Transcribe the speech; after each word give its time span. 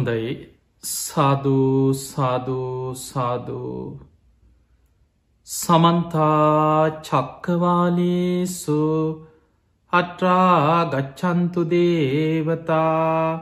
හොඳයි. 0.00 0.48
සාධූ 0.84 1.94
සාධූ 1.94 2.94
සාධූ 2.94 3.98
සමන්තා 5.46 6.90
චක්කවාලේසු. 7.00 8.82
අට්‍රා 9.92 10.84
ගච්චන්තු 10.84 11.60
දේවතා. 11.64 13.40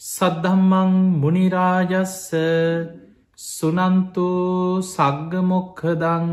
සද්ධම්මං 0.00 0.92
මුනිරාජස්ස. 1.20 2.18
සුනන්තු 3.38 4.28
සග්ගමොක්කදං 4.84 6.28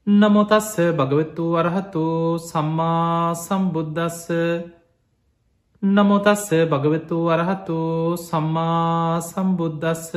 නමුතස්ස 0.07 0.71
භගවතු 0.95 1.45
වරහතු 1.53 2.05
සම්මා 2.41 3.35
සම්බුද්ධස්ස 3.35 4.23
නමුතස්ස 5.83 6.47
භගවතු 6.65 7.17
වරහතු 7.25 7.79
සම්මා 8.19 9.21
සම්බුද්ධස්ස 9.21 10.09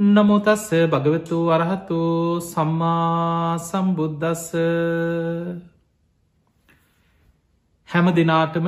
නමුතස්ස 0.00 0.70
භගවතු 0.88 1.38
වරහතු 1.46 1.96
සම්මා 2.42 3.58
සම්බුද්ධස්ස 3.60 4.46
හැම 7.88 8.06
දෙනාටම 8.10 8.66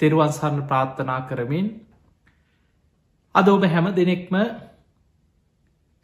තෙරුවන්සරණ 0.00 0.66
ප්‍රාර්ථනා 0.66 1.20
කරමින් 1.28 1.66
අද 3.34 3.46
ඔබ 3.48 3.62
හැම 3.66 3.86
දෙනෙක්ම 3.92 4.34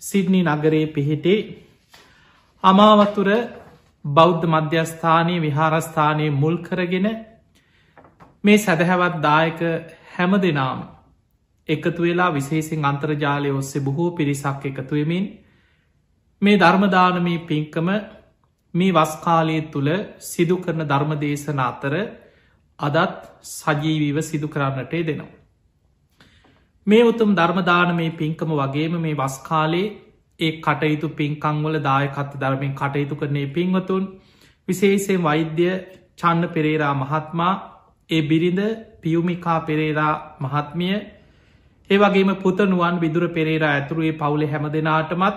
සිඩ්නි 0.02 0.40
නගරයේ 0.44 0.92
පිහිටේ 0.94 1.46
අමාවතුර 2.64 3.28
බෞද්ධ 4.04 4.46
මධ්‍යස්ථානය 4.46 5.34
විහාරස්ථානය 5.40 6.26
මුල් 6.32 6.56
කරගෙන 6.62 7.06
මේ 8.44 8.58
සැදහැවත් 8.60 9.16
දායක 9.20 9.60
හැම 10.12 10.32
දෙනාම 10.40 10.95
එකතු 11.68 12.00
වෙලා 12.00 12.30
විශේසින් 12.32 12.84
අන්තර්ජාලය 12.84 13.50
ඔස්සේ 13.52 13.80
බොහෝ 13.80 14.10
පිරිසක් 14.12 14.62
එකතුවමින් 14.64 15.24
මේ 16.42 16.56
ධර්මදානමී 16.56 17.38
පින්කම 17.40 17.88
මේ 18.74 18.92
වස්කාලය 18.92 19.56
තුළ 19.68 19.90
සිදු 20.22 20.56
කරන 20.58 20.82
ධර්මදේශන 20.84 21.60
අතර 21.62 21.94
අදත් 22.78 23.20
සජීවීව 23.44 24.18
සිදු 24.22 24.48
කරන්නටේ 24.48 25.02
දෙනවා. 25.02 25.34
මේ 26.86 27.04
උතුම් 27.04 27.30
ධර්මදානමේ 27.34 28.10
පින්කම 28.12 28.50
වගේම 28.54 28.94
මේ 28.98 29.16
වස්කාලේ 29.16 29.94
ඒ 30.40 30.52
කටයුතු 30.58 31.08
පින්කංවල 31.10 31.76
දායකත්ත 31.80 32.32
ධර්මින් 32.36 32.74
කටයුතු 32.74 33.14
කරනේ 33.16 33.46
පින්වතුන් 33.48 34.04
විශේෂයෙන් 34.68 35.22
වෛද්‍ය 35.22 35.68
චන්න 36.16 36.48
පෙරේරා 36.48 36.94
මහත්මා 36.94 37.54
ඒ 38.10 38.22
බිරිඳ 38.22 38.60
පියුමිකා 39.02 39.58
පෙරේරා 39.62 40.14
මහත්මිය 40.40 40.96
ඒ 41.90 41.98
වගේම 41.98 42.30
පුතනුවන් 42.36 42.96
විදුර 43.00 43.24
පෙරේරා 43.30 43.72
ඇතුරුවේ 43.72 44.14
පවුලෙ 44.14 44.46
හැම 44.46 44.64
දෙනාටමත් 44.70 45.36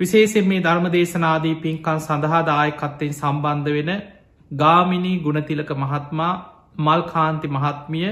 විශේෂෙන් 0.00 0.46
මේ 0.46 0.60
ධර්මදේශනාදී 0.60 1.54
පින්කන් 1.56 2.00
සඳහා 2.00 2.42
දායකත්තෙන් 2.44 3.12
සම්බන්ධ 3.14 3.70
වෙන 3.70 3.90
ගාමිනී 4.50 5.18
ගුණතිලක 5.18 5.70
මහත්මා 5.76 6.32
මල්කාන්ති 6.78 7.48
මහත්මිය 7.48 8.08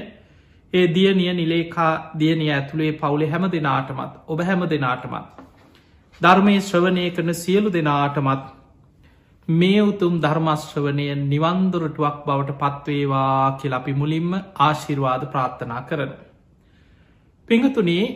ඒ 0.72 0.86
දියනිය 0.89 1.33
නිලේකා 1.34 1.92
දියනිය 2.19 2.50
ඇතුළේ 2.50 2.93
පවුලෙ 2.94 3.27
හැම 3.27 3.44
දෙනාටමත් 3.48 4.12
ඔබ 4.27 4.41
හැම 4.43 4.62
දෙනාටමත්. 4.66 5.27
ධර්මය 6.21 6.54
ශ්‍රවණය 6.60 7.04
කරන 7.10 7.34
සියලු 7.37 7.71
දෙනාටමත් 7.71 8.47
මේ 9.48 9.82
උතුම් 9.82 10.15
ධර්මශ්‍රවනය 10.19 11.06
නිවන්දුරටුවක් 11.25 12.16
බවට 12.27 12.59
පත්වේවා 12.60 13.59
කියලපි 13.59 13.93
මුලින්ම 13.94 14.32
ආශිර්වාද 14.60 15.22
ප්‍රාර්ථනා 15.28 15.82
කරන. 15.82 16.12
පිඟතුනේ 17.48 18.06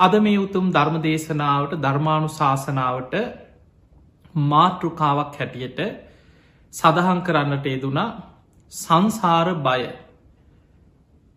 අද 0.00 0.14
මේ 0.18 0.38
උතුම් 0.38 0.66
ධර්ම 0.68 0.96
දේශනාවට 1.00 1.74
ධර්මාණු 1.78 2.28
ශාසනාවට 2.30 3.14
මාතෘකාවක් 4.44 5.34
හැටියට 5.34 5.80
සඳහන් 6.74 7.20
කරන්නට 7.22 7.66
යෙදුනා 7.66 8.08
සංසාර 8.72 9.48
බය 9.60 9.82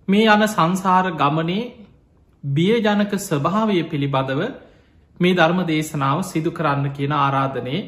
මේ 0.08 0.26
යන 0.28 0.48
සංසාර 0.48 1.06
ගමනේ 1.14 1.64
බියජනක 2.44 3.14
ස්වභාවය 3.20 3.80
පිළිබඳව 3.86 4.42
මේ 5.20 5.36
ධර්ම 5.36 5.60
දේශනාව 5.66 6.20
සිදු 6.26 6.52
කරන්න 6.52 6.88
කියන 6.92 7.14
ආරාධනයේ 7.16 7.88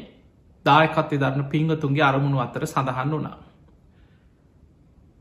දායකත්ය 0.64 1.16
ධරණ 1.18 1.48
පිංහතුන්ගේ 1.48 2.04
අරමුණු 2.04 2.38
අතර 2.38 2.62
සඳහන් 2.66 3.10
වුණා. 3.10 3.38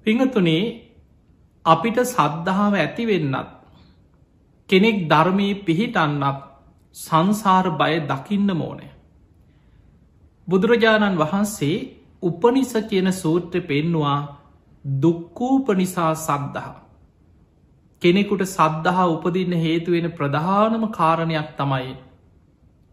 පිංහතුනේ 0.06 0.63
අපිට 1.66 1.97
සද්ධාව 2.07 2.73
ඇතිවෙන්නත් 2.75 3.59
කෙනෙක් 4.69 4.97
ධර්මී 5.09 5.53
පිහිටන්නත් 5.62 6.41
සංසාර 6.96 7.66
බය 7.74 7.94
දකින්න 8.06 8.52
මෝනෑ. 8.56 8.90
බුදුරජාණන් 10.47 11.18
වහන්සේ 11.18 11.78
උපනිස 12.24 12.74
කියන 12.90 13.09
සූත්‍ර 13.13 13.62
පෙන්නවා 13.62 14.19
දුක්කූපනිසා 14.85 16.13
සද්ධහා. 16.18 16.78
කෙනෙකුට 18.02 18.44
සද්ධහා 18.47 19.08
උපදින්න 19.08 19.53
හේතුවෙන 19.56 20.08
ප්‍රධානම 20.12 20.84
කාරණයක් 20.91 21.50
තමයි 21.58 21.94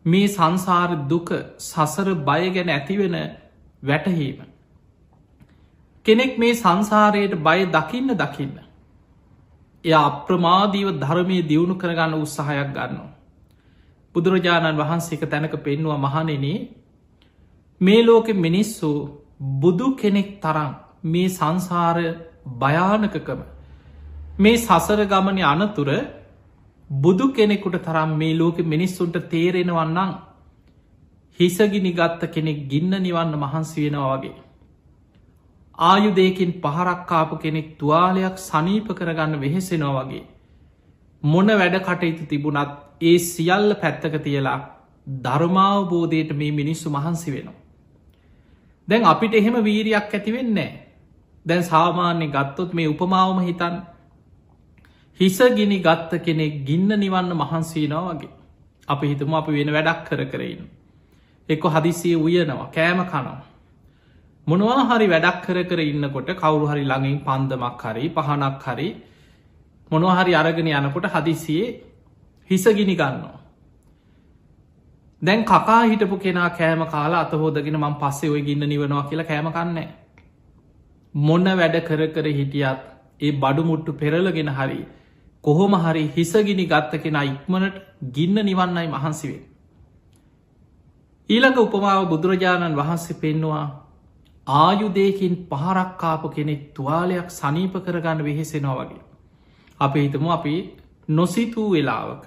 මේ 0.04 0.28
සංසාර 0.28 0.91
දුක 1.06 1.31
සසර 1.60 2.09
බය 2.22 2.42
ගැන 2.50 2.70
ඇතිවෙන 2.70 3.16
වැටහීම. 3.82 4.38
කෙනෙක් 6.06 6.38
මේ 6.38 6.54
සංසාරයට 6.54 7.34
බය 7.41 7.60
දකින්න 7.69 8.16
දකින්න. 8.16 8.56
එය 9.86 9.94
අප්‍රමාදීව 9.98 10.88
ධර්මය 10.98 11.38
දියුණු 11.44 11.74
කරගන්න 11.74 12.14
උත්සාහයක් 12.16 12.70
ගන්නවා. 12.70 13.10
බුදුරජාණන් 14.14 14.78
වහන්සේක 14.78 15.22
තැනක 15.24 15.54
පෙන්වා 15.58 15.98
මහනෙන 15.98 16.47
මේ 17.80 18.00
ලෝකෙ 18.02 18.32
මිනිස්සු 18.36 18.91
බුදු 19.56 19.88
කෙනෙක් 19.94 20.30
තරම් 20.41 20.72
මේ 21.04 21.28
සංසාර 21.30 21.98
භයානකකම 22.54 23.41
මේ 24.38 24.56
සසර 24.58 25.00
ගමන 25.04 25.38
අනතුර 25.44 25.88
බුදු 26.91 27.26
කෙනෙකුට 27.30 27.76
තරම් 27.80 28.10
මේ 28.14 28.34
ලෝකෙ 28.34 28.62
මිනිස්සුන්ට 28.64 29.16
තේරෙනවන්නම් 29.28 30.10
හිසගිනි 31.38 31.92
ගත්ත 31.92 32.30
කෙනෙක් 32.30 32.58
ගින්න 32.66 32.92
නිවන්න 32.98 33.32
මහන්සි 33.36 33.78
වෙනවා 33.84 34.16
වගේ. 34.16 34.34
ආයුදයකින් 35.78 36.53
පහරක්කාපු 36.54 37.37
කෙනෙක් 37.37 37.69
තුවාලයක් 37.78 38.38
සනීප 38.41 38.88
කරගන්න 38.91 39.41
වෙහෙසෙනවා 39.41 40.04
වගේ. 40.04 40.25
මොන 41.22 41.47
වැඩ 41.53 41.76
කටයුතු 41.81 42.25
තිබුණත් 42.26 42.72
ඒ 43.03 43.19
සියල්ල 43.20 43.75
පැත්තක 43.75 44.16
තියලා 44.22 44.59
ධර්මාවබෝධයට 45.22 46.31
මේ 46.32 46.53
මිනිස්සු 46.53 46.91
මහන්සි 46.91 47.32
වෙනවා. 47.32 47.60
දැන් 48.88 49.04
අපිට 49.04 49.34
එහෙම 49.34 49.56
වීරයක් 49.62 50.09
ඇතිවෙන්නේ. 50.10 50.70
දැන් 51.47 51.65
සාමාන්‍ය 51.65 52.26
ගත්තොත් 52.28 52.72
මේ 52.72 52.88
උපමාවම 52.88 53.38
හිතන් 53.41 53.76
හිසගිනි 55.20 55.78
ගත්ත 55.81 56.10
කෙනෙක් 56.20 56.65
ගින්න 56.66 56.88
නිවන්න 56.94 57.31
මහන්සීනවා 57.34 58.15
වගේ. 58.15 58.32
අපි 58.88 59.06
හිතම 59.09 59.34
අපි 59.34 59.53
වෙන 59.53 59.72
වැඩක් 59.72 60.00
කර 60.04 60.25
කරන්න. 60.26 60.65
එක්ක 61.48 61.65
හදිසිය 61.66 62.16
උයනවා 62.16 62.70
කෑම 62.70 63.04
කනවා. 63.04 63.56
මොනවා 64.47 64.83
හරි 64.89 65.07
වැඩක් 65.07 65.39
කර 65.43 65.59
කර 65.65 65.81
ඉන්නකොට 65.83 66.28
කවුරු 66.34 66.66
හරි 66.66 66.83
ළඟින් 66.84 67.19
පන්දමක් 67.21 67.83
හරි 67.84 68.09
පහනක් 68.10 68.65
හරි 68.66 68.89
මොනහරි 69.91 70.34
අරගෙන 70.34 70.69
යනකොට 70.69 71.07
හදිසියේ 71.07 71.69
හිසගිනි 72.51 72.95
ගන්නවා. 72.95 73.39
දැන් 75.22 75.45
කකා 75.45 75.83
හිටපු 75.84 76.16
කෙනා 76.19 76.51
කෑම 76.51 76.83
කාලා 76.87 77.22
අතහෝදගෙන 77.22 77.77
මං 77.77 77.95
පස්සේ 77.95 78.31
ඔය 78.31 78.43
ගින්න 78.43 78.63
නිවනවා 78.65 79.03
කියලා 79.04 79.25
කෑම 79.25 79.48
කන්නේ. 79.53 79.89
මොන්න 81.15 81.49
වැඩ 81.54 81.77
කර 81.81 82.03
කර 82.09 82.27
හිටියත් 82.33 82.81
ඒ 83.21 83.33
බඩුමුට්ටු 83.34 83.92
පෙරලගෙන 83.95 84.51
හරි 84.51 84.81
කොහොම 85.45 85.75
හරි 85.77 86.04
හිසගිනි 86.16 86.66
ගත්ත 86.66 87.03
කෙනා 87.03 87.25
ඉක්මනට 87.25 87.83
ගින්න 88.13 88.39
නිවන්නයි 88.42 88.87
මහන්සිවේ. 88.89 89.42
ඊළඟ 91.31 91.59
උපමාව 91.59 92.09
බුදුරජාණන් 92.09 92.77
වහන්සේ 92.77 93.19
පෙන්නවා 93.21 93.85
ආයුදයකින් 94.47 95.34
පහරක්කාපු 95.51 96.28
කෙනෙක් 96.28 96.75
තුවාලයක් 96.75 97.31
සනීප 97.31 97.75
කරගන්න 97.84 98.25
වෙහෙසෙනවා 98.25 98.77
වගේ. 98.81 99.03
අප 99.81 99.95
හිතමු 99.97 100.31
අපි 100.31 100.54
නොසිතූ 101.09 101.71
වෙලාවක. 101.72 102.27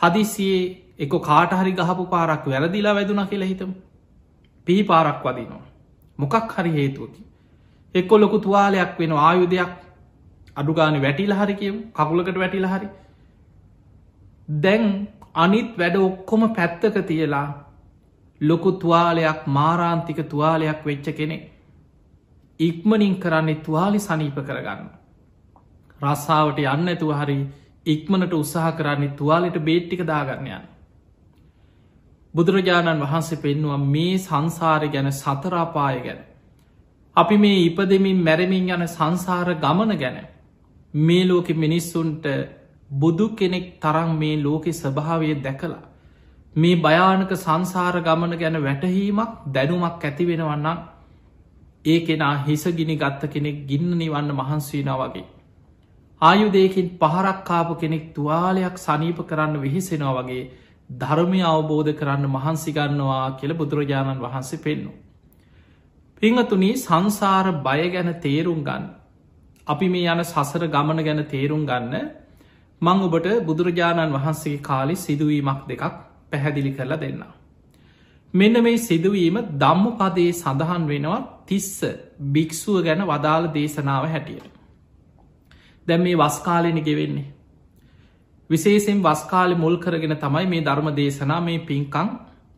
හදිසියේ 0.00 0.64
එක 0.98 1.12
කාටහරි 1.22 1.72
ගහපු 1.72 2.06
පාරක් 2.06 2.44
වැරදිලා 2.46 2.94
වැදුන 2.94 3.22
කියලා 3.26 3.48
හිතම 3.48 3.70
පිහි 4.66 4.82
පාරක් 4.84 5.24
වදිනවා. 5.24 5.64
මොකක් 6.18 6.52
හරි 6.52 6.72
හේතුවකි. 6.72 7.22
එක්කො 7.94 8.20
ලොකු 8.20 8.38
තුවාලයක් 8.38 8.98
වෙන 8.98 9.12
ආයුධයක් 9.12 9.72
අඩුගාන 10.56 11.02
වැටිල 11.02 11.34
හරි 11.34 11.54
කියම් 11.54 11.76
කකුලකට 11.92 12.38
වැටිල 12.38 12.66
හරි. 12.66 12.88
දැන් 14.60 15.08
අනිත් 15.34 15.78
වැඩ 15.78 15.96
ඔක්කොම 15.98 16.42
පැත්තක 16.54 17.06
තියලා 17.06 17.46
ලොකු 18.44 18.72
තුවාලයක් 18.74 19.40
මාරාන්තික 19.48 20.18
තුවාලයක් 20.26 20.80
වෙච්ච 20.84 21.06
කෙනෙ 21.12 21.38
ඉක්මනින් 22.60 23.16
කරන්නේ 23.16 23.62
තුවාලි 23.62 24.00
සනීප 24.00 24.38
කරගන්න. 24.40 24.90
රස්සාාවට 26.00 26.58
යන්න 26.66 26.88
ඇතුව 26.88 27.12
හරි 27.14 27.38
ඉක්මනට 27.86 28.32
උත්සාහ 28.32 28.72
කරන්නේ 28.72 29.12
තුවාලට 29.12 29.58
බේට්ටික 29.60 30.02
දාගන්නයන්න. 30.04 30.64
බුදුරජාණන් 32.34 33.02
වහන්සේ 33.02 33.38
පෙන්නවා 33.38 33.78
මේ 33.86 34.18
සංසාරය 34.18 34.88
ගැන 34.88 35.12
සතරාපාය 35.12 35.98
ගැන. 36.00 36.20
අපි 37.16 37.36
මේ 37.36 37.58
ඉපදමින් 37.60 38.18
මැරමින් 38.18 38.70
යන 38.70 38.86
සංසාර 38.88 39.54
ගමන 39.56 39.96
ගැන 39.96 40.18
මේ 40.94 41.24
ලෝකෙ 41.24 41.54
මිනිස්සුන්ට 41.54 42.24
බුදු 42.92 43.28
කෙනෙක් 43.30 43.66
තරම් 43.80 44.10
මේ 44.16 44.36
ලෝකෙ 44.38 44.72
ස්වභාවය 44.72 45.34
දැකලා. 45.36 45.82
මේ 46.56 46.74
භයානක 46.78 47.30
සංසාර 47.36 47.96
ගමන 48.00 48.34
ගැන 48.36 48.56
වැටහීමක් 48.60 49.30
දැනුමක් 49.48 50.02
ඇති 50.02 50.24
වෙනවන්නම් 50.24 50.78
ඒ 51.84 51.98
කෙනා 52.00 52.34
හිසගිනි 52.40 52.96
ගත්ත 52.96 53.28
කෙනෙක් 53.28 53.56
ගින්න 53.66 53.90
නිවන්න 53.92 54.30
මහන්සීන 54.32 54.90
වගේ. 54.92 55.24
ආයුදයකින් 56.22 56.92
පහරක්කාපු 56.96 57.74
කෙනෙක් 57.76 58.04
තුවාලයක් 58.12 58.76
සනීප 58.78 59.18
කරන්න 59.24 59.60
විහිසෙනවා 59.60 60.14
වගේ 60.18 60.44
ධර්මය 60.90 61.40
අවබෝධ 61.44 61.92
කරන්න 61.92 62.24
මහන්සිගන්නවා 62.28 63.26
කියල 63.32 63.52
බුදුරජාණන් 63.54 64.20
වහන්සේ 64.20 64.58
පෙන්නු. 64.58 64.92
පිංහතුනී 66.22 66.74
සංසාර 66.78 67.46
බය 67.60 67.80
ගැන 67.90 68.10
තේරුම් 68.20 68.60
ගන්න. 68.62 68.84
අපි 69.66 69.86
මේ 69.88 70.08
යන 70.08 70.24
සසර 70.24 70.62
ගමන 70.68 71.00
ගැන 71.02 71.20
තේරුම් 71.26 71.62
ගන්න 71.66 71.94
මං 72.82 72.98
ඔබට 73.02 73.28
බුදුරජාණන් 73.44 74.14
වහන්සේ 74.14 74.58
කාලි 74.60 74.94
සිදුවීමක් 74.96 75.62
දෙකක් 75.68 76.13
පැහැදිලි 76.34 76.72
කරලා 76.72 77.00
දෙන්න. 77.00 77.22
මෙන්න 78.34 78.62
මේ 78.62 78.78
සිදුවීම 78.80 79.38
දම්ම 79.56 79.86
පදේ 79.98 80.32
සඳහන් 80.32 80.84
වෙනවා 80.86 81.20
තිස්ස 81.46 81.70
භික්‍ෂුව 82.32 82.82
ගැන 82.82 83.02
වදාළ 83.04 83.46
දේශනාව 83.52 84.04
හැටියට. 84.08 84.52
දැම් 85.86 86.02
මේ 86.02 86.16
වස්කාලෙන 86.18 86.78
ගෙවෙන්නේ. 86.82 87.32
විශේෂෙන් 88.50 89.00
වස්කාලි 89.02 89.54
මුල් 89.56 89.76
කරගෙන 89.78 90.16
තමයි 90.18 90.46
මේ 90.46 90.62
ධර්ම 90.62 90.88
දේශනා 90.92 91.40
මේ 91.40 91.58
පින්කං 91.60 92.08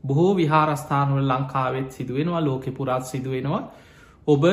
බොහෝ 0.04 0.32
විහාරස්ථානවල 0.34 1.28
ලංකාවෙත් 1.28 1.90
සිදුවෙනවා 1.92 2.42
ලෝකෙ 2.42 2.70
පුරාත් 2.72 3.04
සිදුවෙනවා 3.04 3.62
ඔබ 4.28 4.44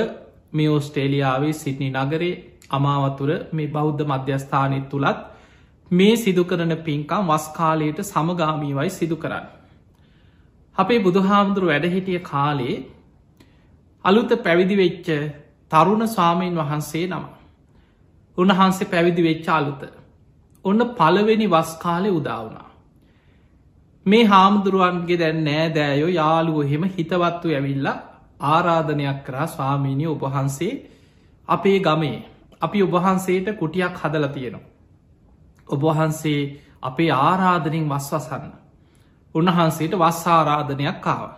මේ 0.53 0.69
ඔස්ටේලියාවේ 0.69 1.53
සිටනි 1.53 1.89
නගරේ 1.91 2.33
අමාවතුර 2.69 3.31
මේ 3.51 3.67
බෞද්ධ 3.67 4.03
මධ්‍යස්ථානත් 4.05 4.89
තුළත් 4.89 5.19
මේ 5.94 6.16
සිදු 6.16 6.44
කරන 6.44 6.74
පින්කම් 6.80 7.30
වස්කාලයට 7.30 8.00
සමගාමීවයි 8.04 8.90
සිදු 8.90 9.16
කරන්න. 9.16 9.45
අපේ 10.75 11.00
බුදුහාමුදුරු 11.00 11.68
වැඩහිටිය 11.68 12.19
කාලේ 12.22 12.75
අලුත 14.06 14.31
පැවිදි 14.44 14.75
වෙච්ච 14.78 15.07
තරුණ 15.72 16.07
ස්වාමීන් 16.07 16.56
වහන්සේ 16.56 17.06
නම. 17.07 17.25
උන්වහන්සේ 18.38 18.88
පැවිදි 18.88 19.24
වෙච්ච 19.24 19.48
අලුත. 19.50 19.84
ඔන්න 20.66 20.81
පළවෙනි 20.92 21.48
වස්කාලෙ 21.48 22.10
උදාවනා. 22.12 22.69
මේ 24.06 24.25
හාමුදුරුවන්ගේ 24.25 25.19
දැන් 25.19 25.40
නෑ 25.44 25.68
දෑයෝ 25.69 26.12
යාළුව 26.12 26.57
එහෙම 26.62 26.84
හිතවත්තු 26.90 27.48
ඇවිල්ලා 27.50 27.98
ආරාධනයක් 28.48 29.19
කරා 29.24 29.48
ස්වාමීණය 29.48 30.06
ඔබහන්සේ 30.07 30.74
අපේ 31.48 31.80
ගමේ 31.80 32.18
අපි 32.62 32.84
ඔබහන්සේට 32.84 33.48
කුටියක් 33.57 33.95
හදල 33.98 34.28
තියෙනවා. 34.28 34.72
ඔබහන්සේ 35.69 36.42
අපේ 36.81 37.12
ආරාධනින් 37.12 37.89
වස් 37.89 38.07
වසන්න. 38.12 38.54
උන්වහන්සේට 39.36 39.94
වස් 39.94 40.21
ආරාධනයක් 40.27 41.01
කාව. 41.01 41.30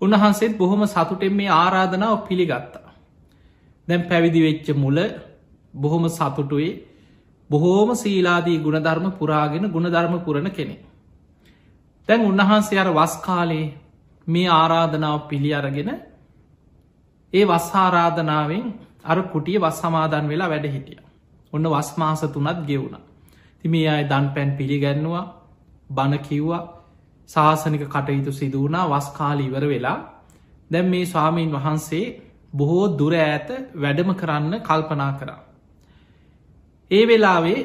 උන්වහන්සේත් 0.00 0.58
බොහොම 0.58 0.82
සතුටෙන් 0.86 1.32
මේ 1.32 1.50
ආරාධනාව 1.50 2.16
පිළිගත්තා. 2.20 2.88
දැන් 3.88 4.02
පැවිදි 4.02 4.40
වෙච්ච 4.42 4.66
මුල 4.74 4.98
බොහොම 5.74 6.04
සතුටුවේ 6.08 6.72
බොහෝම 7.50 7.90
සීලාදී 7.94 8.58
ගුණධර්ම 8.58 9.06
පුරාගෙන 9.12 9.64
ගුණධර්ම 9.68 10.14
පුරණ 10.20 10.50
කෙනෙ. 10.50 10.76
දැන් 12.08 12.20
උන්වහන්සේ 12.22 12.78
අර 12.78 12.90
වස්කාලේ 12.90 13.72
මේ 14.26 14.48
ආරාධනාව 14.50 15.20
පිළි 15.28 15.50
අරගෙන 15.54 15.90
ඒ 17.32 17.44
වස් 17.44 17.66
ආරාධනාවෙන් 17.74 18.64
අර 19.04 19.18
කුටිය 19.24 19.58
වස් 19.58 19.80
සමාදන් 19.80 20.28
වෙලා 20.28 20.48
වැඩ 20.48 20.66
හිටිය. 20.66 21.00
ඔන්න 21.52 21.66
වස්මාස 21.66 22.22
තුනත් 22.26 22.60
ගෙවුණ. 22.66 23.13
තිමේ 23.64 23.86
අය 23.88 24.02
දන් 24.04 24.26
පැන් 24.34 24.50
පිළිගැන්නවා 24.56 25.24
බණ 25.90 26.18
කිව්වා 26.20 26.62
ශාසනික 27.28 27.84
කටයුතු 27.86 28.32
සිදුවනා 28.32 28.84
වස්කාල 28.90 29.38
ඉවර 29.40 29.64
වෙලා 29.66 29.98
දැම් 30.70 30.86
මේ 30.86 31.06
ස්වාමීන් 31.06 31.52
වහන්සේ 31.52 32.04
බොහෝ 32.52 32.86
දුර 32.98 33.14
ඇත 33.14 33.48
වැඩම 33.74 34.10
කරන්න 34.12 34.54
කල්පනා 34.60 35.12
කරා. 35.12 35.40
ඒ 36.90 37.04
වෙලාවේ 37.06 37.60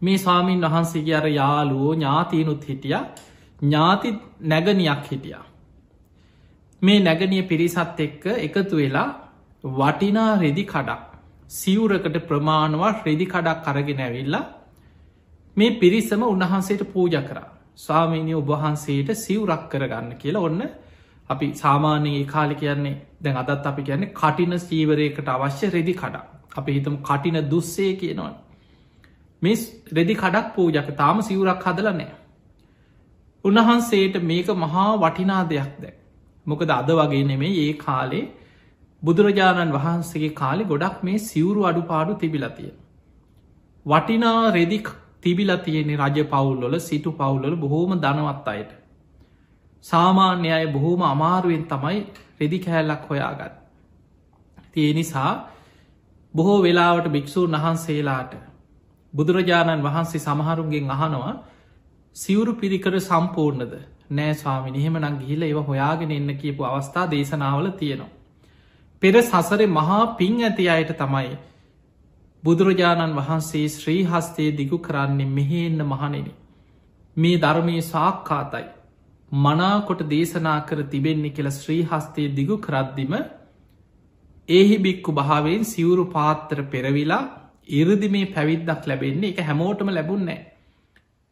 මේ 0.00 0.18
ස්වාමීන් 0.18 0.62
වහන්සේගේ 0.62 1.16
අර 1.16 1.26
යාලුවෝ 1.30 1.92
ඥාතියනුත් 1.94 2.64
හිටිය 2.68 2.94
ඥාති 3.60 4.10
නැගනයක් 4.42 5.04
හිටිය. 5.10 5.36
මේ 6.82 7.00
නැගනිය 7.00 7.42
පිරිසත් 7.42 8.00
එක්ක 8.00 8.24
එකතු 8.38 8.76
වෙලා 8.76 9.08
වටිනා 9.64 10.32
රෙදි 10.36 10.64
කඩක් 10.64 11.02
සිවුරකට 11.50 12.16
ප්‍රමාණවත් 12.22 13.06
රෙදි 13.06 13.26
කඩක් 13.26 13.60
කරගෙන 13.66 14.00
ඇවිල්ලා 14.00 14.59
මේ 15.56 15.70
පිරිසම 15.74 16.22
උන්වහන්සේට 16.24 16.82
පූජ 16.88 17.16
කරා. 17.22 17.48
ස්වාමීනය 17.76 18.34
ඔබහන්සේට 18.34 19.08
සිවුරක් 19.16 19.64
කරගන්න 19.68 20.12
කියලා 20.16 20.42
ඔන්න 20.42 20.62
අපි 21.30 21.46
සාමාන්‍යයේ 21.54 22.26
කාලි 22.26 22.54
කියන්නේ 22.56 22.96
දැන් 23.20 23.36
අදත් 23.38 23.66
අපි 23.66 23.82
කියන්නේ 23.82 24.12
කටින 24.12 24.58
සීවරයකට 24.60 25.28
අවශ්‍ය 25.28 25.66
රෙදි 25.68 25.94
කඩක්. 25.94 26.26
අපි 26.56 26.70
හිතම 26.72 26.96
කටින 27.00 27.36
දුස්සේ 27.46 27.92
කියනවන. 27.96 28.34
මිස් 29.42 29.60
රෙදි 29.90 30.14
කඩක් 30.14 30.54
පූජක 30.54 30.88
තාම 30.96 31.22
සිවුරක් 31.22 31.62
හදල 31.64 31.88
නෑ 31.92 32.10
උන්වහන්සේට 33.44 34.16
මේක 34.22 34.48
මහා 34.56 34.88
වටිනා 34.98 35.42
දෙයක් 35.46 35.74
දැ 35.78 35.94
මොකද 36.46 36.72
අද 36.72 36.90
වගේ 36.92 37.22
නෙමේ 37.24 37.52
ඒ 37.58 37.72
කාලේ 37.78 38.24
බුදුරජාණන් 39.02 39.72
වහන්සේගේ 39.72 40.34
කාලෙ 40.34 40.64
ගොඩක් 40.64 40.98
මේ 41.02 41.18
සිවුරු 41.20 41.64
අඩුපාඩු 41.64 42.16
තිබිලතිය 42.16 42.72
වටිනා 43.86 44.52
රෙදික් 44.52 44.90
තිබිල 45.22 45.50
තියෙනෙ 45.58 45.94
රජ 45.96 46.18
පවුල්ලොල 46.24 46.74
සිටු 46.80 47.12
පවුල්ලල 47.12 47.56
බොහෝම 47.56 47.92
දනවත් 47.98 48.48
අයට. 48.48 48.70
සාමාන්‍ය 49.84 50.50
අය 50.50 50.66
බොහෝම 50.68 51.02
අමාරුවෙන් 51.04 51.64
තමයි 51.64 51.98
රෙදි 52.40 52.58
කෑල්ලක් 52.58 53.08
හොයාගත්. 53.08 53.54
තිය 54.72 54.90
නිසා 54.94 55.32
බොහෝ 56.34 56.58
වෙලාවට 56.62 57.08
භික්‍ෂූන් 57.08 57.56
වහන්සේලාට 57.56 58.32
බුදුරජාණන් 59.14 59.82
වහන්සේ 59.82 60.20
සමහරුන්ගෙන් 60.20 60.90
අහනවා 60.90 61.34
සිවුරු 62.16 62.52
පිරිකර 62.54 62.94
සම්පූර්ණද? 63.00 63.74
නෑ 64.10 64.34
ස්වාමි 64.34 64.70
නිහෙම 64.70 64.96
නං 64.98 65.18
ගිහිල 65.18 65.42
ඒව 65.42 65.58
හොයාගෙන 65.64 66.10
එන්න 66.10 66.30
කියපු 66.36 66.64
අවස්ථා 66.64 67.10
දේශනාවල 67.10 67.70
තියෙනවා. 67.72 68.10
පෙර 69.02 69.14
සසර 69.20 69.60
මහා 69.68 70.02
පින් 70.16 70.34
ඇති 70.40 70.68
අයට 70.68 70.90
තමයි 70.98 71.30
බුදුරජාණන් 72.42 73.16
වහන්සේ 73.16 73.66
ශ්‍රී 73.68 74.02
හස්තේ 74.04 74.50
දිගු 74.52 74.78
කරන්නේ 74.78 75.30
මෙහෙන්න 75.30 75.80
මහනෙන. 75.84 76.28
මේ 77.16 77.36
ධර්මය 77.38 77.74
සාක්කාතයි. 77.84 78.68
මනාකොට 79.32 80.02
දේශනා 80.08 80.60
කර 80.62 80.80
තිබෙන්නේ 80.84 81.30
කියල 81.30 81.50
ශ්‍රී 81.52 81.82
හස්තේ 81.84 82.28
දිගු 82.34 82.56
කරද්දිම 82.58 83.12
ඒහි 84.48 84.78
බික්කු 84.78 85.12
භාවෙන් 85.12 85.64
සිවුරු 85.64 86.04
පාත්තර 86.06 86.62
පෙරවිලා 86.66 87.24
ඉරදි 87.72 88.08
මේ 88.08 88.30
පැවිද්දක් 88.30 88.86
ලැබෙන්නේ 88.86 89.32
එක 89.32 89.42
හැමෝටම 89.42 89.90
ලැබුන්නෑ. 89.90 90.38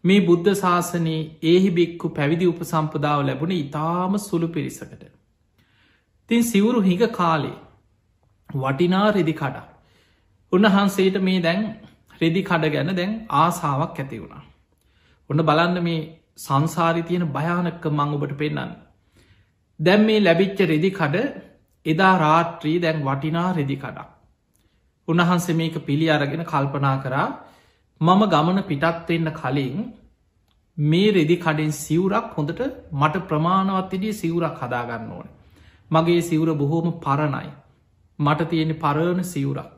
මේ 0.05 0.21
බුද්ධ 0.21 0.53
ශාසනයේ 0.55 1.23
ඒහි 1.45 1.71
බික්කු 1.71 2.09
පැවිදි 2.11 2.47
උපසම්පදාව 2.47 3.23
ලැබුණ 3.23 3.57
ඉතාම 3.57 4.21
සුළු 4.21 4.49
පිරිසකට. 4.49 5.03
තින් 6.31 6.43
සිවුරු 6.45 6.81
හිඟ 6.83 7.09
කාලේ 7.13 7.57
වටිනා 8.51 9.09
රෙදි 9.13 9.35
කඩා. 9.35 9.67
උන්වහන්සේට 10.53 11.17
මේ 11.21 11.41
දැන් 11.41 11.63
රෙදි 12.21 12.43
කඩ 12.43 12.73
ගැන 12.75 12.91
දැන් 12.93 13.13
ආසාාවක් 13.37 13.99
ඇති 13.99 14.21
වුණා. 14.21 14.43
ඔන්න 15.31 15.43
බලන්න 15.43 15.79
මේ 15.83 16.01
සංසාරි 16.39 17.03
තියෙන 17.03 17.27
භයානක්ක 17.29 17.85
මං 17.91 18.15
ඔබට 18.17 18.33
පෙන්න්න. 18.35 18.71
දැම් 19.81 20.01
මේ 20.03 20.21
ලැබිච්ච 20.21 20.59
රෙදි 20.65 20.91
කඩ 20.91 21.17
එදා 21.87 22.15
රාත්‍රී 22.19 22.79
දැන් 22.79 22.99
වටිනා 23.03 23.49
රෙදි 23.53 23.77
කඩක්. 23.77 24.09
උන්වහන්සේ 25.09 25.55
මේක 25.55 25.77
පිළි 25.83 26.09
අරගෙන 26.11 26.45
කල්පනා 26.45 26.97
කරා 26.99 27.29
මම 28.01 28.23
ගමන 28.27 28.61
පිටත්වෙන්න 28.65 29.31
කලින් 29.35 29.79
මේ 30.79 31.09
රෙදි 31.13 31.37
කඩෙන් 31.39 31.73
සිවුරක් 31.75 32.29
හොඳට 32.35 32.61
මට 32.95 33.25
ප්‍රමාණවත්තිදිය 33.27 34.13
සිවුරක් 34.15 34.61
හදාගන්න 34.61 35.11
ඕන. 35.13 35.29
මගේ 35.91 36.21
සිවුර 36.23 36.51
බොහෝම 36.57 36.89
පරණයි. 36.99 37.49
මට 38.19 38.49
තියෙන 38.51 38.73
පරණ 38.77 39.25
සිවුරක්. 39.27 39.78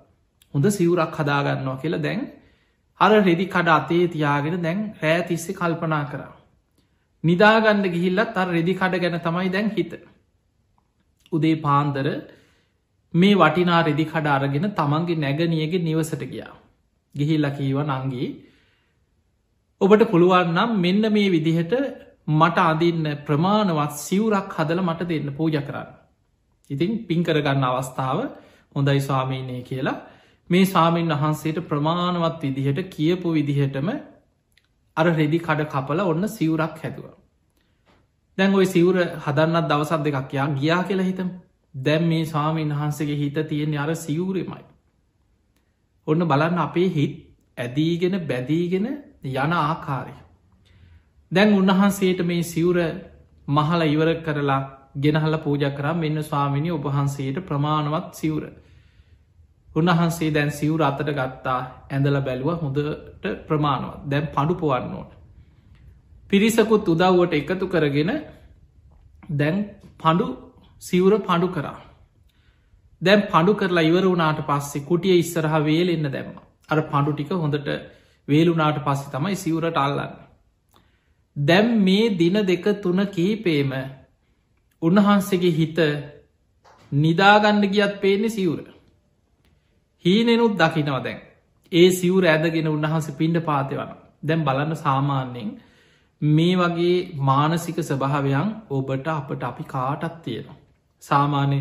හොඳ 0.54 0.66
සිවුරක් 0.70 1.16
හදාගන්නවා 1.16 1.76
කියලා 1.76 2.02
දැන් 2.02 2.20
අර 3.00 3.10
රෙදි 3.20 3.46
කඩ 3.46 3.68
අතේ 3.70 4.04
තියාගෙන 4.08 4.56
දැන් 4.62 4.78
රෑ 5.00 5.22
තිස්සේ 5.22 5.54
කල්පනා 5.54 6.04
කරා. 6.04 6.34
නිදාගන්න 7.24 7.84
ගිහිල්ලත් 7.86 8.36
අර 8.36 8.48
රෙදි 8.48 8.74
කඩ 8.74 9.02
ගැන 9.02 9.20
තමයි 9.20 9.48
දැන් 9.48 9.70
හිත. 9.70 9.92
උදේ 11.32 11.56
පාන්දර 11.58 12.06
මේ 13.14 13.34
වටිනා 13.36 13.80
රෙදි 13.82 14.04
කඩ 14.04 14.26
අරගෙන 14.28 14.68
තමන්ගේ 14.72 15.16
නැගනියගේ 15.16 15.80
නිවසට 15.80 16.22
ගියා. 16.24 16.54
ගිහිල්ල 17.14 17.46
කීව 17.52 17.78
නංගී 17.84 18.28
ඔබට 19.80 20.02
පුළුවන්නම් 20.04 20.70
මෙන්න 20.78 21.02
මේ 21.10 21.30
විදිහට 21.30 21.72
මට 22.30 22.58
අදින්න 22.64 23.04
ප්‍රමාණවත් 23.26 23.94
සිවුරක් 23.98 24.52
හදල 24.52 24.80
මට 24.80 25.08
දෙන්න 25.08 25.28
පූජ 25.32 25.56
කරන්න. 25.58 25.90
ඉතින් 26.70 26.90
පින්කරගන්න 27.06 27.64
අවස්ථාව 27.64 28.18
හොඳයි 28.74 29.00
ස්වාමීනය 29.00 29.62
කියලා 29.62 29.98
මේ 30.50 30.66
ස්වාමීන් 30.66 31.12
වහන්සේට 31.12 31.58
ප්‍රමාණවත් 31.64 32.42
විදිහට 32.42 32.80
කියපු 32.88 33.32
විදිහටම 33.32 33.88
අර 34.96 35.06
රෙදි 35.08 35.38
කඩ 35.40 35.66
කපල 35.66 36.00
ඔන්න 36.02 36.28
සිවුරක් 36.28 36.78
හැදුව. 36.78 37.06
දැන් 38.38 38.54
ඔය 38.54 38.66
සිවුර 38.66 38.96
හදන්නත් 39.18 39.68
දවසත් 39.68 40.02
දෙකක් 40.04 40.32
යා 40.32 40.48
ගියා 40.54 40.82
කියලා 40.84 41.06
හිතම් 41.06 41.28
දැම් 41.74 42.04
මේ 42.04 42.24
ස්වාමීන් 42.26 42.72
වහන්සේගේ 42.72 43.16
හිත 43.16 43.38
තියෙන 43.48 43.78
අර 43.78 43.94
සිවුරමයි. 43.96 44.64
ඔන්න 46.06 46.26
බලන්න 46.26 46.58
අපේ 46.58 46.88
හිත් 46.88 47.14
ඇදීගෙන 47.58 48.16
බැදීගෙන 48.22 48.86
යන 49.24 49.52
ආකාරය. 49.54 50.16
දැන් 51.32 51.54
උන්වහන්සේට 51.54 52.20
මේ 52.24 52.42
සිවුර 52.44 52.78
මහල 53.48 53.82
ඉවර 53.84 54.10
කරලා 54.20 54.60
ගෙනහල 54.96 55.36
පූජ 55.38 55.64
කරා 55.72 55.94
මෙන්න 55.94 56.22
ස්වාමිනි 56.22 56.70
ඔබහන්සේට 56.70 57.38
ප්‍රමාණවත් 57.42 58.14
සිවුර. 58.14 58.44
උන්වහන්සේ 59.74 60.30
දැන් 60.30 60.50
සිවුර 60.50 60.82
අතට 60.82 61.10
ගත්තා 61.10 61.58
ඇඳල 61.88 62.16
බැලුව 62.20 62.50
හොඳට 62.58 63.24
ප්‍රමාණවත් 63.46 63.98
දැන් 64.06 64.26
පඩු 64.28 64.54
පොවන්න 64.56 64.94
ඕට. 64.94 65.12
පිරිසකුත් 66.30 66.88
උදව්වට 66.88 67.32
එකතු 67.34 67.66
කරගෙන 67.68 68.10
දැන් 69.32 69.56
පඩු 69.98 70.26
සිවුර 70.82 71.14
පඩු 71.20 71.48
කරා. 71.48 71.78
දැන් 73.02 73.22
පඩු 73.26 73.52
කරලා 73.54 73.84
ඉවර 73.84 74.04
වුනාට 74.06 74.40
පස්සේ 74.42 74.84
කුටිය 74.84 75.18
ඉස්සරහ 75.18 75.54
වේලෙන්න 75.60 76.06
දැම්ම. 76.08 76.34
අර 76.68 76.78
පඩු 76.84 77.10
ටික 77.12 77.30
හොඳට 77.34 77.70
වේලුනාට 78.28 78.78
පස්සේ 78.80 79.12
තමයි 79.12 79.36
සිවුරට 79.36 79.76
අල්ලන්න. 79.76 80.12
දැම් 81.36 81.68
මේ 81.80 82.10
දින 82.12 82.36
දෙක 82.42 82.64
තුන 82.82 83.00
කීපේම 83.08 83.72
උන්වහන්සේගේ 84.82 85.52
හිත 85.52 85.78
නිදාගන්න 86.92 87.64
ගියත් 87.68 87.94
පේන්නේ 88.00 88.30
සිවුර. 88.30 88.66
හීනෙනුත් 90.04 90.54
දකිනව 90.56 90.98
දැන් 91.00 91.20
ඒ 91.72 91.88
සිවුර 91.92 92.24
ඇදගෙන 92.26 92.68
උන්වහන්ස 92.68 93.08
පින්ඩ 93.12 93.38
පාති 93.42 93.74
වන 93.74 93.92
දැම් 94.22 94.44
බලන්න 94.44 94.76
සාමාන්‍යයෙන් 94.76 95.50
මේ 96.22 96.56
වගේ 96.56 96.96
මානසික 97.20 97.78
ස්වභාවයන් 97.80 98.50
ඔබට 98.70 99.06
අපට 99.08 99.42
අපි 99.42 99.64
කාටත් 99.66 100.16
තියෙනවා. 100.22 100.58
සාමාන්‍ය 101.02 101.58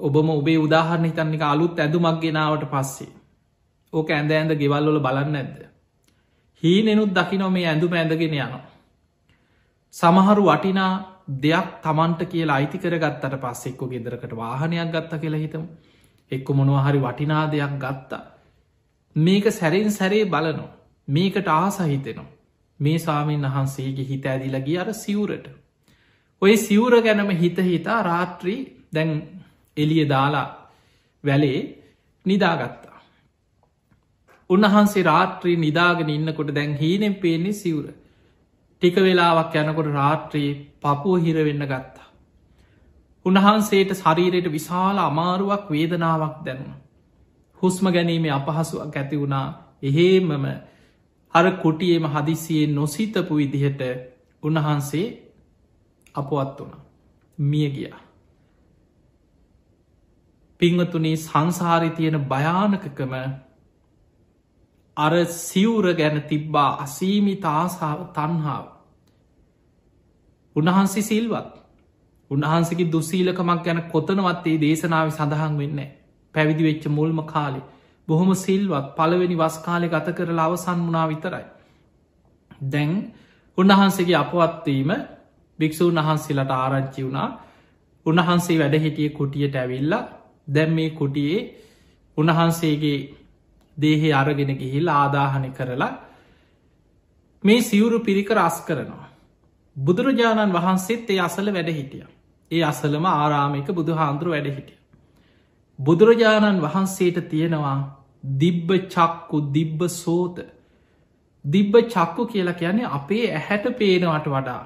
ඔබම 0.00 0.28
ඔබේ 0.30 0.58
උදාහරණ 0.58 1.06
හිතන්නික 1.06 1.42
අලුත් 1.44 1.78
ඇදුමක් 1.78 2.20
ගෙනාවට 2.20 2.64
පස්සේ. 2.66 3.12
ඕක 3.92 4.10
ඇඳ 4.10 4.30
ඇඳ 4.32 4.52
ගෙවල්ලොල 4.54 5.00
බලන්න 5.00 5.36
ඇද. 5.36 5.56
හීනෙනුත් 6.62 7.10
දකිනො 7.12 7.50
මේ 7.50 7.66
ඇඳුම 7.66 7.92
ඇඳගෙන 7.92 8.22
යනවා. 8.30 8.62
සමහරු 9.94 10.44
වටිනා 10.44 10.92
දෙයක් 11.38 11.68
තමන්ට 11.82 12.20
කියලා 12.26 12.56
අයිති 12.56 12.78
කරගත්තට 12.78 13.34
පස්සෙක්කො 13.38 13.84
ගෙදරකට 13.86 14.32
වාහනයක් 14.34 14.88
ගත්ත 14.90 15.20
කියලා 15.20 15.40
හිතම 15.40 15.64
එක්ක 16.34 16.48
මොනවහරි 16.52 17.00
වටිනා 17.00 17.44
දෙයක් 17.48 17.74
ගත්තා. 17.78 18.22
මේක 19.16 19.44
සැරෙන් 19.50 19.90
සැරේ 19.90 20.24
බලනො 20.26 20.66
මේකට 21.08 21.48
ආසහිතෙනවා. 21.50 22.32
මේ 22.80 22.98
සාමීන් 22.98 23.46
වහන්සේගේ 23.46 24.04
හිත 24.04 24.26
ඇදිලගිය 24.26 24.78
අර 24.78 24.90
සිවුරට. 24.94 25.46
ඔය 26.42 26.56
සිවුර 26.58 26.94
ගැනම 27.02 27.30
හිත 27.32 27.58
හිතා 27.60 28.02
රාත්‍රී 28.02 28.60
දැන් 28.94 29.10
එලිය 29.76 30.08
දාලා 30.08 30.48
වැලේ 31.24 31.60
නිදාගත්තා. 32.26 32.98
උන්වහන්සේ 34.50 35.02
රාත්‍රී 35.02 35.56
නිදාගෙන 35.56 36.10
ඉන්නකොට 36.10 36.54
දැන් 36.54 36.72
හීනෙන් 36.76 37.14
පේන්නේ 37.16 37.52
සිවුර. 37.54 37.86
ටික 38.82 38.96
වෙලාවක් 38.98 39.54
යනකොට 39.56 39.88
රාත්‍රයේ 39.92 40.60
පපුුව 40.80 41.22
හිරවෙන්න 41.22 41.64
ගත්තා. 41.64 42.03
උන්වහන්සේට 43.24 43.90
ශරීරයට 43.94 44.48
විශාල 44.48 44.98
අමාරුවක් 45.00 45.64
වේදනාවක් 45.70 46.36
දැනුණ. 46.44 46.80
හුස්ම 47.62 47.86
ගැනීමේ 47.88 48.32
අපහසුවක් 48.32 48.96
ඇති 48.96 49.16
වුණා 49.16 49.46
එහෙමම 49.82 50.44
හර 51.34 51.46
කුටියේම 51.56 52.06
හදිසියෙන් 52.06 52.74
නොසිතපු 52.74 53.36
විදිහට 53.36 53.80
උන්වහන්සේ 54.42 55.06
අපවත් 56.14 56.58
වුණ 56.58 56.74
මිය 57.38 57.68
ගියා. 57.70 58.00
පිංවතුනී 60.60 61.16
සංසාරි 61.18 61.90
තියෙන 61.90 62.18
භයානකකම 62.24 63.14
අර 64.96 65.14
සිවුර 65.26 65.86
ගැන 65.94 66.22
තිබ්බා 66.24 66.70
අසීමි 66.78 67.34
තාසාාව 67.38 68.00
තන්හාාව. 68.12 68.66
උන්වහන්සේ 70.56 71.02
සිල්වත් 71.02 71.63
උන්වහන්සගේ 72.34 72.90
දුස්සීලකමක් 72.90 73.60
ගැන 73.62 73.80
කොතනවත්තේ 73.88 74.56
දේශනාව 74.58 75.08
සඳහන් 75.10 75.54
වෙන්න 75.58 75.80
පැවිදි 76.34 76.62
වෙච්ච 76.64 76.84
මුල්ම 76.90 77.18
කාලෙ 77.26 77.60
බොහොම 78.08 78.30
සිල්වත් 78.36 78.86
පළවෙනි 78.96 79.36
වස්කාලෙ 79.36 79.86
ගත 79.88 80.06
කරලා 80.12 80.46
අවසන් 80.46 80.80
වනා 80.84 81.06
විතරයි. 81.08 81.46
දැන් 82.66 82.92
උන්වහන්සේගේ 83.58 84.18
අපවත්වීම 84.18 84.90
භික්‍ෂූන් 85.58 85.98
වහන්සේලට 85.98 86.52
ආරංචි 86.52 87.00
වුණා 87.02 87.28
උන්වහන්සේ 88.06 88.58
වැඩ 88.58 88.76
හිටිය 88.76 89.08
කුටියට 89.10 89.56
ඇවිල්ලා 89.56 90.02
දැම් 90.48 90.70
මේ 90.72 90.90
කුටියේ 90.92 91.40
උන්වහන්සේගේ 92.16 92.98
දේහෙ 93.76 94.10
අරගෙන 94.12 94.52
ගිහිල් 94.56 94.88
ආදාහනය 94.90 95.50
කරලා 95.50 95.92
මේ 97.42 97.62
සිවුරු 97.62 97.98
පිරික 98.00 98.30
රස් 98.32 98.58
කරනවා. 98.60 99.08
බුදුරජාණන් 99.76 100.52
වහන්සේත් 100.52 101.10
ඒ 101.10 101.20
අසල 101.20 101.48
වැඩ 101.48 101.70
හිටිය. 101.70 102.04
ඒ 102.50 102.62
අසලම 102.62 103.06
ආරාමික 103.06 103.68
බුදු 103.72 103.92
හාන්දුරු 103.92 104.30
වැඩ 104.30 104.48
හිටිය. 104.48 104.78
බුදුරජාණන් 105.78 106.60
වහන්සේට 106.60 107.18
තියෙනවා 107.30 107.78
දිබ්බ 108.38 108.68
චක්කු 108.88 109.40
දිබ්බ 109.52 109.80
සෝත 109.92 110.36
දිබ්බ 111.44 111.74
චක්කු 111.86 112.26
කියලා 112.26 112.54
කියන්නේ 112.54 112.92
අපේ 112.92 113.24
ඇහැට 113.30 113.66
පේනවට 113.78 114.28
වඩා 114.28 114.62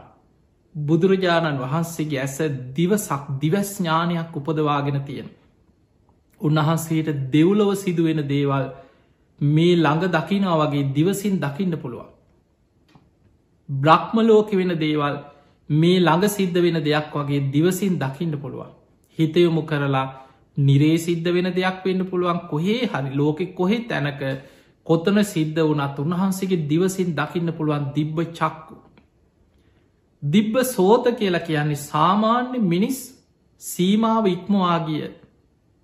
බුදුරජාණන් 0.74 1.58
වහන්සේගේ 1.58 2.20
ඇස 2.20 2.36
දිවසක් 2.76 3.24
දිවස්ඥානයක් 3.40 4.36
උපදවාගෙන 4.36 5.00
තියෙන. 5.02 5.28
උන්වහන්සේට 6.40 7.08
දෙව්ලොව 7.32 7.70
සිදුවෙන 7.76 8.22
දේවල් 8.28 8.66
මේ 9.40 9.74
ළඟ 9.76 10.04
දකිනා 10.10 10.56
වගේ 10.60 10.90
දිවසින් 10.94 11.34
දකින්න 11.38 11.74
පුළුවන්. 11.76 12.08
බ්‍රහ්මලෝක 13.68 14.50
වෙන 14.52 14.72
දේවල් 14.76 15.16
මේ 15.70 15.98
ළඟ 15.98 16.28
සිද්ධ 16.28 16.58
වෙන 16.58 16.78
දෙයක් 16.80 17.12
වගේ 17.14 17.40
දිවසින් 17.48 17.98
දකින්න 17.98 18.34
පුළුවන්. 18.34 18.72
හිතයොමු 19.18 19.62
කරලා 19.62 20.06
නිරේ 20.56 20.98
සිද්ධ 20.98 21.28
වෙන 21.28 21.48
දෙයක් 21.52 21.84
වෙන්න 21.84 22.04
පුළුවන් 22.04 22.40
කොහේ 22.48 22.80
හරි 22.86 23.10
ලෝකෙ 23.12 23.44
කොහෙ 23.52 23.78
තැනක 23.84 24.22
කොතන 24.86 25.18
සිද්ධ 25.24 25.60
වනත් 25.60 25.96
උන්වහන්සේගේ 25.98 26.66
දිවසින් 26.66 27.10
දකින්න 27.14 27.52
පුළුවන් 27.52 27.92
දිබ්බ 27.94 28.18
චක්කු. 28.32 28.76
දිබ්බ 30.22 30.54
සෝත 30.66 31.04
කියලා 31.12 31.40
කියන්නේ 31.40 31.84
සාමාන්‍ය 31.84 32.58
මිනිස් 32.64 32.98
සීමාව 33.62 34.26
ඉක්මවාගිය 34.26 35.04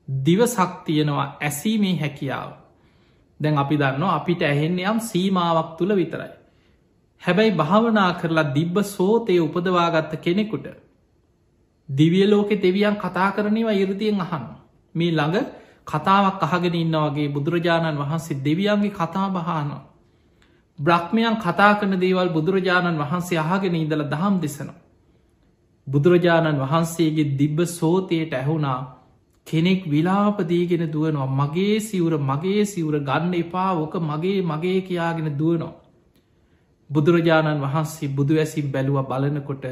දිවසක් 0.09 0.73
තියෙනවා 0.85 1.27
ඇසීමේ 1.41 1.97
හැකියාව. 1.97 2.51
දැන් 3.41 3.59
අපි 3.59 3.77
දන්න 3.77 4.03
අපිට 4.11 4.43
ඇහෙන්නේ 4.43 4.87
යම් 4.87 5.01
සීමාවක් 5.03 5.71
තුළ 5.79 5.93
විතරයි. 5.95 6.33
හැබැයි 7.25 7.53
භාවනා 7.53 8.11
කරලා 8.15 8.53
දිබ්බ 8.53 8.77
සෝතය 8.87 9.39
උපදවාගත්ත 9.41 10.13
කෙනෙකුට 10.19 10.67
දිවිය 11.89 12.27
ලෝකෙ 12.27 12.57
දෙවියන් 12.59 12.97
කතා 12.97 13.31
කරනවා 13.31 13.75
ඉරදියෙන් 13.75 14.21
අහන්න 14.21 14.47
මේ 14.95 15.13
ළඟ 15.13 15.47
කතාවක් 15.87 16.43
අහගෙන 16.43 16.75
ඉන්න 16.75 16.97
වගේ 17.05 17.29
බුදුරජාණන් 17.29 17.99
වහන්සේ 17.99 18.41
දෙවියන්ගේ 18.41 18.91
කතා 18.93 19.29
බහනවා. 19.31 19.83
බ්‍රහ්මයන් 20.79 21.37
කතා 21.39 21.73
කරන 21.75 21.95
දේවල් 21.97 22.29
බුදුරජාණන් 22.31 22.99
වහන්සේ 22.99 23.39
අහගෙන 23.39 23.77
ඉදල 23.77 24.03
දහම් 24.07 24.35
දෙසනවා. 24.41 24.81
බුදුරජාණන් 25.87 26.61
වහන්සේගේ 26.61 27.33
දිබ්බ 27.35 27.59
සෝතයට 27.71 28.33
ඇහුණා 28.33 28.81
කෙනෙක් 29.47 29.83
විලාපදීගෙන 29.87 30.85
දුවනවා 30.91 31.35
මගේ 31.39 31.77
සිවුර 31.81 32.15
මගේ 32.21 32.63
සිවුර 32.65 32.97
ගන්න 33.01 33.35
එපා 33.35 33.71
ඕක 33.75 33.95
මගේ 34.03 34.39
මගේ 34.43 34.79
කියාගෙන 34.81 35.29
දුවනවා. 35.39 35.84
බුදුරජාණන් 36.91 37.61
වහන්සේ 37.61 38.09
බුදු 38.11 38.35
ඇසින් 38.37 38.67
බැලුව 38.71 38.99
බලනකොට 39.05 39.65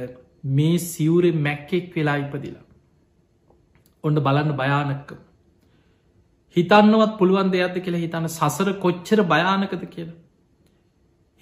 මේ 0.51 0.79
සිවුරෙන් 0.81 1.39
මැක්කෙක් 1.39 1.87
වෙලා 1.97 2.17
ඉපදිලා. 2.17 2.65
ඔන්න 4.05 4.17
බලන්න 4.17 4.53
භයානක්ක. 4.55 5.11
හිතන්නවත් 6.57 7.13
පුළුවන් 7.19 7.51
දෙයක්ද 7.51 7.77
කියලා 7.79 8.01
හිතන්න 8.01 8.29
සසර 8.29 8.69
කොච්චර 8.77 9.21
භයානකද 9.25 9.85
කියලා. 9.87 10.19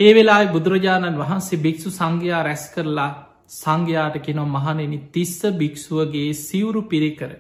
ඒ 0.00 0.12
වෙලා 0.14 0.42
බුදුරජාණන් 0.48 1.18
වහන්සේ 1.18 1.58
භික්‍ෂු 1.58 1.90
සංඝයා 1.90 2.42
රැස් 2.42 2.64
කරලා 2.74 3.10
සංඝයාට 3.50 4.16
කෙනො 4.18 4.44
මහනෙනි 4.46 4.98
තිස්ස 5.12 5.38
භික්‍ෂුවගේ 5.52 6.28
සිවුරු 6.36 6.82
පිරිකර. 6.84 7.32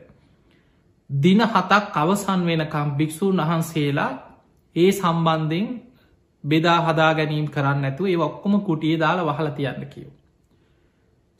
දින 1.10 1.40
හතක් 1.44 1.94
අවසන් 1.96 2.40
වෙනකම් 2.44 2.88
භික්‍ෂූන් 2.96 3.38
වහන්සේලා 3.40 4.10
ඒ 4.76 4.90
සම්බන්ධයෙන් 4.92 5.66
බෙදා 6.44 6.80
හදා 6.82 7.12
ගැනීම් 7.14 7.48
කරන්න 7.48 7.84
ඇතු 7.84 8.06
ඒ 8.06 8.16
ඔක්කොම 8.18 8.54
කුටිය 8.60 8.94
දාලා 8.98 9.28
වහල 9.28 9.50
තියන්න 9.52 9.84
කියව. 9.86 10.10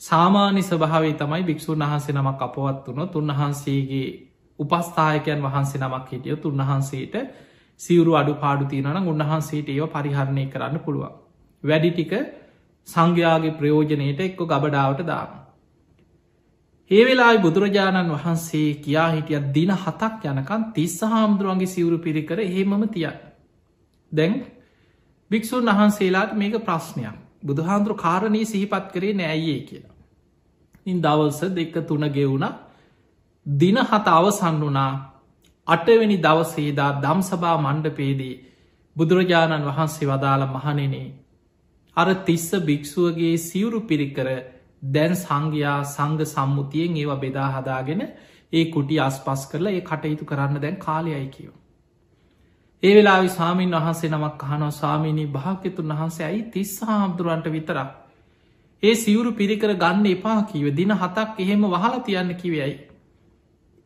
සාමාන්‍ය 0.01 0.63
ස්භාවේ 0.63 1.15
තමයි 1.15 1.43
භික්‍ෂූන් 1.43 1.83
වහන්සේ 1.83 2.15
නමක් 2.15 2.43
අපවත් 2.43 2.87
වුණොත් 2.87 3.17
උන්වහන්සේගේ 3.17 4.09
උපස්ථායකයන් 4.59 5.43
වහන්සේ 5.43 5.81
නමක් 5.81 6.07
හිටියොත් 6.11 6.45
උන්වහන්සේට 6.47 7.15
සිවරු 7.81 8.13
අඩු 8.15 8.35
පාඩු 8.35 8.65
තියනන 8.67 9.09
උන්වහන්සේට 9.09 9.69
ඒව 9.69 9.87
පරිහරණය 9.89 10.45
කරන්න 10.47 10.79
පුළුවන්. 10.79 11.13
වැඩි 11.65 11.91
ටික 11.91 12.13
සංඝයාගේ 12.89 13.57
ප්‍රයෝජනයට 13.59 14.21
එක්ක 14.21 14.41
ගබඩාවට 14.45 15.03
දාන. 15.07 15.31
ඒ 16.91 17.03
වෙලා 17.05 17.35
බුදුරජාණන් 17.39 18.13
වහන්සේ 18.13 18.69
කියා 18.77 19.11
හිටිය 19.11 19.41
දින 19.55 19.73
හතක් 19.75 20.23
යනකන් 20.29 20.63
තිස්ස 20.75 20.97
හාමුදුරුවන්ගේ 21.05 21.67
සිවුරු 21.67 21.99
පිරිකර 21.99 22.39
එහෙමම 22.41 22.89
තියන්න. 22.89 23.21
දැන් 24.13 24.35
භික්‍ෂූන් 25.31 25.71
වහන්සේලාට 25.71 26.33
මේක 26.35 26.57
ප්‍රශ්නයක් 26.61 27.17
බුදුහාන්දුරු 27.43 27.95
කාරණී 27.97 28.47
සිහිපත් 28.47 28.87
කරේ 28.93 29.15
නෑයේ 29.15 29.61
කියලා. 29.61 29.95
ඉන් 30.87 30.99
දවල්ස 30.99 31.41
දෙක 31.53 31.75
තුන 31.85 32.05
ගෙවුණ 32.09 32.47
දින 33.47 33.79
හත 33.83 34.07
අවසන් 34.11 34.61
වනා 34.63 34.93
අටවෙනි 35.69 36.17
දවසේදා 36.19 36.93
දම්සභා 36.99 37.57
මණ්ඩපේදී 37.59 38.35
බුදුරජාණන් 38.97 39.67
වහන්සේ 39.67 40.09
වදාළ 40.09 40.45
මහනෙනේ 40.49 41.09
අර 41.97 42.09
තිස්ස 42.23 42.49
භික්‍ෂුවගේ 42.63 43.35
සිවුරු 43.41 43.81
පිරිකර 43.83 44.29
දැන් 44.91 45.15
සංඝයා 45.17 45.79
සංග 45.87 46.27
සම්මුතියෙන් 46.27 46.97
ඒවා 46.97 47.19
බෙදා 47.19 47.49
හදාගෙන 47.51 48.03
ඒ 48.53 48.65
කුටි 48.67 49.01
අස්පස් 49.01 49.43
කරලා 49.47 49.73
ඒ 49.73 49.83
කටයුතු 49.83 50.25
කරන්න 50.25 50.57
දැන් 50.59 50.77
කාලයයි 50.79 51.27
කියව. 51.29 51.53
ඒ 52.83 52.93
වෙලා 52.95 53.29
සාමීන් 53.31 53.73
වහන්සේ 53.73 54.11
නමක් 54.11 54.45
අහනෝ 54.45 54.71
ස්වාමීණී 54.73 55.27
භාග්‍යතුන් 55.29 55.93
වහන්සේ 55.93 56.27
ඇයි 56.27 56.43
තිස්ස 56.45 56.77
හාමුදුරුවන්ට 56.83 57.49
විතරක්. 57.49 57.91
ඒ 58.83 58.95
සිවුරු 58.95 59.33
පිරිකර 59.33 59.73
ගන්න 59.75 60.07
එපා 60.07 60.41
කිව 60.45 60.67
දින 60.77 60.93
හතක් 60.93 61.29
එහෙම 61.39 61.67
වහල 61.67 61.99
තියන්න 62.01 62.33
කිවයයි. 62.37 62.75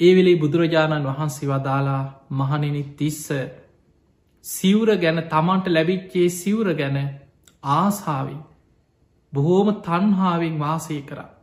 ඒ 0.00 0.12
වෙලේ 0.16 0.36
බුදුරජාණන් 0.36 1.08
වහන්සේ 1.10 1.48
වදාලා 1.48 2.02
මහනෙනි 2.32 2.82
තිස්ස 2.96 3.26
සිවුර 4.44 4.90
ගැන 4.96 5.18
තමන්ට 5.26 5.66
ලැබිච්චේ 5.68 6.28
සිවුර 6.32 6.68
ගැන 6.74 6.98
ආසාාවී 7.74 8.40
බොහෝම 9.32 9.68
තන්හාාවෙන් 9.82 10.56
වාසය 10.58 11.02
කරා. 11.02 11.33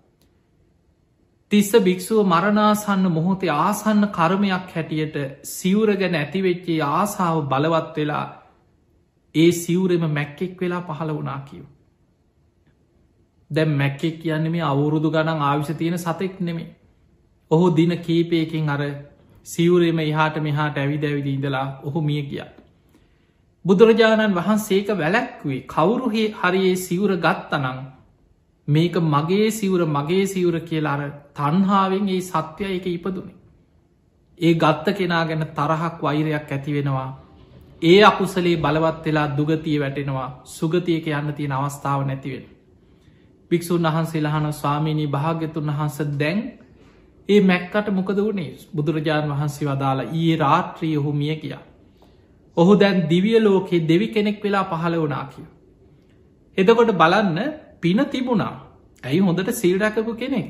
තිස්ස 1.52 1.72
භික්‍ෂුව 1.80 2.20
මරණාසන්න 2.26 3.06
මොහොතේ 3.10 3.56
ආසන්න 3.58 4.04
කර්මයක් 4.10 4.70
හැටියට 4.70 5.16
සිවුර 5.48 5.90
ගැන 5.96 6.16
ඇතිවෙච්චේ 6.16 6.80
ආසාාව 6.90 7.40
බලවත් 7.46 7.98
වෙලා 7.98 8.26
ඒ 9.36 9.52
සිවුරෙම 9.54 10.06
මැක්කෙක් 10.10 10.54
වෙලා 10.58 10.82
පහළ 10.84 11.12
වනා 11.14 11.40
කියව. 11.42 11.66
දැම් 13.52 13.72
මැක්කෙක් 13.76 14.16
කියන්නේ 14.20 14.52
මේ 14.52 14.64
අවුරුදු 14.64 15.10
ගණන් 15.10 15.42
ආවිශ 15.42 15.74
තියෙන 15.76 16.00
සතෙක් 16.00 16.40
නෙමේ. 16.42 16.70
ඔහු 17.52 17.66
දින 17.72 17.94
කීපයකින් 18.00 18.70
අර 18.70 18.82
සිවුරෙම 19.46 20.00
එහාට 20.02 20.36
මෙහාට 20.40 20.76
ඇවිද 20.78 21.04
ඇවිදි 21.04 21.32
ඉඳලා 21.32 21.68
ඔහු 21.84 22.00
මිය 22.02 22.22
ගිය. 22.24 22.44
බුදුරජාණන් 23.66 24.36
වහන්සේක 24.36 24.88
වැලැක්වේ 24.96 25.66
කවුරුහේ 25.68 26.28
හරියේ 26.34 26.76
සිවුර 26.80 27.12
ගත්තනං 27.18 27.80
මේක 28.72 28.96
මගේ 29.08 29.48
සිවුර 29.52 29.82
මගේ 29.88 30.26
සිවුර 30.28 30.60
කියලාර 30.62 31.02
තන්හාාවෙන් 31.34 32.10
ඒ 32.10 32.22
සත්‍යය 32.24 32.72
එක 32.72 32.86
ඉපදුනේ. 32.90 33.36
ඒ 34.40 34.54
ගත්ත 34.56 34.96
කෙනා 34.96 35.26
ගැන 35.26 35.46
තරහක් 35.50 35.98
වෛරයක් 36.02 36.50
ඇති 36.50 36.74
වෙනවා. 36.74 37.10
ඒ 37.82 38.00
අකුසලේ 38.04 38.58
බලවත් 38.58 39.06
වෙලා 39.06 39.28
දුගතිය 39.32 39.78
වැටෙනවා 39.80 40.30
සුගතියක 40.48 41.06
යන්න 41.10 41.34
තියෙන 41.34 41.54
අවස්ථාව 41.54 42.02
නැතිවෙන. 42.04 42.46
භික්‍ෂූන් 43.52 43.88
වහන්සේ 43.88 44.22
ලහන 44.22 44.48
ස්වාමීණී 44.54 45.08
භාග්‍යතුන් 45.10 45.70
වහන්ස 45.70 45.98
දැන් 46.20 46.40
ඒ 47.30 47.42
මැක්කට 47.42 47.88
මොකද 47.92 48.20
වනේ 48.20 48.52
බුදුරජාණන් 48.76 49.34
වහන්සේ 49.34 49.68
වදාලා 49.68 50.12
ඒ 50.16 50.36
රාත්‍රී 50.38 50.94
ඔහු 50.98 51.12
මිය 51.14 51.36
කියා. 51.36 51.64
ඔහු 52.58 52.74
දැන් 52.80 52.98
දිවිය 53.10 53.40
ලෝකයේ 53.40 53.88
දෙවි 53.88 54.08
කෙනෙක් 54.08 54.38
වෙලා 54.44 54.64
පහළ 54.66 54.96
වනා 54.98 55.26
කිය. 55.26 55.46
එදකොට 56.58 56.92
බලන්න 56.94 57.38
පින 57.84 58.06
තිබුණා 58.08 58.54
ඇයි 59.04 59.22
හොඳට 59.22 59.54
සීල්රැකපු 59.54 60.14
කෙනෙක් 60.16 60.48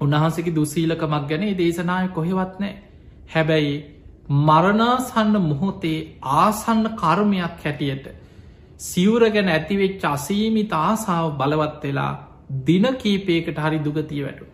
උන්වහන්සේකි 0.00 0.52
දුසීලකමක් 0.52 1.28
ගැන 1.28 1.44
දේශනාය 1.56 2.08
කොහෙවත් 2.10 2.54
නෑ 2.58 2.74
හැබැයි 3.28 3.74
මරණාසන්න 4.42 5.34
මොහොතේ 5.42 5.98
ආසන්න 6.36 6.84
කර්මයක් 6.96 7.58
හැටියට 7.60 8.06
සිවුර 8.80 9.22
ගැන 9.30 9.48
ඇතිවෙච්ච 9.50 10.04
අසීමිත 10.06 10.72
ආසාාව 10.74 11.30
බලවත් 11.36 11.82
වෙලා 11.84 12.12
දින 12.62 12.86
කීපයකට 12.96 13.58
හරි 13.58 13.78
දුගතිය 13.80 14.22
වැටු. 14.22 14.46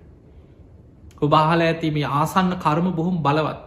ඔබාහල 1.20 1.60
ඇතිම 1.62 1.96
ආසන්න 2.12 2.52
කර්ම 2.56 2.92
බොහොම 2.92 3.16
බලවත්. 3.20 3.62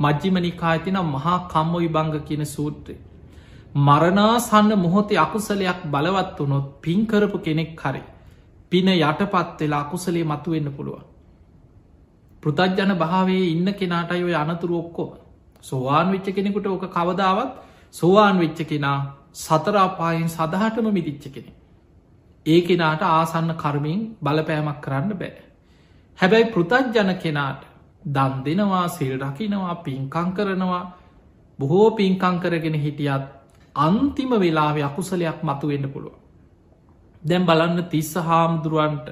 මජ්ජිම 0.00 0.36
නිකාඇතින 0.38 0.98
මහා 1.06 1.38
කම්ම 1.48 1.72
විබංග 1.78 2.20
කියන 2.22 2.44
සූත්‍රය. 2.46 2.94
මරණාසන්න 3.74 4.72
මොහොතේ 4.76 5.18
අකුසලයක් 5.18 5.80
බලවත් 5.86 6.38
වනොත් 6.40 6.80
පින්කරපු 6.80 7.38
කෙනෙක් 7.40 7.78
හරි. 7.78 8.02
පින 8.70 8.88
යටපත් 8.88 9.60
වෙලා 9.60 9.80
අකුසලේ 9.80 10.24
මතුවෙන්න 10.24 10.72
පුළුවන්. 10.72 11.04
පෘතජ්ජන 12.42 12.92
භාවේ 12.96 13.44
ඉන්න 13.46 13.74
කෙනාටයි 13.74 14.24
ඔය 14.24 14.34
අනතුරු 14.34 14.78
ඔක්කොම. 14.78 15.10
සෝවාන් 15.62 16.12
වෙච්ච 16.12 16.26
කෙනෙකුට 16.28 16.66
ඕක 16.66 16.84
කවදාවත් 16.88 17.50
සෝවාන් 17.94 18.38
වෙච්ච 18.38 18.60
කෙනා 18.64 18.98
සතරාපායෙන් 19.34 20.28
සදහටම 20.28 20.86
මිදිච්ච 20.88 21.24
කෙනෙ. 21.28 21.52
ඒ 22.46 22.60
කෙනාට 22.62 23.02
ආසන්න 23.04 23.54
කර්මින් 23.54 24.00
බලපෑමක් 24.20 24.80
කරන්න 24.80 25.12
බෑ. 25.14 25.42
හැබැයි 26.18 26.46
පෘතජ්ජන 26.46 27.10
කෙනාට 27.16 27.62
දන් 28.06 28.32
දෙනවා 28.44 28.88
සිල් 28.88 29.14
රකිනවා 29.18 29.74
පින්කං 29.76 30.28
කරනවා 30.32 30.84
බොහෝ 31.58 31.90
පින්කං 31.92 32.40
කරගෙන 32.40 32.74
හිටියත් 32.76 33.39
අන්තිම 33.76 34.30
වෙලාවේ 34.36 34.84
අකුසලයක් 34.84 35.38
මතු 35.42 35.66
වෙන්න 35.66 35.86
පුළුව. 35.88 36.14
දැම් 37.22 37.44
බලන්න 37.44 37.82
තිස්ස 37.86 38.14
හාමුදුරුවන්ට 38.16 39.08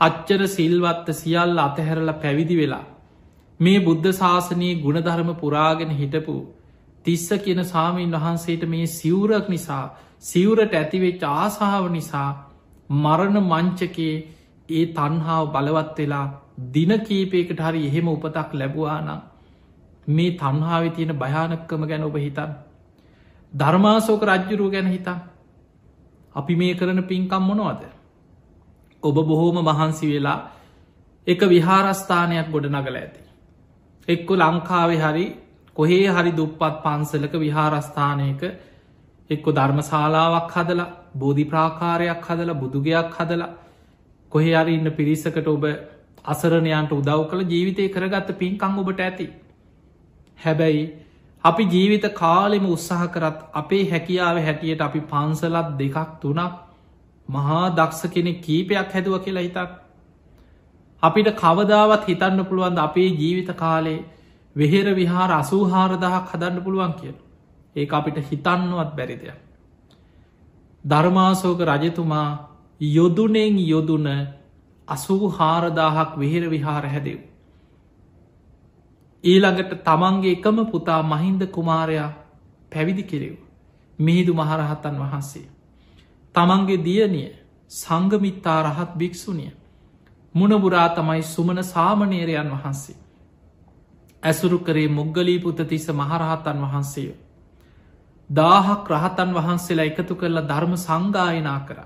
අච්චර 0.00 0.42
සිල්වත්ත 0.48 1.08
සියල්ල 1.12 1.58
අතහැරල 1.58 2.12
පැවිදි 2.14 2.56
වෙලා 2.56 2.86
මේ 3.60 3.80
බුද්ධ 3.80 4.10
ශාසනයේ 4.12 4.74
ගුණධර්ම 4.76 5.30
පුරාගෙන 5.34 5.92
හිටපු 5.92 6.36
තිස්ස 7.04 7.28
කියන 7.38 7.62
සාමීන් 7.66 8.12
වහන්සේට 8.14 8.62
මේ 8.66 8.86
සිවුරක් 8.88 9.48
නිසා 9.48 9.84
සිවුරට 10.22 10.74
ඇතිවෙච්ච 10.74 11.22
ආසාාව 11.26 11.86
නිසා 11.90 12.28
මරණ 12.90 13.38
මංචකේ 13.44 14.14
ඒ 14.68 14.84
තන්හාාව 14.92 15.50
බලවත් 15.50 15.98
වෙලා 15.98 16.26
දින 16.68 16.92
කීපයකට 17.00 17.60
හරි 17.60 17.82
එහෙම 17.86 18.08
උපතක් 18.08 18.50
ලැබවානම් 18.54 19.20
මේ 20.08 20.30
තන්හාාව 20.36 20.88
තියෙන 20.92 21.12
භයානක්කම 21.16 21.82
ගැන 21.84 22.04
ඔබ 22.04 22.16
හිතන් 22.18 22.50
ධර්මාසෝක 23.52 24.22
රජ්ජුරුව 24.24 24.72
ගැන 24.72 24.86
හිතා. 24.88 25.18
අපි 26.34 26.56
මේ 26.56 26.74
කරන 26.74 27.02
පින්කම් 27.04 27.42
මොනවද? 27.42 27.82
ඔබ 29.02 29.14
බොහෝම 29.24 29.58
මහන්සි 29.62 30.06
වෙලා 30.08 30.38
එක 31.26 31.40
විහාරස්ථානයක් 31.46 32.50
ගොඩ 32.50 32.66
නගල 32.66 32.96
ඇති. 32.96 33.20
එක්කො 34.08 34.34
ලංකාවේ 34.36 34.98
හරි 34.98 35.26
කොහේ 35.76 36.08
හරි 36.08 36.32
දුප්පත් 36.32 36.82
පන්සලක 36.82 37.34
විහාරස්ථානයක 37.36 38.42
එක්කො 39.30 39.50
ධර්මශාලාවක් 39.52 40.52
හදලා 40.52 40.92
බෝධි 41.14 41.44
ප්‍රාකාරයක් 41.44 42.22
හදලා 42.24 42.54
බුදුගයක් 42.54 43.10
හදලා 43.16 43.54
කොහේ 44.32 44.54
අරි 44.54 44.74
ඉන්න 44.74 44.90
පිරිසකට 44.92 45.46
ඔබ 45.46 45.64
අසරණයන්ට 46.24 46.92
උදව් 46.92 47.20
කළ 47.28 47.44
ජීවිතය 47.44 47.88
කරගත්ත 47.88 48.30
පින්කං 48.34 48.78
ඔබට 48.78 49.00
ඇති. 49.00 49.26
හැබැයි 50.38 50.84
අපි 51.44 51.64
ජීවිත 51.66 52.06
කාලෙම 52.14 52.64
උත්සාහ 52.66 53.06
කරත් 53.08 53.44
අපේ 53.54 53.84
හැකියාව 53.86 54.40
හැටියට 54.40 54.80
අපි 54.80 55.00
පන්සලත් 55.02 55.68
දෙකක් 55.78 56.20
තුනක් 56.20 56.54
මහා 57.28 57.64
දක්ෂ 57.70 58.02
කෙනෙ 58.08 58.32
කීපයක් 58.36 58.92
හැදුව 58.92 59.18
කියලා 59.20 59.42
හිතක්. 59.42 59.70
අපිට 61.02 61.28
කවදාවත් 61.36 62.02
හිතන්න 62.04 62.44
පුළුවන්ද 62.44 62.78
අපේ 62.78 63.08
ජීවිත 63.12 63.50
කාලේ 63.56 64.04
වෙහෙර 64.56 64.86
විහාර 64.94 65.30
අසූහාරදහක් 65.32 66.24
හදන්න 66.28 66.62
පුළුවන් 66.62 66.94
කිය. 66.94 67.14
ඒ 67.76 67.86
අපිට 67.92 68.18
හිතන්නවත් 68.24 68.90
බැරිදයක්. 68.96 69.38
ධර්මාසෝක 70.84 71.60
රජතුමා 71.62 72.28
යොදුනෙන් 72.80 73.58
යොදුන 73.64 74.06
අසූ 74.88 75.22
හාරදාහක් 75.30 76.10
වෙහෙර 76.16 76.44
විහාර 76.48 76.84
හැදෙව්. 76.84 77.27
ඊළඟට 79.24 79.72
තමන්ගේ 79.82 80.32
එකම 80.32 80.58
පුතා 80.66 81.02
මහින්ද 81.04 81.42
කුමාරයා 81.48 82.10
පැවිදි 82.70 83.02
කෙරෙව්. 83.04 83.36
මිහිදු 83.98 84.32
මහරහතන් 84.34 84.96
වහන්සේ. 84.96 85.48
තමන්ගේ 86.34 86.84
දියනිය 86.84 87.28
සංගමිත්තා 87.70 88.62
රහත් 88.64 88.92
භික්‍ෂුනිය. 88.94 89.52
මුණබුරා 90.34 90.88
තමයි 90.90 91.22
සුමන 91.24 91.64
සාමනේරයන් 91.64 92.50
වහන්සේ. 92.52 92.96
ඇසුරු 94.22 94.58
කරේ 94.60 94.88
මුග්ගලී 94.88 95.38
පුතතිස්ස 95.38 95.88
මහරහතන් 95.90 96.58
වහන්සේය. 96.60 97.14
දාහක් 98.30 98.88
රහතන් 98.88 99.30
වහන්සේලා 99.34 99.84
එකතු 99.84 100.14
කරලා 100.14 100.44
ධර්ම 100.44 100.74
සංගායනා 100.76 101.60
කර. 101.60 101.78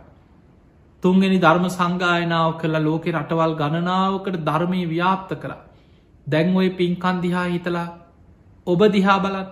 තුන්ගෙන 1.02 1.34
ධර්ම 1.38 1.66
සංගායනාව 1.70 2.58
කළ 2.58 2.76
ලෝකෙ 2.80 3.10
රටවල් 3.10 3.54
ගණනාවකට 3.54 4.36
ධර්මය 4.40 4.82
ව්‍යාප්ත 4.86 5.30
කර. 5.36 5.52
දැන් 6.26 6.56
ඔය 6.56 6.70
පින්කන් 6.72 7.16
දිහා 7.20 7.46
හිතලා 7.46 7.88
ඔබ 8.66 8.80
දිහා 8.88 9.18
බලත් 9.18 9.50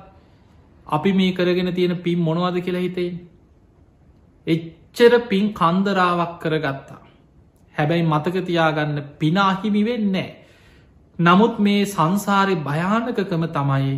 අපි 0.86 1.12
මේ 1.12 1.32
කරගෙන 1.32 1.74
තියෙන 1.74 1.96
පින් 1.98 2.18
මොනවද 2.20 2.56
කියලා 2.60 2.80
හිතෙන්. 2.80 3.20
එච්චර 4.46 5.12
පින් 5.22 5.52
කන්දරාවක් 5.52 6.32
කරගත්තා. 6.38 7.00
හැබැයි 7.74 8.04
මතකතියාගන්න 8.04 9.02
පිනාහිමි 9.14 9.84
වෙන්නේ. 9.84 10.30
නමුත් 11.18 11.58
මේ 11.58 11.84
සංසාරය 11.86 12.54
භයානකකම 12.58 13.44
තමයි 13.48 13.94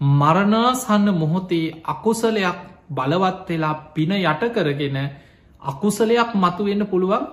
මරණාසන්න 0.00 1.06
මොහොතේ 1.14 1.66
අකුසලයක් 1.84 2.58
බලවත් 2.90 3.48
වෙලා 3.48 3.74
පින 3.94 4.12
යට 4.12 4.42
කරගෙන 4.50 4.98
අකුසලයක් 5.62 6.30
මතුවෙන්න 6.36 6.86
පුළුවන් 6.86 7.24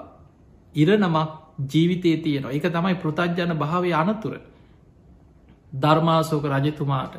ඉරනමක් 0.75 1.29
ජීවිතය 1.63 2.17
තියෙනවා 2.17 2.51
එක 2.51 2.65
තමයි 2.67 2.95
පෘතජ්ජන 2.95 3.51
භාවය 3.55 3.91
අනතුර 3.93 4.33
ධර්මාසෝක 5.73 6.45
රජතුමාට 6.45 7.15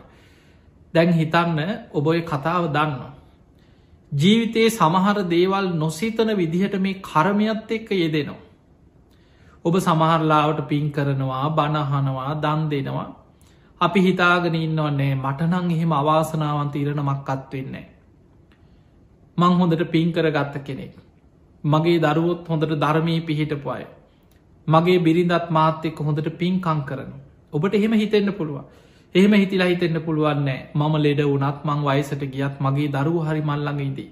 දැන් 0.94 1.12
හිතන්න 1.12 1.58
ඔබොය 1.92 2.20
කතාව 2.22 2.64
දන්නවා. 2.68 3.12
ජීවිතයේ 4.12 4.70
සමහර 4.70 5.18
දේවල් 5.26 5.66
නොසිතන 5.74 6.30
විදිහට 6.34 6.76
මේ 6.78 7.00
කරමයත් 7.02 7.70
එක්ක 7.70 7.90
යෙදෙනවා. 7.94 8.44
ඔබ 9.64 9.74
සමහරලාවට 9.78 10.68
පින් 10.68 10.86
කරනවා 10.92 11.44
බණහනවා 11.50 12.32
දන් 12.36 12.62
දෙනවා 12.70 13.08
අපි 13.80 14.00
හිතාගෙන 14.00 14.56
ඉන්නවන්නේ 14.56 15.14
මටනං 15.16 15.70
එහෙම 15.70 15.92
අවාසනාවන්ත 15.92 16.74
ඉරණමක් 16.76 17.28
අත් 17.28 17.52
වෙන්නේ. 17.52 17.86
මං 19.36 19.52
හොඳට 19.54 19.84
පින් 19.90 20.12
කර 20.12 20.30
ගත්ත 20.30 20.64
කෙනෙක්. 20.64 20.94
මගේ 21.64 21.98
දරුවොත් 22.00 22.48
හොඳට 22.48 22.74
ධර්මී 22.76 23.20
පිහිටපු 23.22 23.68
අය. 23.68 23.84
මගේ 24.66 24.98
බිරිඳත් 25.00 25.50
මාත් 25.50 25.84
එක්ක 25.84 25.98
හොඳට 26.00 26.28
පින්කං 26.38 26.80
කරන. 26.84 27.12
ඔබට 27.54 27.74
එහෙම 27.74 27.94
හිතෙන්න්න 27.94 28.32
පුළුව. 28.32 28.58
එහෙම 29.14 29.34
හිතිලා 29.34 29.68
හිතෙන්න්න 29.68 30.00
පුළුවන්නෑ 30.00 30.58
මම 30.74 30.94
ලෙඩ 30.98 31.22
වනත් 31.24 31.58
මං 31.64 31.80
වයිසට 31.82 32.24
ගියත් 32.28 32.56
මගේ 32.60 32.90
දරුව 32.90 33.20
හරි 33.22 33.42
මල්ලඟඉදී. 33.42 34.10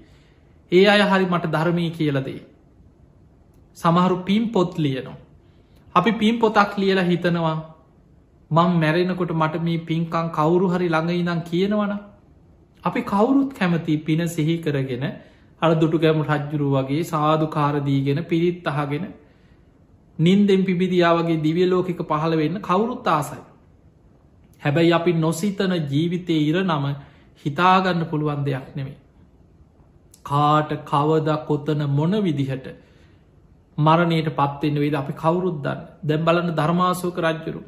ඒ 0.71 0.85
අය 0.87 1.01
හරි 1.03 1.25
මට 1.25 1.51
ධර්මී 1.51 1.91
කියලදේ. 1.91 2.41
සමහරු 3.77 4.17
පින් 4.23 4.49
පොත් 4.49 4.77
ලියනවා. 4.77 5.19
අපි 5.95 6.11
පින් 6.13 6.39
පොතක් 6.39 6.71
ලියලා 6.77 7.03
හිතනවා 7.03 7.57
මං 8.51 8.71
මැරෙනකොට 8.77 9.31
මට 9.33 9.61
මේ 9.61 9.81
පින්කං 9.81 10.27
කවුරු 10.31 10.67
හරි 10.67 10.87
ළඟයිනම් 10.89 11.41
කියනවන 11.43 11.93
අපි 12.83 13.01
කවුරුත් 13.03 13.51
කැමති 13.53 13.97
පින 13.99 14.21
සිහි 14.27 14.55
කරගෙන 14.57 15.05
අර 15.61 15.71
දුටුගැම 15.75 16.23
රජ්ජුරු 16.23 16.67
වගේ 16.71 17.03
සාධකාරදීගෙන 17.05 18.19
පිරිත් 18.25 18.67
අහගෙන 18.67 19.05
නින්දෙන් 20.19 20.61
පිබිදියාවගේ 20.63 21.41
දිවිය 21.41 21.67
ලෝකික 21.67 21.99
පහළ 22.03 22.37
වෙන්න 22.37 22.61
කවුරුත් 22.61 23.07
ආසයි. 23.09 23.41
හැබැයි 24.61 24.93
අපි 24.93 25.13
නොසිතන 25.15 25.73
ජීවිතය 25.85 26.35
ඉර 26.41 26.63
නම 26.63 26.85
හිතාගන්න 27.45 28.05
පුළුවන් 28.05 28.43
දෙයක් 28.43 28.75
නෙමේ. 28.75 28.97
කාට 30.23 30.71
කවද 30.85 31.37
කොත්තන 31.47 31.85
මොන 31.89 32.13
විදිහට 32.21 32.67
මරණයට 33.77 34.29
පත්වෙන්න 34.31 34.77
වේද 34.77 34.95
අපි 34.95 35.13
කවුරුද්දන්න 35.15 35.85
දැම් 36.03 36.25
බලන්න 36.25 36.55
ධර්මාසෝක 36.55 37.17
රජ්ජුරු. 37.19 37.61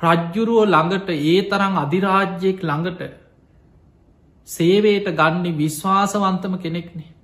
රජ්ජුරුව 0.00 0.64
ළඟට 0.66 1.08
ඒ 1.10 1.38
තරං 1.44 1.76
අධිරාජ්‍යයෙක් 1.78 2.58
ළඟට 2.62 3.02
සේවයට 4.48 5.08
ගන්නේ 5.12 5.52
විශ්වාසවන්තම 5.54 6.56
කෙනෙක්නේ. 6.58 7.15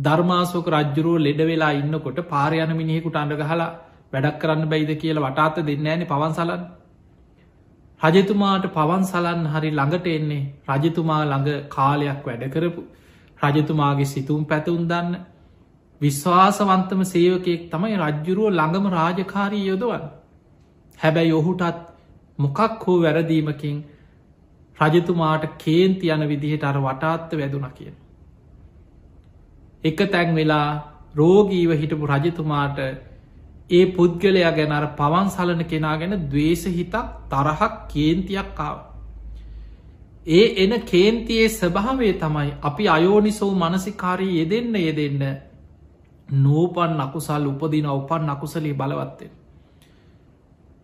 ධර්මාසෝක 0.00 0.66
රජ්ජුරුව 0.70 1.16
ලෙඩ 1.18 1.40
වෙලා 1.44 1.72
ඉන්නකොට 1.74 2.20
පාරයන 2.26 2.72
මිනිහෙකුට 2.74 3.16
අඩගහලා 3.16 3.70
වැඩක් 4.12 4.36
කරන්න 4.40 4.68
බැයිද 4.68 4.92
කියලා 4.96 5.26
වටාත 5.26 5.56
දෙන්න 5.64 5.86
ෑන 5.86 6.04
පවන්සලන් 6.06 6.62
රජතුමාට 8.00 8.66
පවන් 8.70 9.02
සලන්න 9.04 9.42
හරි 9.46 9.70
ළඟට 9.70 10.06
එන්නේ 10.08 10.44
රජතුමා 10.70 11.20
ළඟ 11.24 11.66
කාලයක් 11.68 12.20
වැඩ 12.24 12.44
කරපු. 12.50 12.82
රජතුමාගේ 13.40 14.06
සිතුම් 14.06 14.42
පැතුම් 14.46 14.80
දන්න 14.86 15.18
විශ්වාසවන්තම 16.00 17.02
සේවකයෙක් 17.06 17.62
තමයි 17.70 17.96
රජ්ජුරුව 17.98 18.48
ළඟම 18.50 18.86
රාජකාරී 18.90 19.64
යොදවන් 19.66 20.04
හැබැයි 20.98 21.32
ඔහුටත් 21.32 21.80
මොකක් 22.38 22.84
හෝ 22.84 22.98
වැරදීමකින් 23.00 23.76
රජතුමාට 24.78 25.44
කේන්ති 25.58 26.06
යන 26.08 26.24
විදිහට 26.26 26.64
අර 26.64 26.78
වටාත්ත 26.80 27.30
වැදුන 27.34 27.66
කියෙන්. 27.72 27.94
එක 29.82 29.98
තැන් 30.06 30.34
වෙලා 30.34 30.68
රෝගීව 31.14 31.70
හිටපු 31.72 32.06
රජතුමාට 32.06 32.78
ඒ 33.70 33.84
පුද්ගලයා 33.88 34.52
ගැන 34.52 34.72
අර 34.72 34.86
පවන් 34.94 35.28
සලන 35.28 35.64
කෙනා 35.64 35.96
ගැන 35.96 36.14
දවේශ 36.26 36.66
හිතක් 36.68 36.94
තරහක් 37.28 37.72
කේන්තියක් 37.88 38.58
ආව. 38.58 38.78
ඒ 40.28 40.46
එන 40.58 40.72
කේන්තියේ 40.82 41.48
ස්වභාවේ 41.50 42.14
තමයි 42.14 42.50
අපි 42.62 42.88
අයෝනිසෝ 42.88 43.52
මනසිකාරී 43.54 44.38
යෙදෙන්න 44.38 44.74
යෙදෙන්න 44.78 45.22
නෝපන් 46.36 47.00
අකුසල් 47.00 47.46
උපදින 47.46 47.86
උපන් 47.88 48.28
අකුසලී 48.28 48.74
බලවත්තෙන්. 48.74 49.32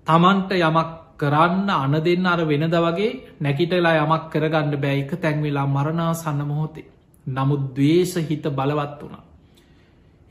තමන්ට 0.07 0.51
යමක් 0.61 0.91
කරන්න 1.17 1.71
අන 1.73 1.95
දෙන්න 2.01 2.27
අර 2.27 2.41
වෙනද 2.45 2.77
වගේ 2.79 3.13
නැකිටලා 3.41 3.97
යමක් 3.99 4.25
කරගන්න 4.33 4.77
බැයික 4.79 5.11
තැන්වෙලා 5.17 5.67
මරණා 5.69 6.13
සන්න 6.15 6.43
මොහොතේ. 6.45 6.96
නමුත් 7.27 7.62
දවේශ 7.75 8.17
හිත 8.25 8.45
බලවත් 8.53 8.99
වුණා. 9.01 9.25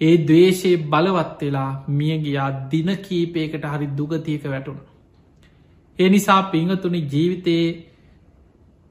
ඒ 0.02 0.16
දවේශයේ 0.20 0.84
බලවත් 0.86 1.42
වෙලා 1.42 1.72
මිය 1.90 2.18
ගියා 2.20 2.50
දින 2.70 2.90
කීපයකට 3.00 3.66
හරි 3.66 3.88
දුගතියක 3.94 4.44
වැටුණ. 4.46 4.80
ඒ 6.00 6.10
නිසා 6.10 6.42
පිංහතුනි 6.46 7.02
ජීවිතයේ 7.08 7.68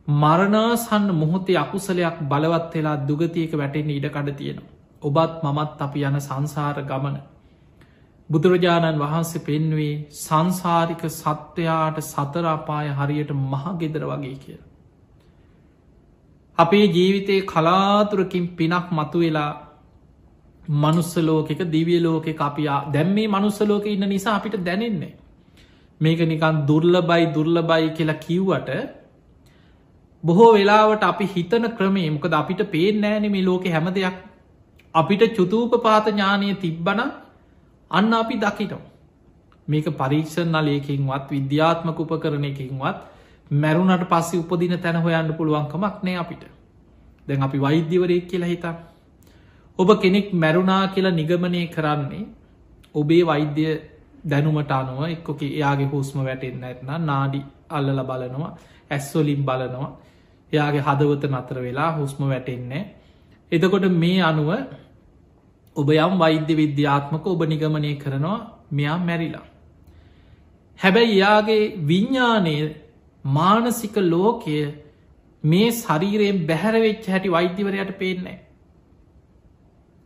මරණාසන්න 0.09 1.09
මොහොතේ 1.15 1.57
අකුසලයක් 1.57 2.17
බලවත් 2.25 2.73
වෙලා 2.75 2.97
දුගතියක 3.03 3.53
වැටෙන් 3.55 3.91
ඉඩකඩ 3.91 4.31
තියෙනවා. 4.33 4.73
ඔබත් 5.03 5.35
මමත් 5.43 5.81
අපි 5.81 6.01
යන 6.03 6.21
සංසාර 6.21 6.83
ගමන. 6.83 7.17
බුදුරජාණන් 8.31 9.01
වහන්සේ 9.01 9.43
පෙන්වේ 9.43 9.95
සංසාරික 10.19 11.03
සත්වයාට 11.11 11.99
සතරාපාය 12.03 12.89
හරියට 12.91 13.31
මහගෙදර 13.45 14.05
වගේ 14.07 14.37
කිය. 14.37 14.59
අපේ 16.59 16.87
ජීවිතයේ 16.97 17.47
කලාතුරකින් 17.53 18.47
පිනක් 18.59 18.91
මතු 18.93 19.19
වෙලා 19.19 19.53
මනුස්සලෝකෙක 20.83 21.61
දිවිය 21.73 22.01
ලෝකෙ 22.03 22.33
අපියා 22.49 22.81
දැම් 22.93 23.09
මේ 23.17 23.29
මනුස්සලෝක 23.29 23.87
ඉන්න 23.87 24.09
නිසා 24.09 24.35
අපිට 24.39 24.57
දැනෙන්නේ. 24.65 25.15
මේක 26.01 26.21
නිකන් 26.33 26.67
දුර්ල 26.69 26.95
බයි 27.11 27.25
දුර්ල 27.35 27.57
බයි 27.63 27.91
කියලා 27.97 28.23
කිව්වට 28.25 28.71
බොහෝ 30.25 30.53
වෙලාවට 30.55 31.03
අපි 31.05 31.27
හිතන 31.35 31.67
ක්‍රමේ 31.79 32.09
මොකද 32.11 32.35
අපිට 32.41 32.63
පේෙන් 32.75 33.01
නෑන 33.01 33.27
මේ 33.35 33.45
ලෝක 33.49 33.67
හැම 33.75 33.89
දෙයක් 33.97 34.17
අපිට 34.95 35.23
චුතූප 35.37 35.75
පාත 35.83 36.07
ඥානය 36.09 36.55
තිබ්බන 36.63 37.01
අන්න 37.91 38.13
අපි 38.21 38.37
දකිටෝ. 38.45 38.83
මේක 39.69 39.87
පරීක්ෂණ 40.01 40.55
නලයකින්වත් 40.55 41.27
විද්‍යාත්මක 41.31 41.99
උපකරණයකින්වත් 42.03 42.99
මැරුණට 43.51 44.09
පස්සේ 44.09 44.41
උපදින 44.41 44.79
තැන 44.79 44.97
හොයන්න 44.97 45.35
පුළුවන්කමක් 45.35 46.03
නෑ 46.03 46.17
අපිට. 46.17 46.45
දැන් 47.29 47.43
අපි 47.43 47.61
වෛද්‍යවරයෙක් 47.61 48.29
කියලා 48.29 48.49
හිතා 48.49 48.75
ඔබ 49.79 49.89
කෙනෙක් 50.01 50.33
මැරුණා 50.35 50.89
කියලා 50.89 51.13
නිගමනය 51.13 51.67
කරන්නේ 51.69 52.27
ඔබේ 52.95 53.27
වෛද්‍ය 53.27 53.65
දැනුමට 54.25 54.71
අනුව 54.73 55.01
එක්කොක 55.07 55.43
එයාගේ 55.45 55.89
හුස්ම 55.89 56.19
වැටෙන්න්න 56.21 56.65
ඇත්න 56.65 56.91
නාඩි 57.03 57.41
අල්ලල 57.71 58.01
බලනවා 58.03 58.53
ඇස්වලින් 58.91 59.43
බලනවා. 59.45 59.91
එයාගේ 60.53 60.83
හදවත 60.83 61.25
නතර 61.27 61.59
වෙලා 61.61 61.91
හුස්ම 61.93 62.23
වැටෙන්නේ 62.25 62.85
එතකොට 63.53 63.87
මේ 63.93 64.23
අනුව 64.23 64.51
ඔබ 65.77 65.89
යම් 65.91 66.15
වෛද්‍ය 66.19 66.55
විද්‍යාත්මක 66.55 67.27
ඔබ 67.27 67.43
නිගමනය 67.45 67.95
කරනවා 67.97 68.39
මෙයා 68.71 68.99
මැරිලා. 68.99 69.47
හැබැයි 70.79 71.13
එයාගේ 71.13 71.63
විඤ්ඥානය 71.87 72.55
මානසික 73.25 73.97
ලෝකය 74.05 74.57
මේ 75.45 75.69
ශරීරයෙන් 75.73 76.47
බැහැරවෙච්ච 76.47 77.09
හැටි 77.09 77.31
වෛද්‍යවරයට 77.31 77.93
පේන්නේ 77.99 78.39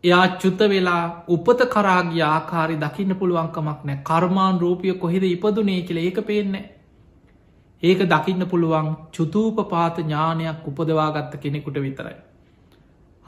එයා 0.05 0.27
චුත 0.37 0.61
වෙලා 0.69 1.05
උපත 1.29 1.63
කරාගේ 1.69 2.25
ආකාරි 2.25 2.77
දකින්න 2.79 3.15
පුළුවන්කමක් 3.17 3.81
නෑ 3.85 4.03
කර්මාන් 4.05 4.61
රූපිය 4.61 4.95
කොහෙද 4.97 5.25
ඉපදුනේ 5.27 5.81
කියල 5.83 5.99
ඒක 5.99 6.21
පේන්නේ 6.27 6.67
ඒක 7.83 8.01
දකින්න 8.05 8.47
පුළුවන් 8.47 8.89
චුතූපපාත 9.13 9.99
ඥානයක් 9.99 10.67
උපදවාගත්ත 10.67 11.33
කෙනෙකුට 11.37 11.77
විතරයි. 11.77 12.17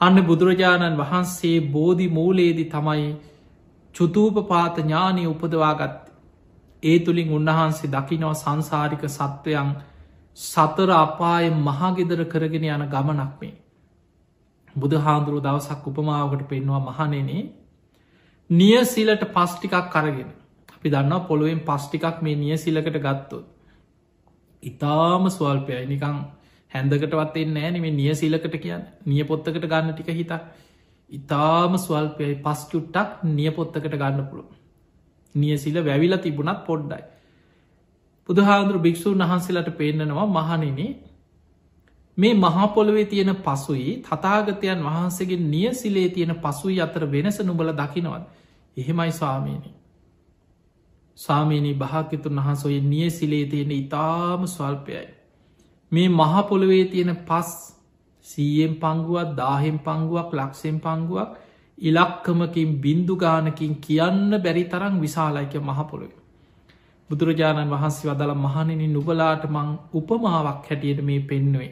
අන්න 0.01 0.17
බුදුරජාණන් 0.21 0.97
වහන්සේ 0.97 1.61
බෝධි 1.69 2.07
මූලේදි 2.09 2.65
තමයි 2.67 3.15
චුතූපපාත 3.95 4.77
ඥානය 4.77 5.27
උපදවාගත්ත. 5.27 6.10
ඒ 6.83 6.97
තුළින් 6.99 7.31
උන්වහන්සේ 7.31 7.89
දකිනව 7.89 8.33
සංසාරික 8.33 9.03
සත්වයන් 9.09 9.71
සතර 10.37 10.89
අපාය 10.97 11.49
මහගෙදර 11.59 12.21
කරගෙන 12.25 12.65
යන 12.65 12.85
ගමනක් 12.87 13.33
මේ. 13.39 13.55
බුදු 14.75 14.97
හාන්දුරුව 14.97 15.41
දවසක් 15.41 15.87
උපමාවකට 15.87 16.43
පෙන්වා 16.47 16.81
මහනෙනේ 16.81 17.43
නියසිලට 18.49 19.23
පස්්ටිකක් 19.29 19.75
කරගෙන 19.89 20.29
අපි 20.73 20.89
දන්න 20.89 21.25
පොළුවෙන් 21.27 21.59
පස්්ටිකක් 21.61 22.21
මේ 22.21 22.35
නියසිලකට 22.37 22.97
ගත්තොත්. 22.97 23.45
ඉතාම 24.63 25.23
ස්වල්පයයි 25.29 25.85
නිකං 25.87 26.17
හැන්දකටවත් 26.71 27.35
එන්නේ 27.37 27.67
නෑ 27.67 27.81
මේ 27.81 27.93
නියසිලකට 27.93 28.55
කියන්න 28.57 28.83
නිය 29.05 29.23
පොත්තකට 29.23 29.63
ගන්න 29.63 29.93
ටික 29.93 30.09
හිතා 30.13 30.41
ඉතාම 31.09 31.77
ස්වල්පයයි 31.77 32.35
පස් 32.39 32.61
චුට්ටක් 32.69 33.23
නිය 33.29 33.51
පොත්තකට 33.51 33.87
ගන්න 33.93 34.25
පුළුව. 34.25 34.49
නියසිල 35.35 35.77
වැවිල 35.81 36.17
තිබුණත් 36.17 36.65
පොඩ්ඩයි. 36.65 37.03
බුදුහාන්දුරු 38.29 38.79
භික්‍ෂූන් 38.79 39.21
වහන්සේලට 39.21 39.69
පේන්නනවා 39.73 40.27
මහනින 40.29 40.79
මේ 42.17 42.33
මහපොළොවේ 42.35 43.05
තියෙන 43.05 43.35
පසුයි 43.37 43.91
තතාගතයන් 44.03 44.79
වහන්සේගේ 44.81 45.41
නියසිලේ 45.45 46.09
තියෙන 46.09 46.33
පසුයි 46.37 46.81
අතර 46.81 47.03
වෙනස 47.07 47.37
නුබල 47.41 47.71
දකිනවත් 47.73 48.23
එහෙමයි 48.77 49.11
ස්වාමීනි. 49.13 49.71
සාමීනී 51.17 51.73
භාකිතුන් 51.75 52.35
වහන්සොය 52.37 52.79
නියසිලේ 52.81 53.45
තියෙන 53.45 53.71
ඉතාම 53.73 54.47
ස්වල්පයයි. 54.47 55.07
මේ 55.91 56.09
මහපොළොවේ 56.11 56.85
තියෙන 56.85 57.15
පස් 57.19 57.51
සීයෙන් 58.25 58.75
පංගුවක් 58.75 59.35
දාහෙම් 59.37 59.77
පංගුවක් 59.79 60.29
ලක්ෂෙන් 60.33 60.77
පංගුවක් 60.79 61.29
ඉලක්කමකින් 61.81 62.71
බින්දු 62.81 63.15
ගානකින් 63.17 63.75
කියන්න 63.77 64.31
බැරි 64.39 64.63
තරම් 64.65 64.95
විශාලයික 64.99 65.53
මහපොළොව. 65.61 66.11
බුදුරජාණන් 67.09 67.71
වහන්සේ 67.71 68.09
වදල 68.09 68.33
මහනිනි 68.37 68.87
නුබලාට 68.87 69.43
මං 69.49 69.69
උපමාවක් 69.93 70.67
හැටියට 70.69 71.01
මේ 71.01 71.21
පෙන්නුවේ. 71.21 71.71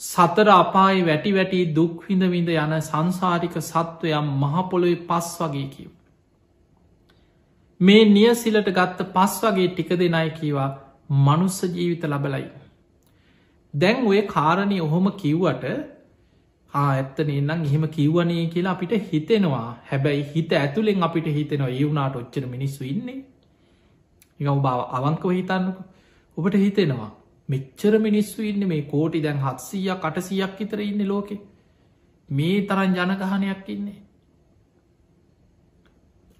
සතර 0.00 0.48
අපායි 0.54 1.06
වැටි 1.06 1.30
වැටි 1.34 1.60
දුක්හිඳ 1.74 2.24
විඳ 2.30 2.50
යන 2.56 2.74
සංසාරික 2.82 3.56
සත්වයම් 3.62 4.28
මහපොළොයි 4.42 4.96
පස් 5.08 5.30
වගේ 5.40 5.68
කිව්. 5.68 5.90
මේ 7.80 8.04
නියසිලට 8.06 8.70
ගත්ත 8.70 9.08
පස් 9.14 9.34
වගේ 9.44 9.68
ටික 9.68 9.90
දෙනයි 9.96 10.30
කීවා 10.30 10.70
මනුස්ස 11.18 11.58
ජීවිත 11.64 12.04
ලබලයි. 12.04 12.46
දැන් 13.74 14.06
ඔය 14.06 14.20
කාරණය 14.26 14.78
ඔහොම 14.80 15.06
කිව්වට 15.12 15.64
ඇත්තන 16.80 17.30
එන්නම් 17.32 17.64
එහෙම 17.64 17.84
කිව්වනේ 17.90 18.46
කියලා 18.54 18.72
අපිට 18.72 18.94
හිතෙනවා. 19.10 19.68
හැබැයි 19.90 20.24
හිත 20.32 20.52
ඇතුළෙන් 20.54 21.02
අපිට 21.02 21.28
හිතෙනවා 21.38 21.70
ඒ 21.70 21.84
වුනාට 21.84 22.16
ඔච්චර 22.16 22.44
මිනිස්සු 22.46 22.84
ඉන්නේ? 22.84 23.20
නිකම් 24.40 24.60
බව 24.60 24.76
අවංකව 24.96 25.30
හිතන්නක. 25.30 25.78
ඔබට 26.36 26.56
හිතෙනවා 26.56 27.10
මෙච්චර 27.48 27.92
මිනිස්සු 27.98 28.42
ඉන්න 28.42 28.66
මේ 28.68 28.82
කෝටි 28.84 29.22
දැන් 29.22 29.38
හත්සීය 29.38 29.94
කටසියක් 29.96 30.60
ඉතර 30.60 30.80
ඉන්න 30.80 31.06
ලෝකෙ. 31.08 31.36
මේ 32.28 32.58
තරන් 32.62 32.92
ජනගහනයක් 32.96 33.68
ඉන්නේ. 33.68 33.98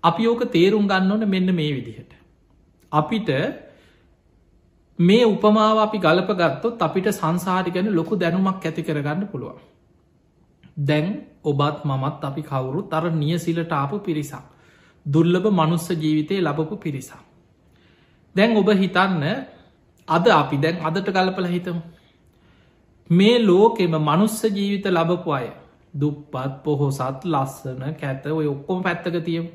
අපි 0.02 0.26
ඕක 0.26 0.44
තේරුම් 0.50 0.86
ගන්න 0.86 1.12
ඕන 1.12 1.28
මෙන්න 1.28 1.54
මේ 1.54 1.72
විදිහට. 1.74 2.12
අපිට 2.92 3.30
මේ 4.98 5.24
උපමාව 5.26 5.78
අපි 5.78 5.98
ගලප 5.98 6.30
ගත්තොත් 6.34 6.80
අපිට 6.80 7.08
සංසාරි 7.12 7.70
ගැන 7.70 7.90
ලොකු 7.92 8.16
දැනුමක් 8.16 8.64
ඇති 8.64 8.82
කරගන්න 8.82 9.28
පුළුවන්. 9.28 9.58
දැන් 10.78 11.06
ඔබත් 11.44 11.84
මමත් 11.84 12.24
අපි 12.24 12.42
කවුරු 12.42 12.82
තර 12.84 13.04
නියසිලට 13.12 13.72
ආපු 13.72 13.98
පිරිසක්. 14.00 14.44
දුර්ලභ 15.06 15.46
මනුස්ස 15.50 15.86
ජීවිතය 15.92 16.34
ලබපු 16.38 16.76
පිරිසක්. 16.76 17.20
දැන් 18.36 18.56
ඔබ 18.56 18.68
හිතන්න 18.72 19.24
අද 20.08 20.24
අපි 20.32 20.56
දැන් 20.56 20.76
අදට 20.80 21.08
කලපල 21.08 21.46
හිතමු. 21.46 21.80
මේ 23.10 23.38
ලෝකෙම 23.40 23.94
මනුස්ස 24.00 24.42
ජීවිත 24.48 24.86
ලබපු 24.88 25.30
අය 25.30 25.46
දුප්පත් 25.94 26.54
පොහොසත් 26.64 27.24
ලස්සන 27.24 27.82
කැත 27.94 28.26
ඔය 28.28 28.46
ඔක්කොම 28.46 28.82
පැත්තක 28.82 29.16
තියම්. 29.24 29.46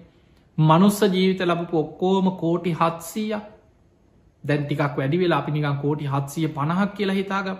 මනුස්ස 0.58 1.00
ජීවිත 1.08 1.42
ලබපු 1.42 1.76
ඔක්කෝම 1.78 2.26
කෝටි 2.38 2.72
හත්සීය 2.74 3.36
දැන් 4.44 4.62
ටිකක් 4.64 4.98
වැඩි 4.98 5.20
වෙලා 5.20 5.40
අපි 5.40 5.52
නිකන් 5.52 5.78
කෝටි 5.78 6.06
හත්සිය 6.06 6.48
පණහක් 6.48 6.92
කියලා 6.94 7.16
හිතාගම්. 7.16 7.58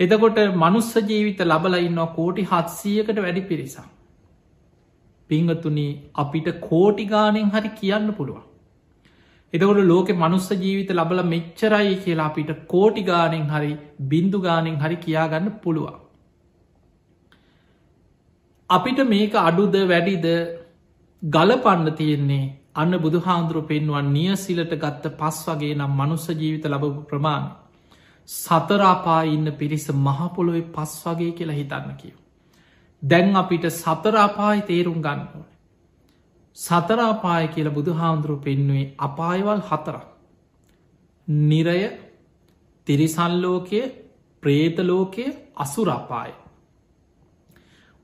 එතකොට 0.00 0.38
මනුස්ස 0.58 0.92
ජීවිත 1.02 1.42
ලබල 1.42 1.80
ඉන්නවා 1.80 2.12
කෝටි 2.12 2.48
හත්සීයකට 2.50 3.18
වැඩි 3.18 3.42
පිරිසා 3.46 3.88
පිංගතුනි 5.30 5.88
අපිට 6.16 6.48
කෝටිගානෙන් 6.62 7.52
හරි 7.52 7.76
කියන්න 7.76 8.08
පුළුවන් 8.12 8.48
එතකොට 9.52 9.80
ලෝක 9.82 10.08
මනුස්ස 10.14 10.46
ජීවිත 10.54 10.90
ලබල 10.90 11.18
මෙච්චරයි 11.24 11.96
කියලා 11.96 12.28
අපිට 12.28 12.50
කෝටි 12.66 13.02
ගානෙන් 13.02 13.44
හරි 13.46 13.72
බින්දු 14.02 14.38
ගානෙන් 14.40 14.76
හරි 14.76 14.96
කියාගන්න 14.96 15.48
පුළුවන්. 15.62 15.98
අපිට 18.70 19.00
මේක 19.06 19.34
අඩුද 19.40 19.74
වැඩිද 19.84 20.26
ගලපන්න 21.22 21.90
තියෙන්නේ 21.94 22.44
අන්න 22.74 22.94
බුදු 22.98 23.18
හාන්දුරුව 23.20 23.66
පෙන්වන් 23.66 24.08
නියසිලට 24.10 24.72
ගත්ත 24.76 25.12
පස් 25.18 25.42
වගේ 25.46 25.74
නම් 25.74 25.92
මනුස්ස 25.92 26.26
ජීවිත 26.32 26.64
ලබපු 26.66 27.04
ප්‍රමාණ. 27.04 27.44
සතරාපා 28.28 29.22
ඉන්න 29.26 29.52
පිරිස 29.52 29.86
මහපොළොවේ 29.88 30.70
පස් 30.70 30.92
වගේ 31.06 31.32
කියලා 31.32 31.54
හිතන්න 31.54 31.96
කියව. 31.96 32.16
දැන් 33.02 33.36
අපිට 33.36 33.64
සතරාපායි 33.72 34.62
තේරුම් 34.62 35.00
ගන්නවන. 35.00 35.44
සතරාපාය 36.56 37.48
කියල 37.48 37.70
බුදු 37.70 37.92
හාමුදුරුව 37.92 38.40
පෙන්නුවේ 38.40 38.94
අපායවල් 38.98 39.60
හතරක්. 39.60 40.06
නිරය 41.28 41.90
තිරිසල්ලෝකය 42.86 43.80
ප්‍රේතලෝකය 44.42 45.24
අසුරාපාය. 45.56 46.32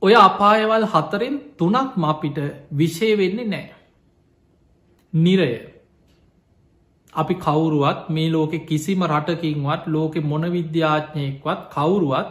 ඔය 0.02 0.14
අපායවල් 0.16 0.87
හතරෙන් 0.87 1.35
තුනක් 1.57 1.90
මපිට 1.96 2.38
විෂය 2.72 3.16
වෙන්නේ 3.16 3.46
නෑ. 3.46 3.74
නිරය 5.12 5.50
අපි 7.14 7.35
කවුරුවත් 7.37 8.11
මේ 8.11 8.31
ලෝකෙ 8.31 8.59
කිසිම 8.61 9.03
රටකින්වත් 9.05 9.87
ලෝකෙ 9.87 10.21
මොන 10.23 10.42
විද්‍යාඥයෙක්වත් 10.53 11.61
කවුරුවත් 11.71 12.29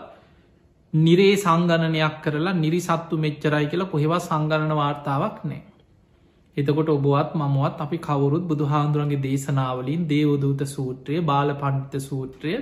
නිරේ 0.93 1.35
සංගණනයක් 1.35 2.21
කරලා 2.23 2.53
නිරිසත්තු 2.55 3.17
මෙච්චරයි 3.17 3.65
කියලා 3.67 3.85
කොහෙවත් 3.85 4.21
සංගණන 4.21 4.73
වාර්තාවක් 4.73 5.39
නෑ. 5.43 5.61
එතකොට 6.57 6.89
ඔබවත් 6.89 7.35
මමවත් 7.35 7.81
අපි 7.81 7.97
කවුරුත් 7.99 8.43
බුදු 8.43 8.65
හාන්දුරන්ගේ 8.65 9.21
දේශනාවලින් 9.21 10.07
දේවදූත 10.07 10.61
සූත්‍රය 10.67 11.21
බාල 11.21 11.49
පණ්ඩිත 11.53 12.01
සූත්‍රය 12.01 12.53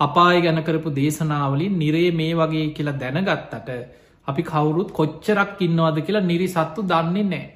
අපාය 0.00 0.36
ගැන 0.40 0.62
කරපු 0.62 0.90
දේශනාවලින් 0.92 1.78
නිරේ 1.78 2.10
මේ 2.12 2.34
වගේ 2.34 2.66
කියලා 2.70 2.98
දැනගත්තට 2.98 3.70
අපි 4.26 4.42
කවුරුත් 4.42 4.90
කොච්චරක් 4.92 5.60
ඉන්නවද 5.60 5.98
කියලා 6.00 6.22
නිරි 6.22 6.48
සත්තු 6.48 6.80
දන්නේ 6.84 7.24
නෑ. 7.24 7.46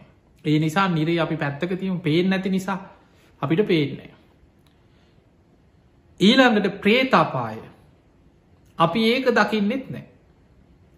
ඒ 0.45 0.59
නිසා 0.59 0.88
නිරේ 0.88 1.21
අපි 1.21 1.37
පැත්තක 1.37 1.71
තියම 1.75 2.01
පේෙන් 2.01 2.29
නැති 2.31 2.51
නිසා 2.51 2.79
අපිට 3.45 3.63
පේන්නේ. 3.65 4.11
ඊළඟට 6.21 6.81
ප්‍රේතාපාය 6.81 7.59
අපි 8.79 9.01
ඒක 9.07 9.27
දකින්නෙත් 9.33 9.91
නෑ. 9.91 10.05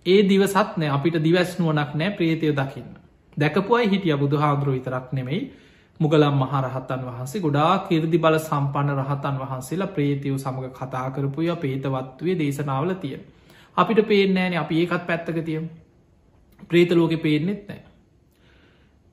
ඒ 0.07 0.21
දිවසත් 0.25 0.77
නෑ 0.77 0.91
අපිට 0.91 1.17
දිවස්නුවනක් 1.21 1.95
නෑ 1.95 2.11
ප්‍රේතය 2.13 2.53
දකින්න. 2.53 2.91
දැකපුයි 3.37 3.89
හිටිය 3.89 4.17
බුදු 4.17 4.37
හාදුරුව 4.37 4.75
විතරක් 4.75 5.13
නෙමෙයි 5.13 5.41
මුගලම් 6.01 6.37
මහරහතන් 6.37 7.03
වහන්සේ 7.03 7.41
ගොඩා 7.41 7.73
කිරදි 7.81 8.19
බල 8.19 8.39
සම්පන්න 8.39 8.99
රහතන් 8.99 9.37
වහන්සේලා 9.39 9.89
ප්‍රේතියව 9.89 10.37
සමඟ 10.37 10.73
කතා 10.73 11.11
කරපුය 11.11 11.49
පේතවත්වය 11.57 12.39
දේශනාවල 12.39 12.95
තිය. 12.97 13.19
අපිට 13.77 14.01
පේනෑන 14.05 14.59
අපි 14.59 14.81
ඒකත් 14.81 15.07
පැත්තක 15.07 15.39
තියම් 15.45 15.69
ප්‍රේතලෝක 16.69 17.13
පේනෙත් 17.19 17.69
නෑ. 17.69 17.83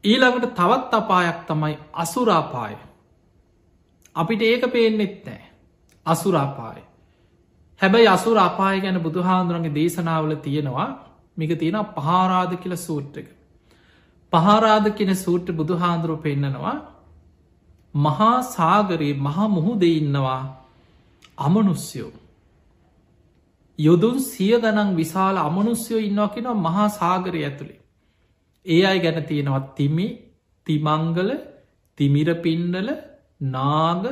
ඊළඟට 0.04 0.54
තවත් 0.54 0.94
අපායක් 0.94 1.40
තමයි 1.44 1.78
අසුරාපාය. 1.96 2.76
අපිට 4.16 4.42
ඒක 4.44 4.64
පේනෙත් 4.70 5.16
නෑ. 5.26 5.44
අසුරාපාය. 6.06 6.82
හැබැයි 7.82 8.08
අසුර 8.08 8.38
අපාය 8.40 8.82
ගැන 8.82 9.00
බුදුහාන්දුරන්ගේ 9.00 9.76
දේශනාවල 9.76 10.36
තියෙනවා 10.38 10.90
මික 11.38 11.52
තියෙන 11.60 11.80
පහාරාධ 11.94 12.56
කියල 12.58 12.76
සූට්‍රක. 12.80 13.28
පහරාද 14.34 14.86
කෙන 14.96 15.12
සූට්‍ර 15.16 15.52
බුදු 15.52 15.74
හාන්දුරුව 15.76 16.20
පෙන්නනවා 16.22 16.76
මහා 17.94 18.36
සාගරයේ 18.48 19.16
මහා 19.20 19.48
මුහුදෙ 19.48 19.90
ඉන්නවා 19.92 20.42
අමනුස්යෝ 21.38 22.12
යොදුන් 23.80 24.18
සිය 24.22 24.54
ගනන් 24.58 24.92
විශාල 24.96 25.38
අමනුස්යෝ 25.40 26.00
ඉන්නවා 26.00 26.30
කෙනවා 26.30 26.58
මහා 26.58 26.90
සාගරය 26.92 27.44
ඇතුළේ 27.44 27.80
ඒ 28.66 28.82
අයි 28.86 29.00
ගැන 29.00 29.20
තියෙනවත් 29.24 29.68
තිමි 29.76 30.08
තිමංගල 30.68 31.30
තිමිර 31.98 32.30
පින්ඩල 32.38 32.90
නාග 33.44 34.04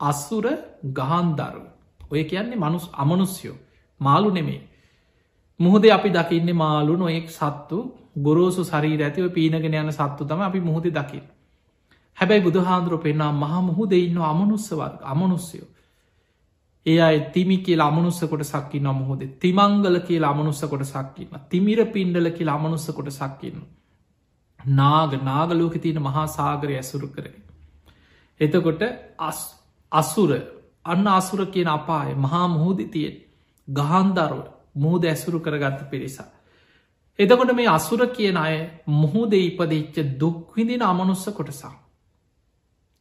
අස්සුර 0.00 0.46
ගහන්දරු. 0.92 1.62
ඔය 2.10 2.24
කියන්නේ 2.24 2.56
මනුස් 2.56 2.86
අමනුස්යෝ 2.94 3.56
මාලු 4.00 4.30
නෙමේ 4.30 4.60
මුහදේ 5.60 5.92
අපි 5.92 6.10
දකින්න 6.10 6.50
මාලු 6.54 6.96
නොයෙක් 6.96 7.28
සත්තු 7.30 7.78
ගොරෝසු 8.18 8.64
සරී 8.64 8.98
ඇතිව 8.98 9.26
පීනගෙන 9.30 9.74
යන 9.74 9.92
සත්තු 9.92 10.22
තම 10.24 10.40
අපි 10.40 10.60
මුහද 10.60 10.86
දකින්න. 10.90 11.26
හැබැයි 12.18 12.42
බුදුහාන්දුර 12.42 12.98
පෙන්නා 12.98 13.32
මහ 13.32 13.54
මුහුද 13.62 13.92
ඉන්න 13.94 14.18
අමනුස්ස 14.24 14.68
වර්ග 14.72 15.00
අමනුස්යෝ 15.04 15.68
ඒ 16.86 16.98
අයි 17.00 17.18
තිමි 17.32 17.56
කියල 17.58 17.80
අමනුස්ස 17.80 18.20
කොට 18.22 18.44
සක්කි 18.44 18.80
නොමුහොද 18.80 19.22
තිමංගල 19.40 19.96
කියලා 20.00 20.30
අමනුස්ස 20.30 20.62
කොට 20.64 20.84
සක්කින්න 20.84 21.40
තිමිර 21.50 21.80
පින්ඩල 21.86 22.28
කියලා 22.30 22.54
අමනුස්ස 22.54 22.86
කොට 22.90 23.10
සක්කින්න 23.10 23.58
නාග 24.60 25.12
නාගලෝක 25.22 25.74
තියෙන 25.78 26.00
මහා 26.00 26.26
සාගරය 26.28 26.76
ඇසුරු 26.76 27.08
කරේ 27.08 27.34
එතකොට 28.40 28.82
අස්සුර 29.92 30.30
අන්න 30.84 31.06
අසුර 31.08 31.40
කියන 31.48 31.68
අපාය 31.68 32.14
මහා 32.16 32.46
මුහුද 32.48 32.80
තියෙන් 32.88 33.16
ගහන්දරුව 33.68 34.44
මුහද 34.76 35.04
ඇසුරු 35.04 35.40
කරගත්ත 35.40 35.80
පිරිසා. 35.90 36.28
එතකොට 37.18 37.50
මේ 37.52 37.68
අසුර 37.68 38.00
කියන 38.08 38.36
අය 38.38 38.56
මුහුද 38.86 39.32
ඉපදච්ච 39.34 39.96
දුක්විදින 40.18 40.82
අමනුස්ස 40.82 41.26
කොටසා 41.30 41.74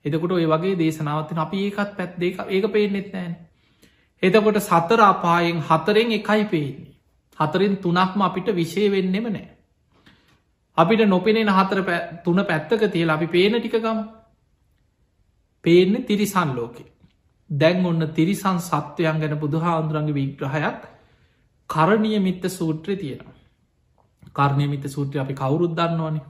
එතකොට 0.05 0.31
ඔය 0.31 0.45
වගේ 0.45 0.75
දේශනාවතින 0.75 1.37
අපි 1.37 1.57
ඒකත් 1.61 1.91
පැත් 1.97 2.11
දෙක 2.17 2.37
ඒක 2.47 2.65
පේනෙත් 2.69 3.07
නෑන. 3.13 3.33
එතකොට 4.23 4.59
සතර 4.61 5.01
අපායෙන් 5.03 5.59
හතරෙන් 5.61 6.11
එකයි 6.11 6.45
පේන්නේ. 6.45 6.91
හතරින් 7.37 7.77
තුනක්ම 7.77 8.21
අපිට 8.21 8.47
විශය 8.53 8.89
වෙන්නෙම 8.89 9.27
නෑ. 9.27 9.47
අපිට 10.77 11.01
නොපෙනෙන 11.05 11.49
හතර 11.49 11.79
තුන 12.23 12.39
පැත්තක 12.43 12.85
තියල 12.89 13.09
අපි 13.09 13.27
පේන 13.27 13.53
ටිකගම 13.55 13.99
පේන්න 15.65 16.03
තිරිසන් 16.03 16.51
ලෝකෙ. 16.53 16.83
දැන් 17.49 17.85
ඔන්න 17.85 18.07
තිරිසන් 18.13 18.59
සත්වයන් 18.61 19.19
ගැන 19.19 19.39
බුදුහාන්දුරන්ගේ 19.39 20.13
විග්‍රහයක් 20.13 20.81
කරණය 21.69 22.19
මිත්ත 22.19 22.45
සූත්‍රය 22.51 22.95
තියෙනවා. 22.95 23.35
කරණය 24.33 24.67
මිත 24.67 24.87
සූත්‍රය 24.87 25.19
අපි 25.19 25.33
කවුරුත් 25.35 25.73
දන්නවනේ 25.73 26.25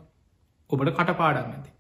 ඔබට 0.70 0.92
කටපාඩන් 0.92 1.48
ඇති. 1.48 1.72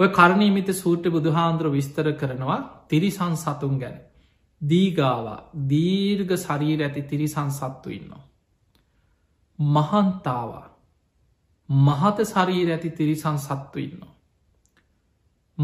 ඔය 0.00 0.08
කරණීමිත 0.08 0.70
සූට්‍ර 0.74 1.10
බුදුහාන්දුර 1.10 1.68
විස්තර 1.68 2.06
කරනවා 2.12 2.58
තිරිසන් 2.88 3.34
සතුන් 3.36 3.78
ගැන. 3.78 3.96
දීගාවා 4.60 5.40
දීර්ග 5.68 6.30
ශරීර 6.36 6.80
ඇති 6.82 7.02
තිරිසන් 7.02 7.50
සත්තු 7.50 7.90
ඉන්නවා. 7.90 8.24
මහන්තාවා 9.58 10.66
මහත 11.68 12.18
ශරීර 12.26 12.68
ඇති 12.70 12.90
තිරිසන් 12.92 13.38
සත්තු 13.38 13.78
ඉන්නවා. 13.78 14.11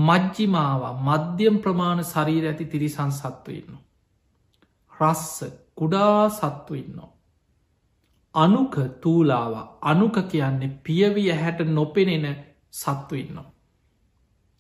මජ්ජිමාවා 0.01 0.95
මධ්‍යම් 1.03 1.57
ප්‍රමාණ 1.59 2.03
ශරීර 2.05 2.45
ඇති 2.47 2.65
තිරිසන් 2.65 3.13
සත්තු 3.13 3.51
ඉන්නවා. 3.51 3.85
රස්ස 5.01 5.37
කුඩා 5.75 6.29
සත්තු 6.31 6.75
ඉන්නවා. 6.75 7.13
අනුක 8.35 8.75
තූලාව 9.01 9.55
අනුක 9.83 10.17
කියන්නේ 10.29 10.77
පියවි 10.85 11.25
ඇහැට 11.31 11.61
නොපෙනෙන 11.69 12.27
සත්තු 12.73 13.15
ඉන්නවා. 13.15 13.49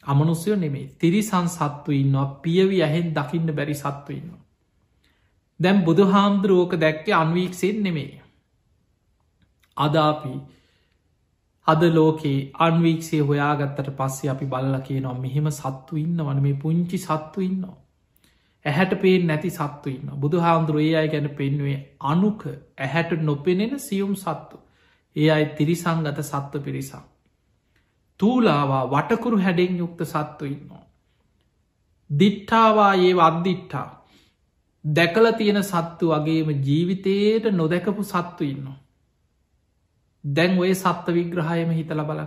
අමනුස්යෝ 0.04 0.56
නෙමේ 0.56 0.86
තිරිසන් 0.98 1.48
සත්තු 1.48 1.92
ඉන්නවා 1.92 2.26
පියවි 2.42 2.82
ඇහෙන් 2.82 3.08
දකින්න 3.14 3.54
බැරි 3.54 3.74
සත්තු 3.74 4.12
ඉන්නවා. 4.12 4.44
දැම් 5.60 5.84
බුදු 5.84 6.04
හාමුදුරුවෝක 6.06 6.72
දැක්කේ 6.76 7.14
අන්වීක්සෙන් 7.14 7.82
නෙමේ. 7.82 8.22
අදාපි 9.76 10.32
අද 11.68 11.82
ලෝකේ 11.90 12.38
අන්වීක්සේ 12.58 13.20
හොයාගත්තට 13.22 13.90
පස්සේ 13.96 14.30
අපි 14.30 14.46
බල්ල 14.46 14.76
කියනවා 14.82 15.16
මෙහෙම 15.16 15.50
සත්තු 15.52 15.96
ඉන්න 15.96 16.20
වන 16.20 16.40
මේ 16.42 16.56
පුංචි 16.56 16.98
සත්තු 16.98 17.40
ඉන්නවා. 17.40 17.76
ඇහැට 18.64 18.94
පේෙන් 19.02 19.26
නැති 19.26 19.50
සත්තු 19.50 19.90
ඉන්න 19.90 20.08
බුදු 20.16 20.40
හාමුදුරුව 20.40 20.82
ඒ 20.82 20.94
අයි 20.94 21.08
ගැන 21.08 21.28
පෙන්වේ 21.32 21.76
අනුක 22.06 22.42
ඇහැට 22.78 23.12
නොපෙනෙන 23.22 23.74
සියුම් 23.80 24.14
සත්තු 24.16 24.64
ඒ 25.16 25.30
අයි 25.30 25.46
තිරිසංගත 25.56 26.20
සත්ව 26.22 26.62
පිරිසක්. 26.62 27.04
තූලාවා 28.20 28.84
වටකුරු 28.86 29.38
හැඩෙන් 29.38 29.78
යුක්ත 29.78 30.00
සත්තු 30.06 30.44
ඉන්නවා. 30.46 30.84
දිට්ඨාවා 32.10 32.92
ඒ 33.02 33.14
අද්දිට්ටා 33.20 33.86
දැකල 34.84 35.26
තියෙන 35.32 35.62
සත්තු 35.64 36.10
වගේම 36.10 36.50
ජීවිතයට 36.62 37.44
නොදැකපු 37.52 38.02
සත්තු 38.04 38.44
ඉන්නවා. 38.44 38.78
දැන් 40.24 40.58
ඔය 40.58 40.72
සත්ව 40.74 41.14
විග්‍රහයම 41.14 41.70
හිතල 41.70 42.00
බල. 42.02 42.20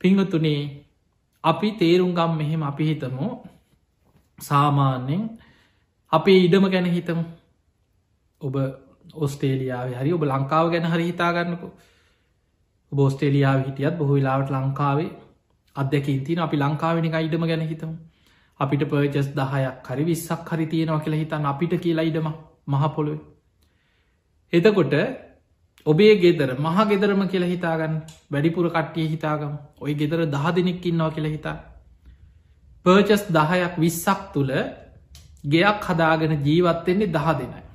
පිංහතුනේ 0.00 0.62
අපි 1.44 1.68
තේරුම්ගම් 1.72 2.32
මෙහෙම 2.36 2.62
අපි 2.62 2.84
හිතමු. 2.84 3.28
සාමාන්‍යෙන් 4.38 5.22
අපේ 6.12 6.38
ඉඩම 6.46 6.64
ගැන 6.70 6.86
හිතමු. 6.86 7.24
ඔබ 8.40 8.54
ඔස්ටේලියාව 9.16 9.94
හරි 9.94 10.10
ඔබ 10.12 10.22
ලංකාව 10.24 10.66
ගැන 10.72 10.84
හරි 10.84 11.06
හිතාගන්නකු 11.10 11.68
බෝස්ටේලියාව 12.92 13.58
හිටියත් 13.66 13.94
බොහෝ 13.98 14.18
වෙලාවට 14.18 14.50
ලංකාවේ 14.50 15.10
අදැකින් 15.76 16.20
තින 16.24 16.38
අපි 16.38 16.56
ලංකාවෙනි 16.56 17.10
අයිඩම 17.14 17.44
ගැන 17.46 17.64
හිතම. 17.70 17.92
අපිට 18.60 18.82
පර්ජස් 18.90 19.28
දහයක් 19.30 19.88
හරි 19.88 20.04
විස්සක් 20.04 20.48
හරි 20.50 20.66
තියෙනවා 20.66 21.00
කියලා 21.00 21.20
හිතන් 21.20 21.44
අපිට 21.44 21.74
කියලා 21.80 22.06
ඉඩම 22.10 22.28
මහපොළොව 22.66 23.18
එතකොට 24.52 24.94
ඔබේ 25.90 26.14
ගෙදර 26.22 26.50
මහ 26.56 26.78
ගෙදරම 26.90 27.22
කියලා 27.28 27.52
හිතාගන්න 27.54 27.94
වැඩිපුර 28.32 28.66
කට්ටිය 28.70 29.08
හිතාගම 29.14 29.54
ඔය 29.80 29.92
ගෙදර 30.00 30.20
දහ 30.34 30.46
දෙනෙක් 30.56 30.90
ඉන්නවා 30.90 31.14
කියලා 31.14 31.36
හිතා 31.36 31.56
පර්ජස් 32.84 33.22
දහයක් 33.30 33.80
විස්සක් 33.84 34.20
තුළ 34.34 34.52
ගෙයක් 35.46 35.88
හදාගෙන 35.88 36.34
ජීවත්වෙන්නේ 36.46 37.14
දහ 37.16 37.30
දෙනයි 37.40 37.68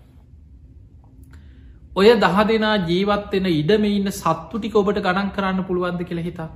ඔය 1.95 2.09
දහ 2.17 2.37
දෙනා 2.47 2.75
ජීවත්වෙන 2.87 3.47
ඉඩම 3.51 3.83
ඉන්න 3.87 4.09
සත්තු 4.11 4.57
ටික 4.57 4.75
ඔබට 4.75 4.99
ගණන් 4.99 5.27
කරන්න 5.29 5.65
පුළුවන්ද 5.67 6.01
කියල 6.03 6.21
හිතා. 6.27 6.49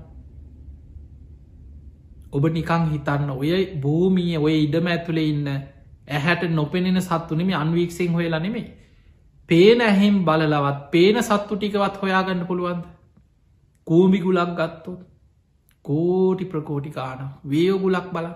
ඔබ 2.32 2.44
නිකං 2.50 2.88
හිතන්න 2.94 3.30
ඔය 3.32 3.52
භූමිය 3.84 4.38
ඔය 4.38 4.56
ඉඩම 4.64 4.88
ඇතුළේ 4.88 5.28
ඉන්න 5.30 5.48
ඇහැට 6.10 6.50
නොපෙනෙන 6.52 6.98
සත්තුනෙම 7.02 7.54
අන්වීක්සිෙන් 7.56 8.18
හොයලා 8.18 8.40
නෙමේ. 8.40 8.66
පේන 9.50 9.82
ඇහෙම් 9.82 10.16
බලලවත් 10.26 10.80
පේන 10.92 11.18
සත්තු 11.22 11.54
ටිකවත් 11.56 12.02
හොයාගන්න 12.02 12.42
පුළුවන්ද. 12.46 12.84
කූමි 13.88 14.20
ගුලක් 14.20 14.52
ගත්තොත් 14.54 15.00
කෝටි 15.86 16.46
ප්‍රකෝටිකාන 16.46 17.22
වේයෝගුලක් 17.46 18.08
බල 18.12 18.28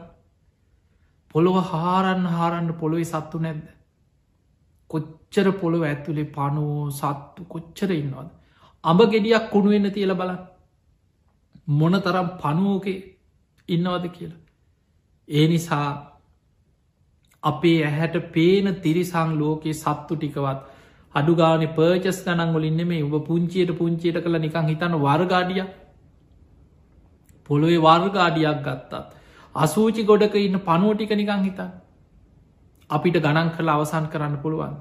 පොළොව 1.36 1.58
හාරන්න 1.66 2.26
හාරන්න 2.28 2.70
පොළොවෙ 2.74 3.06
සත්තු 3.06 3.38
නැද්ද. 3.40 3.66
කොච්චර 4.90 5.48
පොළොව 5.54 5.84
ඇතුළේ 5.84 6.32
පනුවෝ 6.32 6.86
සත්තු 6.92 7.42
කොච්චර 7.46 7.92
ඉන්නවද. 7.94 8.30
අඹ 8.84 9.02
ගෙඩියක් 9.08 9.46
කුණුවෙන්න 9.50 9.92
තියල 9.92 10.14
බල 10.14 10.32
මොන 11.70 11.96
තරම් 12.00 12.30
පනුවෝකේ 12.42 13.00
ඉන්නවද 13.70 14.06
කියලා. 14.10 14.42
ඒ 15.28 15.46
නිසා 15.48 15.88
අපේ 17.44 17.80
ඇහැට 17.84 18.16
පේන 18.32 18.66
තිරිසං 18.78 19.30
ලෝකයේ 19.40 19.74
සත්තු 19.76 20.16
ටිකවත් 20.16 20.60
අඩුගාන 21.16 21.64
පර්චස් 21.70 22.20
ගනන්ගොලින්න 22.26 22.82
මේ 22.88 23.04
ඔබ 23.04 23.16
පුංචියට 23.26 23.72
පුංචියට 23.78 24.18
කළ 24.18 24.40
නිකං 24.40 24.68
හිතන්න 24.68 24.98
වර්ගාඩිය 25.00 25.64
පොළොවේ 27.50 27.80
වර්ගාඩියක් 27.80 28.62
ගත්තත්. 28.62 29.02
අසූචි 29.56 30.04
ගොඩක 30.04 30.36
ඉන්න 30.38 30.60
පනුවටික 30.62 31.12
නිකං 31.14 31.44
හිතන්න 31.44 31.72
අපිට 32.90 33.18
ගණන් 33.18 33.52
කළ 33.52 33.70
අවසන් 33.70 34.08
කරන්න 34.08 34.38
පුළුවන්. 34.38 34.76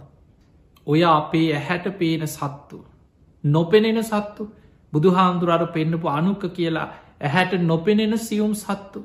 ඔය 0.87 1.03
අපේ 1.05 1.49
ඇහැට 1.53 1.87
පේන 1.99 2.27
සත්තු. 2.29 2.79
නොපෙනෙන 3.45 4.03
සත්තු 4.05 4.49
බුදුහාමුදුරට 4.93 5.73
පෙන්න්නපු 5.73 6.09
අනුක 6.11 6.43
කියලා 6.53 6.89
ඇහැට 7.21 7.53
නොපෙනෙන 7.63 8.19
සියුම් 8.21 8.55
සත්තු. 8.57 9.05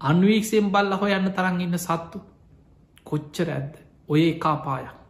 අන්වීක්ෂයෙන් 0.00 0.70
බල්ල 0.70 0.92
හොයන්න 0.94 1.32
තරන් 1.32 1.60
ඉන්න 1.60 1.78
සත්තු. 1.78 2.18
කොච්චර 3.04 3.48
ඇද්ද. 3.50 3.74
ඔය 4.08 4.22
එකාපායක්. 4.28 5.05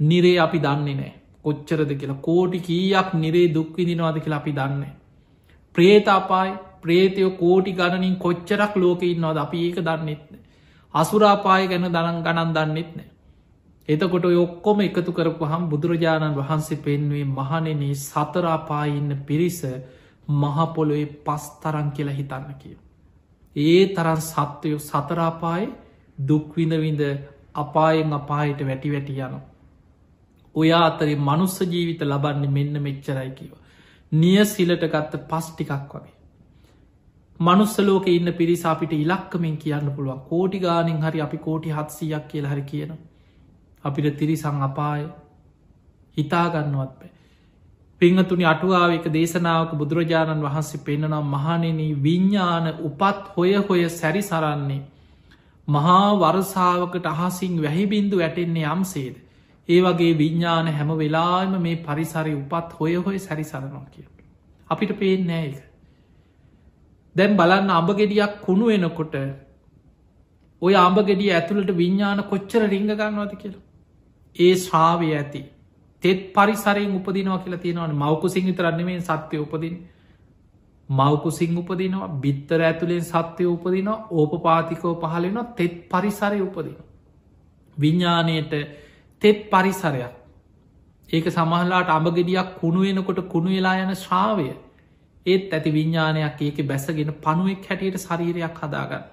නිරේ 0.00 0.38
අපි 0.38 0.58
දන්නේ 0.58 0.94
නෑ 0.94 1.12
කොච්චරද 1.44 1.92
කියලා 1.94 2.22
කෝටි 2.22 2.60
කීයක් 2.60 3.12
නිරේ 3.14 3.52
දුක්විදිනවාද 3.54 4.18
කියලා 4.20 4.38
අපි 4.38 4.52
දන්නේ. 4.52 4.92
ප්‍රේතාපායි 5.74 6.52
ප්‍රේතයෝ 6.82 7.30
කෝටි 7.32 7.72
ගණනින් 7.72 8.16
කොච්චරක් 8.16 8.76
ලෝක 8.76 9.02
ඉන්නවාද 9.04 9.38
අපි 9.38 9.58
ඒක 9.66 9.78
දන්නෙත්න. 9.80 10.34
අසුරාපාය 10.94 11.68
ගැන 11.68 11.88
දනන් 11.88 12.20
ගණන් 12.22 12.54
දන්නෙත් 12.54 12.90
නෑ. 12.96 13.08
එතකොට 13.88 14.24
ඔක්කොම 14.36 14.80
එකතු 14.80 15.12
කරපු 15.12 15.44
හම් 15.44 15.64
බුදුරජාණන් 15.68 16.36
වහන්සේ 16.36 16.78
පෙන්වේ 16.78 17.24
මහනෙනේ 17.26 17.94
සතරාපාඉන්න 17.96 19.10
පිරිස 19.26 19.60
මහපොළොවේ 20.34 21.06
පස් 21.24 21.44
තරන් 21.60 21.88
කියලා 21.90 22.14
හිතන්න 22.14 22.54
කිය. 22.58 22.76
ඒ 23.56 23.82
තරන් 23.88 24.20
සත්වයෝ 24.22 24.80
සතරාපායි 24.80 25.68
දුක්විඳවිඳ 26.18 27.02
අපායෙන් 27.54 28.12
අපායට 28.12 28.60
වැටි 28.66 28.92
වැටි 28.92 29.20
යන. 29.20 29.34
ඔයා 30.54 30.84
අතරේ 30.86 31.16
මනුස්ස 31.18 31.56
ජීවිත 31.62 32.02
ලබන්නේ 32.02 32.50
මෙන්න 32.50 32.82
මෙච්චරයි 32.82 33.30
කිව. 33.32 33.52
නිය 34.12 34.44
සිලට 34.46 34.84
ගත්ත 34.86 35.22
පස් 35.26 35.50
ටිකක් 35.50 35.92
වගේ. 35.92 36.16
මනුස්සලෝක 37.40 38.08
ඉන්න 38.08 38.32
පිරිස 38.34 38.64
අපිට 38.64 38.92
ඉලක්කමින් 38.94 39.56
කියන්න 39.56 39.90
පුළුවන්. 39.90 40.20
කෝටි 40.22 40.58
ගානින් 40.60 41.00
හරි 41.00 41.20
අපි 41.20 41.38
කෝටි 41.38 41.70
හත්සියක් 41.70 42.24
කියල 42.26 42.46
හරි 42.46 42.64
කියන 42.64 42.98
අපිට 43.84 44.16
තිරිසං 44.16 44.62
අපාය 44.62 45.06
හිතාගන්නවත් 46.16 46.92
පෑ 46.94 47.16
පිංහතුනි 48.00 48.44
අටුවාවක 48.44 49.06
දේශනාවක 49.08 49.72
බුදුරජාණන් 49.74 50.42
වහන්සේ 50.42 50.80
පෙන්න්නනම් 50.80 51.24
මහනෙන 51.28 51.78
විඤ්ඥාන 52.00 52.66
උපත් 52.80 53.24
හොය 53.36 53.54
හොය 53.62 53.88
සැරි 53.90 54.22
සරන්නේ 54.22 54.82
මහා 55.68 56.10
වරසාාවකට 56.16 57.06
අහසින් 57.06 57.62
වැහිබින්දු 57.62 58.18
වැටෙන්නේ 58.18 58.66
යම්සේද? 58.66 59.16
ඒ 59.68 59.80
වගේ 59.80 60.12
විඤ්ඥාන 60.14 60.70
හැම 60.72 60.94
වෙලාම 60.96 61.58
මේ 61.60 61.80
පරිසරි 61.82 62.34
උපත් 62.34 62.78
හොය 62.78 62.94
හොය 63.00 63.18
සැරි 63.20 63.44
සරනවා 63.44 63.86
කිය 63.90 64.06
අපිට 64.70 64.94
පේෙන්නෑ 64.98 65.44
එක 65.46 65.68
දැම් 67.16 67.36
බලන්න 67.36 67.70
අඹ 67.72 67.92
ගෙඩියක් 67.94 68.40
කුණු 68.40 68.66
වෙනකොට 68.66 69.14
ඔය 70.62 70.74
අඹ 70.76 70.98
ගෙඩිය 71.02 71.30
ඇතුළට 71.32 71.70
විඤ්ඥාන 71.74 72.24
කොච්චර 72.24 72.62
රිංග 72.66 72.88
ගන්නවද 72.90 73.36
කියලා? 73.36 73.62
ඒ 74.36 74.54
ශ්‍රාවය 74.56 75.08
ඇති. 75.12 75.42
තෙත් 76.02 76.20
පරිසරයෙන් 76.32 76.92
උපදිනවා 76.92 77.38
කියලා 77.38 77.60
තියෙනවන. 77.60 77.94
මවකුසිං 77.96 78.44
විතරන්නමේ 78.46 79.00
සත්‍යය 79.02 79.40
උපදින් 79.40 79.76
මවකුසිං 80.88 81.56
උපදිනවා 81.56 82.10
බිත්තර 82.18 82.60
ඇතුළෙන් 82.62 83.04
සත්‍යය 83.04 83.48
උපදිනවා 83.48 84.04
ඕපපාතිකෝ 84.12 84.94
පහලෙන 84.96 85.38
තෙත් 85.54 85.74
පරිසරය 85.88 86.40
උපදින. 86.40 86.76
විඤ්ඥානයට 87.76 88.52
තෙත් 89.22 89.38
පරිසරයක් 89.50 90.14
ඒක 91.08 91.26
සමහලාට 91.30 91.90
අඹගෙඩියක් 91.90 92.48
කුණු 92.60 92.80
වෙනකොට 92.82 93.20
කුණු 93.28 93.50
වෙලා 93.50 93.76
යන 93.78 93.94
ශ්‍රාවය 93.96 94.48
ඒත් 95.26 95.52
ඇති 95.52 95.70
විඤ්ඥානයක් 95.70 96.40
ඒක 96.40 96.58
බැසගෙන 96.64 97.12
පනුවෙක් 97.18 97.64
හැටියට 97.64 97.98
ශරීරයක් 97.98 98.58
හදාගන්න. 98.58 99.04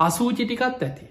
අසූචි 0.00 0.44
ටිකත් 0.44 0.82
ඇති. 0.82 1.06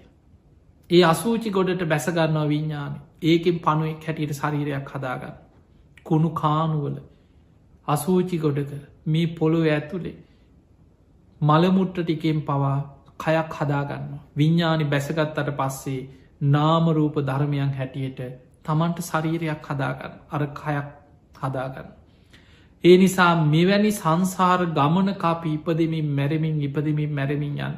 ඒ 0.90 1.02
අසූචි 1.04 1.50
ගොඩට 1.50 1.84
බැසගන්නවා 1.86 2.46
විඤ්ඥානය 2.46 2.98
ඒකෙන් 3.22 3.58
පනුවෙක් 3.60 4.06
හැටියට 4.06 4.34
ශරීරයක් 4.34 4.88
හදාගන්න. 4.90 5.36
කුණු 6.04 6.30
කානුවල 6.32 6.96
අසූචි 7.88 8.38
ගොඩක 8.38 8.72
මේ 9.06 9.26
පොළොව 9.34 9.66
ඇතුළේ 9.68 10.16
මළමුට්ට 11.40 11.98
ටිකෙන් 11.98 12.40
පවා 12.42 12.78
කයක් 13.18 13.52
හදාගන්න. 13.54 14.08
විඤ්ඥානි 14.36 14.84
බැසගත්තට 14.86 15.50
පස්සේ 15.56 16.00
නාමරූප 16.40 17.16
ධර්මයන් 17.22 17.72
හැටියට 17.72 18.20
තමන්ට 18.64 18.98
ශරීරයක් 19.02 19.62
හදාගන්න 19.64 20.14
අර 20.30 20.42
කයක් 20.54 20.88
හදාගන්න. 21.36 21.88
ඒ 22.84 22.96
නිසා 22.96 23.32
මෙවැනි 23.46 23.92
සංසාර 23.92 24.60
ගමන 24.70 25.14
කාපි 25.16 25.54
ඉපදමින් 25.54 26.08
මැරමින් 26.12 26.60
ඉපදමින් 26.62 27.10
මැරමින් 27.12 27.58
යන්න. 27.58 27.76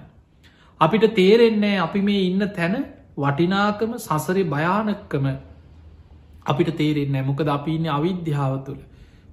අපිට 0.80 1.14
තේරෙන්නේ 1.14 1.76
අපි 1.78 2.00
මේ 2.02 2.24
ඉන්න 2.24 2.42
තැන 2.50 2.74
වටිනාකම 3.16 3.92
සසරි 3.98 4.44
භයානක්කම 4.46 5.26
අපිට 6.46 6.70
තේරෙන්නේ 6.74 7.22
මොකද 7.22 7.48
අපි 7.48 7.70
ඉන්න 7.74 7.88
අවිද්‍යාව 7.90 8.54
තුළ 8.64 8.82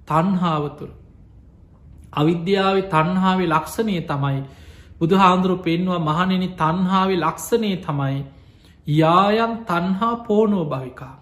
තන්හාව 0.06 0.64
තුළ 0.78 0.94
අවිද්‍යාව 2.14 2.78
තන්හාාවේ 2.88 3.50
ලක්ෂණය 3.50 4.00
තමයි 4.04 4.40
බුදු 5.00 5.16
හාන්දුරු 5.16 5.56
පෙන්වා 5.60 6.02
මහනෙන 6.02 6.44
තන්හාාවේ 6.56 7.20
ලක්ෂණය 7.20 7.72
තමයි 7.80 8.18
යායන් 8.88 9.54
තන්හා 9.66 10.16
පෝනෝ 10.18 10.66
භවිකා. 10.66 11.16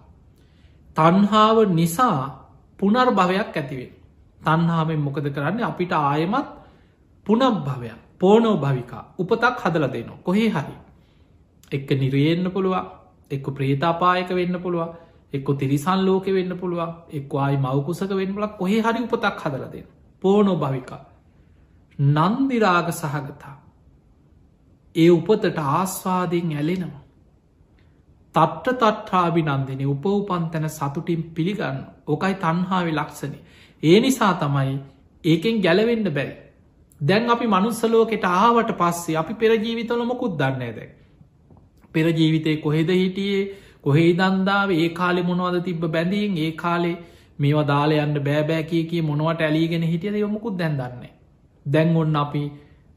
තන්හාාව 0.96 1.58
නිසා 1.70 2.20
පුනර් 2.80 3.08
භවයක් 3.12 3.56
ඇතිවේ 3.56 3.90
තන්හාාවෙන් 4.40 5.00
මොකද 5.00 5.26
කරන්නේ? 5.28 5.64
අපිට 5.64 5.92
ආයමත් 5.92 6.48
පුනක් 7.26 7.42
භවයක් 7.60 7.98
පෝනෝ 8.18 8.56
භවිකා. 8.56 9.04
උපතක් 9.18 9.56
හදල 9.62 9.86
දෙනවා. 9.86 10.18
කොහේ 10.18 10.48
හරි. 10.48 10.76
එක්ක 11.70 11.90
නිරයෙන්න්න 11.94 12.50
පුළුවන් 12.50 12.86
එක්ක 13.30 13.46
ප්‍රේතාපායක 13.50 14.30
වෙන්න 14.30 14.60
පුළුවන් 14.60 14.94
එක්ක 15.32 15.48
තිරිසන් 15.54 16.00
ලෝක 16.00 16.26
වෙන්න 16.28 16.52
පුළුවන් 16.56 16.94
එක් 17.10 17.34
අයි 17.36 17.56
මවකුසක 17.58 18.10
වෙන්බලක් 18.12 18.52
කොහේ 18.58 18.80
හරි 18.80 19.00
උපතක් 19.00 19.42
හදලද 19.42 19.76
පෝනෝ 20.22 20.56
භවිකා. 20.56 21.02
නන්දිරාග 21.98 22.88
සහගතා. 22.92 23.56
ඒ 24.94 25.10
උපතට 25.10 25.58
ආස්වාදයෙන් 25.58 26.52
ඇලෙනවා. 26.52 27.05
තට්ට 28.36 28.80
තට්ටාබි 28.82 29.42
නන්දන. 29.44 29.82
උපවපන් 29.86 30.44
තැන 30.52 30.68
සතුටින් 30.70 31.22
පිළිගන්න. 31.34 31.78
ඕකයි 32.06 32.34
තන්හාාව 32.36 32.88
ලක්ෂණය 32.92 33.38
ඒ 33.82 34.00
නිසා 34.00 34.34
තමයි 34.34 34.74
ඒකෙන් 35.24 35.56
ගැලවෙන්න 35.60 36.08
බැරි. 36.10 36.34
දැන් 37.00 37.30
අපි 37.30 37.46
මනුස්සලෝකට 37.46 38.24
ආවට 38.26 38.70
පස්සේ 38.78 39.16
අපි 39.16 39.34
පෙරජීවිතල 39.34 40.02
මොකුත් 40.04 40.38
දන්නේ 40.38 40.72
දැ 40.72 40.88
පෙර 41.94 42.06
ජීවිතය 42.10 42.56
කොහෙද 42.56 42.90
හිටියේ? 42.92 43.44
කොහේ 43.82 44.12
දන්දාව 44.12 44.70
ඒ 44.72 44.88
කාලෙ 44.90 45.22
මොනවද 45.22 45.56
තිබ 45.64 45.84
බැඳීන් 45.86 46.38
ඒ 46.38 46.52
කාලේ 46.52 46.96
මේවා 47.38 47.66
දාලයන්න 47.66 48.16
බෑබෑකී 48.28 48.84
කිය 48.90 49.02
මොනවට 49.02 49.40
ඇලීගෙන 49.40 49.84
හිටියද 49.84 50.16
යොමකුත් 50.16 50.58
දැන්දන්නේ. 50.58 51.12
දැන් 51.66 51.96
ඔන්න 51.96 52.16
අපි 52.16 52.42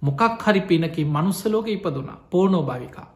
මොකක් 0.02 0.44
හරි 0.44 0.62
පිනකින් 0.62 1.08
මනුස්සලෝක 1.08 1.68
ඉපදුනා. 1.68 2.20
පෝනෝ 2.32 2.64
භවිකා. 2.64 3.08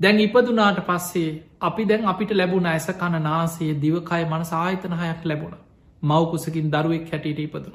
දැන් 0.00 0.20
ඉපදුනාට 0.20 0.78
පස්සේ 0.82 1.30
අපි 1.60 1.84
දැන් 1.84 2.06
අපිට 2.06 2.30
ලැබුණ 2.32 2.66
ඇස 2.66 2.86
කණ 2.92 3.22
නාසේ 3.22 3.72
දිවකය 3.76 4.22
මනස 4.24 4.52
ආයතන 4.54 4.94
හයක් 4.94 5.22
ලැබුණ 5.24 5.56
මවකුසකින් 6.02 6.68
දරුවෙක් 6.68 7.10
හැටියට 7.10 7.40
ඉපදුන. 7.40 7.74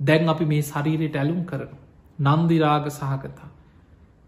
දැන් 0.00 0.28
අපි 0.28 0.44
මේ 0.44 0.62
ශරීරයට 0.62 1.16
ඇලුම් 1.16 1.40
කරන 1.44 1.72
නන්දිරාග 2.18 2.86
සහකතා. 2.90 3.48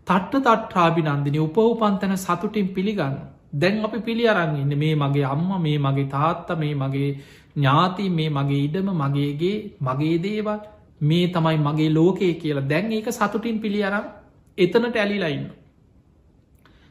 තට්ට 0.07 0.44
තට්ටාබි 0.44 1.03
නන්දිනි 1.05 1.40
උපවපන්තන 1.40 2.14
සතුටින් 2.18 2.68
පිළිගන්න 2.70 3.16
දැන් 3.55 3.78
අපි 3.80 3.99
පිළි 4.01 4.24
අරන්ඉන්න 4.26 4.72
මේ 4.76 4.94
මගේ 4.97 5.26
අම්ම 5.26 5.51
මේ 5.61 5.78
මගේ 5.78 6.09
තාත්ත 6.09 6.51
මේ 6.57 6.74
මගේ 6.74 7.11
ඥාති 7.57 8.07
මේ 8.11 8.30
මගේ 8.30 8.64
ඉඩම 8.64 8.88
මගේගේ 8.94 9.57
මගේ 9.80 10.16
දේවල් 10.20 10.59
මේ 11.03 11.26
තමයි 11.28 11.59
මගේ 11.59 11.88
ලෝකයේ 11.90 12.34
කියලා 12.36 12.64
දැන් 12.64 12.92
ඒක 12.92 13.09
සතුටින් 13.11 13.59
පිළි 13.59 13.80
අරම් 13.82 14.05
එතනට 14.59 14.97
ඇලිලයින්න. 14.97 15.47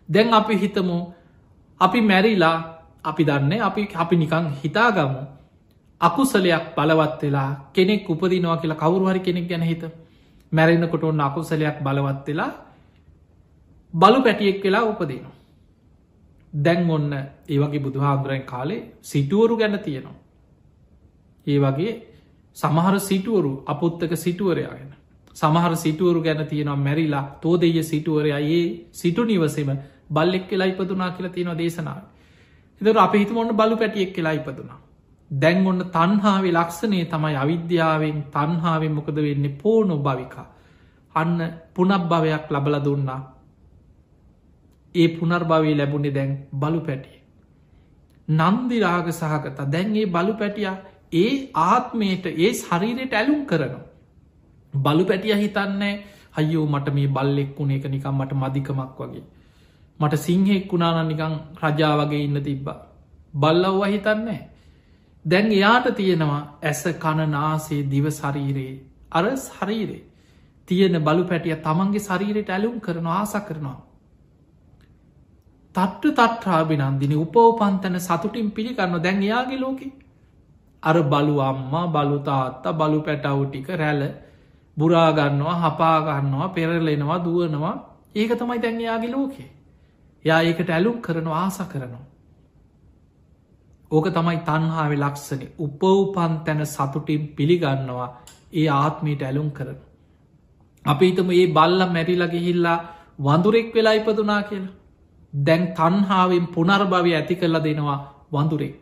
දැන් 0.10 0.34
අපි 0.34 0.56
හිතමු 0.56 0.98
අපි 1.82 2.00
මැරිලා 2.02 2.58
අපි 3.04 3.24
දන්නේ 3.24 3.62
අපි 3.62 3.82
අපි 3.96 4.16
නිකං 4.16 4.46
හිතාගමු 4.64 5.22
අකුසලයක් 6.02 6.66
බලවත් 6.76 7.22
වෙලා 7.22 7.50
කෙනෙක් 7.74 8.10
උපදිනවා 8.10 8.58
කියලා 8.58 8.78
කවුරුහරි 8.78 9.20
කෙනෙක් 9.20 9.48
ගැන 9.48 9.64
හිත 9.64 9.84
මැරෙන්න්නකොට 10.52 11.04
ඔන්න 11.04 11.22
අකුසලයක් 11.22 11.78
බලවත් 11.80 12.28
වෙලා 12.28 12.52
බලු 13.94 14.20
පැටියෙක් 14.22 14.64
වෙලා 14.64 14.84
උපදිනවා. 14.84 15.34
දැන් 16.54 16.90
ඔන්න 16.90 17.12
ඒවගේ 17.48 17.80
බුදුහාන්දුරන් 17.80 18.44
කාලේ 18.44 18.82
සිටුවරු 19.02 19.58
ගැන 19.58 19.80
තියෙනවා. 19.80 20.18
ඒ 21.48 21.60
වගේ 21.60 21.94
සමහර 22.58 22.96
සිටුවරු 23.02 23.52
අපොත්තක 23.66 24.12
සිටුවරයාගෙන. 24.16 24.92
සමහර 25.36 25.76
සිටුවරු 25.76 26.22
ගැන 26.22 26.48
තියෙනවා 26.48 26.76
මැරිලා 26.78 27.26
තෝ 27.42 27.56
දෙය 27.56 27.84
සිටුවරයා 27.84 28.40
ඒ 28.50 28.66
සිටු 28.92 29.24
නිවසම 29.24 29.70
බල්ලෙක් 30.10 30.48
කියලා 30.50 30.68
ඉපදුනා 30.68 31.12
කියලා 31.12 31.32
තියෙනවා 31.32 31.58
දේශනාව. 31.58 32.02
එතර 32.82 32.98
අප 32.98 33.14
හිතු 33.14 33.40
ඔන්න 33.40 33.54
බලු 33.54 33.78
පැටියෙක් 33.78 34.12
කියලා 34.14 34.32
ඉපදුනා. 34.32 34.80
දැන් 35.32 35.68
ඔන්න 35.68 35.82
තන්හාාවේ 35.92 36.54
ලක්ෂණය 36.54 37.06
තමයි 37.06 37.36
අවිද්‍යාවෙන් 37.36 38.20
තන්හාාවෙන් 38.32 38.94
මොකද 38.94 39.18
වෙන්නේ 39.18 39.58
පෝනො 39.64 39.98
භවිකා. 40.00 40.48
අන්න 41.16 41.38
පුනක් 41.74 42.04
භවයක් 42.04 42.46
ලබල 42.50 42.78
දුන්නා 42.84 43.22
ඒ 44.96 45.08
පුනර්භවී 45.10 45.76
ලැබුණේ 45.78 46.14
දැන් 46.14 46.32
බලු 46.54 46.80
පැටිය. 46.80 47.20
නන්දිරාග 48.28 49.08
සහගත 49.12 49.60
දැන්ගේ 49.68 50.06
බලු 50.08 50.34
පැටිය 50.34 50.68
ඒ 51.14 51.32
ආත්මයට 51.64 52.26
ඒ 52.28 52.52
ශරීරයට 52.54 53.14
ඇලුම් 53.14 53.42
කරනවා. 53.46 53.84
බලු 54.74 55.04
පැටිය 55.06 55.36
හිතන්නේ 55.36 55.94
අයෝ 56.34 56.66
මට 56.68 56.94
මේ 56.94 57.08
බල්ලෙක් 57.10 57.52
වුණ 57.58 57.72
එක 57.72 57.86
නිකම් 57.86 58.16
මට 58.16 58.34
මධිකමක් 58.34 59.00
වගේ. 59.00 59.26
මට 60.00 60.18
සිංහෙක් 60.18 60.72
වුණාන 60.72 61.08
නිකං 61.08 61.36
රජා 61.62 61.94
වගේ 62.00 62.24
ඉන්න 62.24 62.42
තිබ්බා. 62.42 62.80
බල්ලව්ව 63.34 63.82
හිතන්නේ. 63.86 64.42
දැන් 65.26 65.48
එයාට 65.52 65.88
තියෙනවා 65.94 66.42
ඇස 66.64 66.84
කණනාසේ 66.96 67.82
දිව 67.86 68.06
ශරීරයේ 68.12 68.76
අර 69.12 69.26
ශරීරේ 69.38 70.04
තියෙන 70.68 70.96
බලු 71.02 71.24
පැටිය 71.24 71.56
තමන්ගේ 71.58 72.00
ශරීරයට 72.02 72.50
ඇලුම් 72.50 72.78
කරන 72.80 73.08
ආස 73.10 73.34
කරනවා. 73.42 73.80
තට්ට 75.76 76.14
තට්ටාබිනන්දින 76.14 77.14
උපෝපන්තන 77.18 77.98
සතුටින් 78.00 78.52
පිළිගන්න 78.52 79.00
දැන් 79.00 79.20
එයාගේ 79.22 79.60
ලෝකෙ 79.60 79.88
අර 80.84 80.98
බලු 81.06 81.36
අම්මා 81.42 81.88
බලුතාත්තා 81.88 82.74
බලු 82.74 83.00
පැටවු 83.02 83.44
ටික 83.46 83.68
රැල 83.76 84.02
බුරාගන්නවා 84.78 85.58
හපාගන්නවා 85.64 86.48
පෙරලෙනවා 86.50 87.20
දුවනවා 87.20 87.76
ඒක 88.16 88.32
තමයි 88.34 88.60
දැන් 88.60 88.82
එයාගේ 88.82 89.12
ලෝකේ 89.12 89.50
යා 90.26 90.42
ඒකට 90.42 90.70
ඇලුම් 90.70 90.98
කරනවා 91.02 91.40
ආස 91.40 91.60
කරනවා 91.68 92.04
ඕක 93.92 94.08
තමයි 94.12 94.38
තන්හාාව 94.44 94.94
ලක්ෂණ 94.98 95.44
උපවපන් 95.60 96.34
තැන 96.46 96.66
සතුටින් 96.68 97.28
පිළිගන්නවා 97.34 98.10
ඒ 98.54 98.68
ආත්මීට 98.76 99.22
ඇලුම් 99.22 99.50
කරන 99.52 99.80
අපිතම 100.86 101.30
ඒ 101.32 101.46
බල්ල 101.50 101.82
මැරිලගේ 101.90 102.42
හිල්ලා 102.42 102.78
වඳුරෙක් 103.20 103.74
වෙලා 103.74 103.94
ඉපදුනා 103.94 104.42
කියලා. 104.44 104.74
දැන් 105.34 105.64
තන්හාාවෙන් 105.74 106.48
පුනර්භවය 106.50 107.12
ඇති 107.14 107.36
කරලා 107.36 107.64
දෙනවා 107.64 108.00
වඳුරෙක්. 108.32 108.76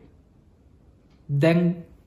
දැන් 1.29 1.59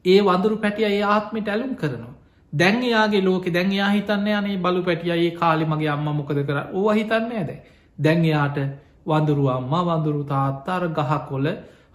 ඒ 0.05 0.21
වඳුරු 0.23 0.57
පැටිය 0.57 0.87
ඒ 0.87 1.03
ආත්මට 1.05 1.49
ඇලුම් 1.49 1.75
කරනවා. 1.75 2.15
දැන් 2.53 2.83
එයාගේ 2.83 3.23
ලෝක 3.23 3.47
දැන් 3.49 3.73
එයා 3.73 3.91
හිතන්න 3.91 4.27
යනේ 4.31 4.59
බලු 4.59 4.83
පැටිය 4.83 5.13
ඒ 5.13 5.31
කාලි 5.33 5.65
මගේ 5.67 5.89
අම්ම 5.89 6.09
මොකද 6.13 6.39
කර 6.41 6.59
ඕ 6.73 6.91
හිතන්න 6.93 7.33
ඇද. 7.33 7.51
දැන් 7.99 8.25
එයාට 8.25 8.59
වඳුරු 9.07 9.45
අම්මා 9.51 9.85
වඳුරු 9.85 10.23
තාත්තර 10.25 10.83
ගහ 10.91 11.13
කොල 11.29 11.47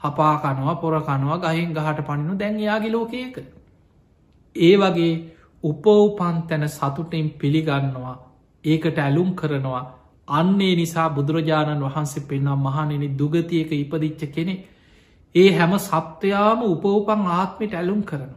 හපා 0.02 0.34
කනවා 0.38 0.76
පොරකනවා 0.76 1.38
ගහින් 1.40 1.70
ගහට 1.74 2.00
පනිනු 2.02 2.34
දැන් 2.40 2.60
එයාගේ 2.60 2.92
ලෝකයක. 2.92 3.36
ඒ 4.56 4.76
වගේ 4.78 5.14
උපෝපන් 5.64 6.38
තැන 6.44 6.70
සතුටෙන් 6.70 7.28
පිළිගන්නවා 7.32 8.16
ඒකට 8.64 8.98
ඇලුම් 8.98 9.30
කරනවා 9.34 9.84
අන්නේ 10.28 10.76
නිසා 10.76 11.10
බුදුරජාණන් 11.10 11.84
වහන්සේ 11.84 12.24
පෙන්නම් 12.24 12.60
මහනෙන 12.60 13.18
දුගතියක 13.18 13.72
ඉපදිච්ච 13.74 14.22
කෙනෙ 14.30 14.56
ඒ 15.36 15.50
හැම 15.52 15.74
සත්වයාම 15.80 16.60
උපෝපන් 16.66 17.22
ආත්මට 17.30 17.74
ඇලුම් 17.74 18.02
කරන. 18.04 18.32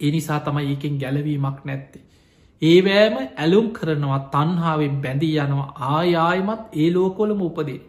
එනිසා 0.00 0.40
තමයි 0.40 0.66
ඒකෙන් 0.66 0.94
ගැලවීමක් 0.98 1.58
නැත්තේ. 1.64 2.02
ඒවෑම 2.64 3.16
ඇලුම් 3.20 3.66
කරනවා 3.72 4.20
තන්හාාවෙන් 4.28 5.00
බැඳී 5.00 5.32
යනවා 5.38 5.70
ආයායමත් 5.90 6.62
ඒ 6.74 6.88
ලෝකොලම 6.90 7.40
උපදේ. 7.42 7.80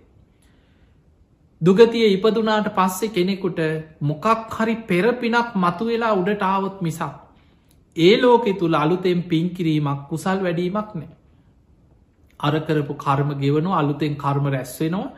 දුගතිය 1.62 2.08
ඉපදුනාට 2.10 2.70
පස්සෙ 2.72 3.08
කෙනෙකුට 3.10 3.60
මොකක් 4.04 4.26
හරි 4.54 4.76
පෙරපිනක් 4.84 5.52
මතු 5.58 5.84
වෙලා 5.86 6.14
උඩට 6.14 6.42
ආවොත් 6.44 6.78
මිසක්. 6.82 7.14
ඒ 7.98 8.16
ලෝකෙ 8.18 8.52
තුළ 8.56 8.76
අලුතෙන් 8.76 9.20
පින්කිරීමක් 9.26 10.02
කුසල් 10.10 10.40
වැඩීමක් 10.40 10.90
නෑ. 10.96 11.14
අරකරපු 12.40 12.94
කර්ම 12.96 13.30
ගෙවනු 13.36 13.72
අලුතෙන් 13.74 14.16
කර්ම 14.16 14.46
රැස්වෙනවා 14.48 15.14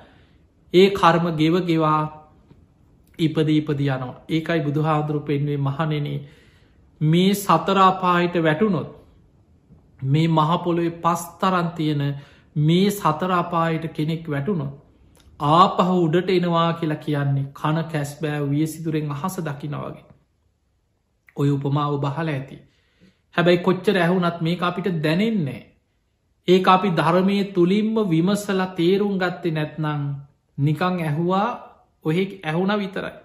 ඒ 0.73 0.89
කර්ම 0.91 1.25
ගෙව 1.35 1.55
ගෙවා 1.63 2.01
ඉපද 3.19 3.49
ඉපද 3.51 3.79
යනවා 3.79 4.15
ඒකයි 4.29 4.59
බුදුහාදුරු 4.61 5.19
පෙන්වේ 5.21 5.57
මහනෙනේ 5.59 6.19
මේ 7.01 7.33
සතරාපාහිට 7.35 8.35
වැටුනොත් 8.39 8.89
මේ 9.99 10.27
මහපොළොවේ 10.29 10.99
පස්තරන් 11.01 11.69
තියෙන 11.71 12.03
මේ 12.55 12.89
සතරාපායට 12.91 13.85
කෙනෙක් 13.93 14.29
වැටුනොත් 14.29 14.73
ආපහ 15.39 15.89
උඩට 15.95 16.29
එනවා 16.29 16.73
කියලා 16.73 16.97
කියන්නේ 16.97 17.47
කන 17.53 17.77
කැස්බෑ 17.91 18.49
විය 18.49 18.67
සිදුරෙන් 18.67 19.11
අහස 19.11 19.37
දකිනවගේ 19.39 20.05
ඔය 21.35 21.49
උපමාව 21.49 21.97
බහල 21.99 22.29
ඇති. 22.29 22.57
හැබැයි 23.35 23.59
කොච්චර 23.59 23.97
ඇහුනත් 23.97 24.41
මේ 24.41 24.57
අපිට 24.61 24.87
දැනෙන්නේ 25.03 25.61
ඒ 26.47 26.63
අපි 26.67 26.89
ධර්මය 26.91 27.37
තුළින්ම 27.53 27.95
විමසල 28.09 28.61
තේරුම් 28.75 29.15
ගත්තේ 29.17 29.51
නැත්නං 29.51 30.03
නිකං 30.57 30.95
ඇහුවා 31.01 31.49
ඔහෙ 32.05 32.23
ඇහුණ 32.43 32.79
විතරයි. 32.79 33.15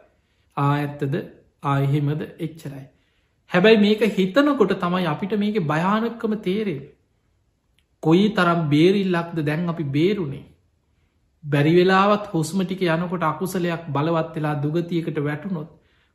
ආ 0.56 0.72
ඇත්තද? 0.72 1.14
ආයෙහෙමද 1.62 2.22
එච්චරයි. 2.38 2.84
හැබැයි 3.52 3.80
මේක 3.80 4.02
හිතනකොට 4.12 4.72
තමයි 4.78 5.06
අපිට 5.06 5.34
මේක 5.38 5.58
භයානක්කම 5.64 6.34
තේරේ. 6.40 6.80
කොයි 8.02 8.24
තරම් 8.30 8.62
බේරිල්ලක්ද 8.68 9.38
දැන් 9.42 9.68
අපි 9.68 9.84
බේරුණේ. 9.90 10.46
බැරිවෙලාවත් 11.44 12.24
හොස්ම 12.28 12.62
ටික 12.62 12.82
යනකොට 12.88 13.24
අකුසලයක් 13.24 13.84
බලවත් 13.88 14.34
වෙලා 14.36 14.56
දුගතියකට 14.56 15.18
වැටුනොත් 15.20 15.70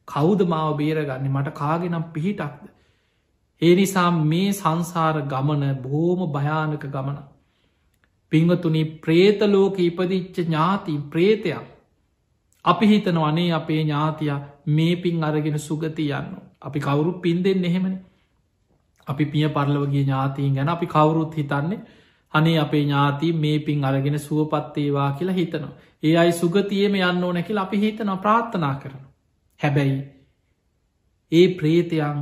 කෞද 0.08 0.42
මාව 0.46 0.74
බේරගන්න 0.78 1.30
මට 1.30 1.54
කාගෙනම් 1.54 2.06
පිහිටක්ද. 2.14 2.68
ඒ 3.62 3.74
නිසා 3.76 4.10
මේ 4.26 4.52
සංසාර 4.54 5.16
ගමන 5.26 5.64
බෝම 5.82 6.20
භයානක 6.32 6.86
ගමන. 6.88 7.18
පිංවතුනි 8.32 8.84
ප්‍රේතලෝක 8.98 9.80
ඉපදිච්ච 9.80 10.38
ඥාති 10.40 11.00
ප්‍රේතයක්. 11.12 11.66
අපි 12.66 12.86
හිතන 12.88 13.20
වනේ 13.22 13.50
අපේ 13.54 13.82
ඥාතිය 13.82 14.36
මේ 14.70 14.96
පින් 14.98 15.24
අරගෙන 15.24 15.60
සුගති 15.62 16.12
යන්න. 16.12 16.47
අපි 16.62 16.80
කවුරු 16.80 17.12
පින් 17.16 17.44
දෙන්න 17.44 17.64
එහෙමන. 17.64 17.96
අපි 19.08 19.26
පිය 19.26 19.48
පරලවගේ 19.50 20.04
ඥාතීන් 20.04 20.56
ගැන 20.56 20.70
අපි 20.70 20.88
කවුරුත් 20.88 21.36
හිතන්නේ 21.36 21.80
අනේ 22.34 22.58
අපේ 22.58 22.84
ඥාති 22.84 23.34
මේ 23.36 23.60
පින් 23.60 23.84
අරගෙන 23.84 24.20
සුවපත්තේවා 24.20 25.12
කියලා 25.12 25.36
හිතනවා. 25.36 25.74
ඒ 26.04 26.18
අයි 26.18 26.32
සුගතියම 26.34 26.96
යන්න 27.02 27.24
ඕන 27.24 27.44
කියල 27.44 27.58
අපි 27.58 27.78
හිතන 27.78 28.12
ප්‍රාර්ථනා 28.18 28.76
කරන. 28.76 29.02
හැබැයි 29.60 29.98
ඒ 31.32 31.48
ප්‍රේතයන් 31.56 32.20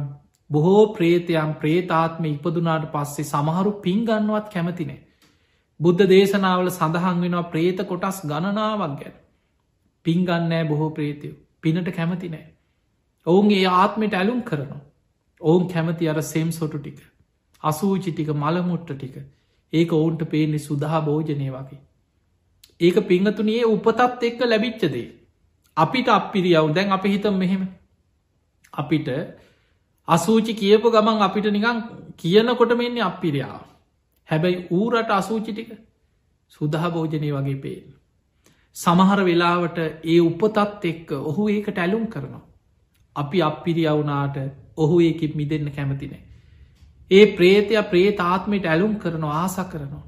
බොහෝ 0.50 0.84
ප්‍රේතයන් 0.94 1.56
ප්‍රේතාත්ම 1.56 2.26
ඉපදුනාට 2.26 2.86
පස්සේ 2.92 3.26
සමහරු 3.26 3.72
පින්ගන්නවත් 3.80 4.48
කැමතිනේ. 4.50 5.00
බුද්ධ 5.80 6.04
දේශනාවල 6.08 6.70
සඳහන් 6.70 7.22
වෙනවා 7.22 7.46
ප්‍රේත 7.46 7.80
කොටස් 7.84 8.20
ගණනාවක් 8.24 9.00
ගැන. 9.00 9.16
පින්ගන්නෑ 10.06 10.64
බොහෝ 10.66 10.90
ප්‍රේතයෝ 10.90 11.36
පිනට 11.62 11.90
කැමති 11.92 12.30
නෑ. 12.30 12.46
ඔවුන් 13.26 13.52
ඒ 13.52 13.66
ආත්මට 13.74 14.14
ඇලුම් 14.14 14.42
කරනවා. 14.42 14.82
ඔවුන් 15.42 15.68
කැමති 15.68 16.10
අර 16.10 16.22
සෙම් 16.24 16.52
සොටු 16.52 16.78
ටික. 16.78 17.00
අසූචි 17.64 18.12
ටික 18.12 18.30
මළමුට්ට 18.36 18.94
ටික 18.94 19.16
ඒක 19.74 19.92
ඔවුන්ට 19.92 20.24
පේන්නේ 20.28 20.60
සුදහා 20.60 21.02
භෝජනය 21.02 21.48
වගේ. 21.50 21.80
ඒක 22.82 22.98
පිංහතුනයේ 23.04 23.66
උපතත් 23.68 24.24
එක්ක 24.24 24.40
ලැබිච්චදේ. 24.44 25.08
අපිට 25.78 26.08
අපිරියව් 26.10 26.74
දැන් 26.74 26.92
අපි 26.92 27.10
හිතම් 27.10 27.36
මෙහෙම. 27.36 27.64
අපිට 28.74 29.10
අසූචි 30.08 30.54
කියපු 30.54 30.92
ගමන් 30.92 31.22
අපිට 31.22 31.50
නිකං 31.50 31.82
කියනකොට 32.16 32.78
මෙන්නේ 32.78 33.04
අපිරියාව. 33.04 33.62
හැබැයි 34.30 34.66
ඌරට 34.72 35.12
අසූචි 35.12 35.52
ටික 35.52 35.72
සුදහ 36.52 36.84
භෝජනය 36.90 37.30
වගේ 37.32 37.62
පේන. 37.62 37.86
සමහර 38.76 39.20
වෙලාවට 39.24 39.78
ඒ 40.06 40.20
උපතත් 40.22 40.86
එක්ක 40.86 41.12
ඔහු 41.22 41.50
ඒකට 41.50 41.78
ඇලුම් 41.78 42.06
කරනවා. 42.08 42.44
අපි 43.16 43.42
අපිරියවුනාට 43.42 44.38
ඔහු 44.78 45.00
ඒකිත් 45.02 45.36
මිදන්න 45.36 45.72
කැමතිනේ. 45.72 46.22
ඒ 47.12 47.26
ප්‍රේතය 47.34 47.76
ප්‍රේතාත්මයට 47.86 48.66
ඇලුම් 48.66 48.96
කරනවා 48.98 49.36
ආස 49.38 49.58
කරනවා. 49.66 50.06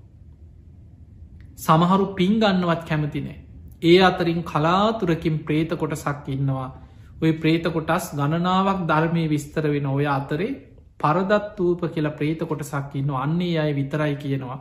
සමහරු 1.57 2.05
පින්ගන්නවත් 2.13 2.83
කැමතිනේ. 2.85 3.37
ඒ 3.83 3.99
අතරින් 4.01 4.41
කලාතුරකින් 4.43 5.39
ප්‍රේත 5.39 5.71
කොටසක් 5.75 6.29
ඉන්නවා 6.29 6.69
ඔය 7.19 7.31
ප්‍රේත 7.33 7.65
කොටස් 7.67 8.07
ගණනාවක් 8.13 8.81
ධර්මය 8.85 9.23
විස්තර 9.27 9.65
වෙන 9.65 9.85
ඔය 9.87 10.05
අතරේ 10.07 10.57
පරදත්වූප 10.99 11.81
කියලා 11.87 12.15
ප්‍රේත 12.15 12.41
කොටසක් 12.43 12.95
ඉන්න 12.95 13.09
අන්නේ 13.15 13.57
අය 13.57 13.71
විතරයි 13.73 14.15
කියනවා. 14.15 14.57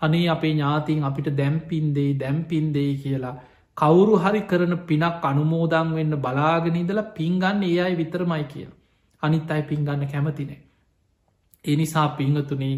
අනේ 0.00 0.28
අපේ 0.28 0.52
ඥාතින් 0.52 1.04
අපිට 1.04 1.28
දැම්පින්දේ 1.32 2.10
දැම්පින්දේ 2.14 2.90
කියලා 2.96 3.34
කවුරු 3.76 4.14
හරි 4.18 4.40
කරන 4.42 4.74
පිනක් 4.84 5.24
අනුමෝදං 5.24 5.88
වෙන්න 5.92 6.14
බලාගෙනනිදලා 6.18 7.12
පින්ගන්න 7.12 7.62
ඒ 7.64 7.78
අයි 7.80 7.96
විතරමයි 7.96 8.44
කිය. 8.46 8.68
අනිත් 9.22 9.50
අයි 9.50 9.62
පින්ගන්න 9.64 10.06
කැමතිනේ. 10.06 10.60
එනිසා 11.64 12.08
පිංහතුනේ 12.10 12.76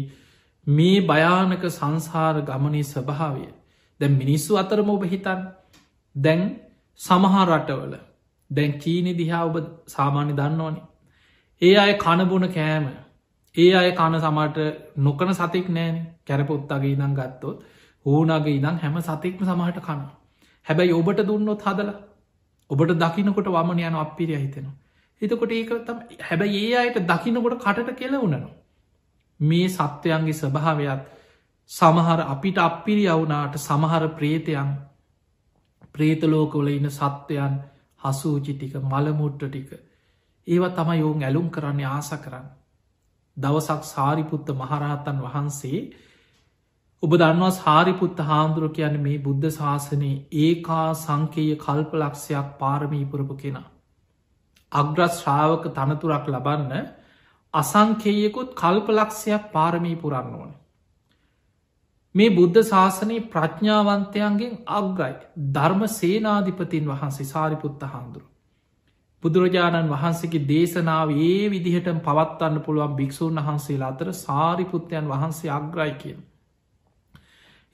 මේ 0.67 0.97
භයානක 1.03 1.63
සංසාර 1.69 2.35
ගමනේ 2.43 2.83
ස්වභාවය 2.85 3.47
දැ 3.99 4.11
මිනිස්සු 4.11 4.51
අතරම 4.55 4.89
ඔබ 4.89 5.03
හිතන් 5.05 5.41
දැන් 6.15 6.41
සමහා 6.99 7.45
රටවල 7.45 7.93
දැන් 8.51 8.71
චීනි 8.79 9.13
දිහා 9.13 9.43
ඔබ 9.45 9.57
සාමාන්‍ය 9.87 10.33
දන්නවනේ. 10.33 10.85
ඒ 11.61 11.75
අය 11.75 11.93
කණබුණ 11.95 12.47
කෑම 12.49 12.85
ඒ 13.55 13.71
අය 13.75 13.89
කණ 13.93 14.21
සමට 14.21 14.57
නොකන 14.99 15.33
සතෙක් 15.33 15.67
නෑන 15.69 15.97
කැරපොත්තගේ 16.25 16.91
ඉදං 16.91 17.13
ගත්තොත් 17.13 17.57
ඕනගේ 18.05 18.53
ඉදං 18.53 18.77
හැම 18.77 18.97
සතෙක්ම 19.01 19.41
සමහට 19.45 19.79
කන. 19.81 20.01
හැබැයි 20.67 20.93
ඔබට 20.93 21.21
දුන්නොත් 21.23 21.61
හදල 21.61 21.91
ඔබට 22.69 22.93
දකිනකොට 22.95 23.49
වමන 23.49 23.79
යන 23.81 23.97
අපිරිය 23.97 24.37
හිතෙනවා. 24.37 24.75
එතකොට 25.21 25.51
ඒක 25.51 25.71
තම 25.81 25.99
හැබැයි 26.21 26.63
ඒ 26.63 26.77
අයට 26.77 26.97
දකිනකොට 27.05 27.55
කටට 27.57 27.95
කෙල 27.95 28.15
වුණනවා. 28.15 28.55
මේ 29.39 29.69
සත්වයන්ගේ 29.69 30.33
ස්වභාවයක් 30.33 31.01
සමහර 31.71 32.19
අපිට 32.25 32.57
අපිරි 32.59 33.07
අවුනාට 33.07 33.55
සමහර 33.59 34.03
ප්‍රේතයන් 34.11 34.69
ප්‍රේතලෝකවල 35.93 36.69
ඉන්න 36.69 36.89
සත්වයන් 36.91 37.55
හසූචි 38.01 38.53
ටික 38.53 38.75
මළමුට්ට 38.83 39.43
ටික 39.45 39.69
ඒවා 40.47 40.71
තම 40.71 40.91
යෝන් 40.95 41.23
ඇලුම් 41.23 41.47
කරන්න 41.49 41.81
ආස 41.87 42.11
කරන්න. 42.17 42.45
දවසක් 43.37 43.81
සාරිපුත්ත 43.85 44.47
මහරහතන් 44.53 45.17
වහන්සේ 45.21 45.79
ඔබ 47.03 47.11
දන්නවා 47.13 47.53
සාරිපුත්ත 47.53 48.19
හාමුදුරුව 48.19 48.71
කියන 48.71 48.95
මේ 48.99 49.17
බුද්ධ 49.19 49.49
ශාසනයේ 49.51 50.13
ඒකා 50.35 50.85
සංකේය 50.95 51.49
කල්පලක්ෂයක් 51.57 52.47
පාරමීපුරපු 52.59 53.35
කෙනා. 53.35 53.67
අග්‍රස් 54.71 55.17
ශ්‍රාවක 55.17 55.67
තනතුරක් 55.71 56.25
ලබන්න 56.27 56.87
අසංකේයකුත් 57.53 58.55
කල්පලක්ෂයක් 58.55 59.43
පාරමී 59.51 59.95
පුරන්න 59.95 60.31
ඕන. 60.35 60.55
මේ 62.15 62.31
බුද්ධ 62.31 62.57
ශාසනයේ 62.63 63.27
ප්‍රඥාවන්තයන්ගෙන් 63.27 64.55
අග්‍රයි 64.73 65.13
ධර්ම 65.51 65.83
සේනාධිපතින් 65.89 66.87
වහන්සේ 66.87 67.27
සාරිපුත්ත 67.27 67.85
හාන්දුරු. 67.85 68.25
බුදුරජාණන් 69.23 69.91
වහන්සේගේ 69.91 70.47
දේශනාව 70.47 71.13
ඒ 71.25 71.45
විදිහට 71.49 71.91
පවත්වන්න 72.01 72.57
පුළුවන් 72.61 72.97
භික්‍ෂූන් 72.97 73.39
වහන්සේලා 73.41 73.91
අතර 73.91 74.09
සාරිපුත්තයන් 74.15 75.05
වහන්සේ 75.07 75.51
අග්‍රයි 75.51 75.95
කියන. 75.97 76.19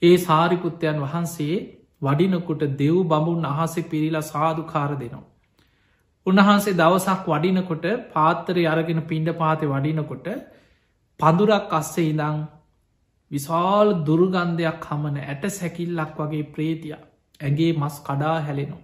ඒ 0.02 0.16
සාරිපුත්තයන් 0.18 0.98
වහන්සේ 1.00 1.56
වඩිනකොට 2.02 2.64
දෙව් 2.74 2.96
බඹුන් 3.04 3.46
අහස 3.46 3.74
පිරිලා 3.84 4.24
සාධකාර 4.24 4.90
දෙනවා. 4.94 5.24
උන්වහන්සේ 6.26 6.74
දවසක් 6.74 7.26
වඩිනකොට 7.28 7.86
පාත්තරය 8.10 8.64
අරගෙන 8.66 9.00
පිණ්ඩ 9.04 9.30
පාති 9.34 9.66
වඩිනකොට 9.66 10.28
පඳුරක් 11.20 11.72
අස්සේ 11.72 12.06
ඉදං 12.06 12.38
විශාල් 13.30 13.88
දුර්ගන්ධයක් 14.02 14.88
හමන 14.88 15.20
ඇට 15.22 15.44
සැකිල්ලක් 15.50 16.16
වගේ 16.18 16.48
ප්‍රේතිය 16.48 16.94
ඇගේ 17.40 17.70
මස් 17.74 17.96
කඩා 18.00 18.36
හැලෙනවා. 18.40 18.82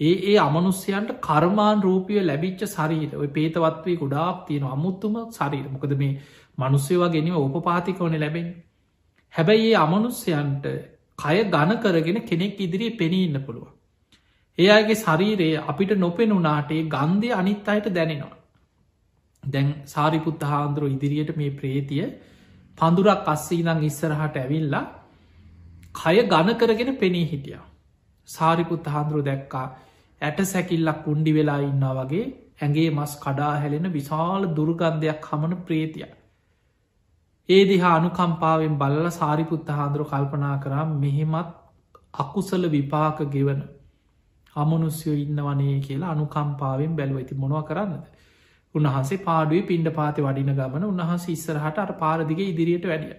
ඒ 0.00 0.14
ඒ 0.24 0.36
අමනුස්්‍යයන්ට 0.38 1.10
කර්මාන් 1.20 1.78
රූපිය 1.80 2.20
ලැබිච්ච 2.22 2.62
සරීට 2.66 3.12
ඔය 3.14 3.28
පේතවත්වේ 3.30 3.96
ගොඩාක් 3.96 4.38
තියෙන 4.46 4.66
අමුත්තුම 4.68 5.16
සරීර 5.30 5.66
මොකද 5.68 5.92
මේ 5.96 6.12
මනුස්සයවා 6.58 7.08
ගැනීම 7.08 7.36
ඕපපාතිකවන 7.36 8.16
ලැබෙන් 8.16 8.48
හැබැයි 9.34 9.66
ඒ 9.68 9.78
අමනුස්්‍යයන්ට 9.78 10.70
කය 11.18 11.36
ගණ 11.46 11.76
කරගෙන 11.78 12.18
කෙනෙක් 12.24 12.60
ඉදිරියේ 12.60 12.96
පෙනී 12.96 13.24
ඉන්න 13.24 13.40
පුළුව 13.40 13.68
එයාගේ 14.58 14.96
ශරීරයේ 14.96 15.62
අපිට 15.64 15.92
නොපෙනුනාටේ 15.96 16.82
ගන්ධය 16.86 17.30
අනිත් 17.32 17.68
අයට 17.68 17.88
දැනෙනවා. 17.90 18.36
දැන් 19.44 19.68
සාරිපුත්ත 19.86 20.42
හාන්දුරුව 20.42 20.94
ඉදිරියට 20.94 21.32
මේ 21.36 21.52
ප්‍රේතිය 21.52 22.04
පඳුරක් 22.78 23.28
අස්සී 23.28 23.62
නං 23.64 23.84
ඉස්සරහට 23.84 24.36
ඇවිල්ලා 24.36 24.84
කය 25.94 26.16
ගණ 26.24 26.56
කරගෙන 26.56 26.92
පෙනී 26.96 27.26
හිටිය. 27.26 27.60
සාරිපුත් 28.28 28.84
හාන්දුරුව 28.86 29.24
දැක්කා 29.24 29.66
ඇට 30.20 30.38
සැකිල්ලක් 30.46 31.06
උන්ඩි 31.06 31.32
වෙලා 31.32 31.60
ඉන්නා 31.62 31.94
වගේ 31.98 32.26
ඇගේ 32.60 32.88
මස් 32.90 33.12
කඩා 33.16 33.52
හැලෙන 33.56 33.88
විශාල 33.92 34.42
දුර්ගන්ධයක් 34.52 35.28
හමන 35.30 35.54
ප්‍රේතිය. 35.62 36.08
ඒ 37.48 37.62
දිහා 37.64 37.94
අනුකම්පාවෙන් 37.94 38.74
බල්ල 38.76 39.06
සාරිපුත්ත 39.12 39.68
හාන්දුරු 39.70 40.04
කල්පනා 40.04 40.56
කරා 40.58 40.84
මෙහෙමත් 40.94 41.52
අකුසල 42.14 42.64
විපාක 42.68 43.18
ගෙවන 43.30 43.60
අමනුස්යෝ 44.56 45.14
ඉන්න 45.16 45.40
වනේ 45.42 45.76
කියලා 45.80 46.10
අනුකම්පාවෙන් 46.10 46.96
බැලුව 46.96 47.18
ඇති 47.18 47.34
මොනව 47.34 47.62
කරන්නද. 47.64 48.04
උන්වහන්සේ 48.74 49.18
පාඩුවේ 49.20 49.62
පින්ඩ 49.62 49.90
පාති 49.92 50.22
වඩින 50.22 50.52
ගමන 50.54 50.84
උන්වහන්සේ 50.84 51.32
ඉස්සරහට 51.32 51.78
අට 51.78 51.92
පාරදිග 51.98 52.40
ඉදිරියට 52.42 52.86
වැඩිය. 52.86 53.16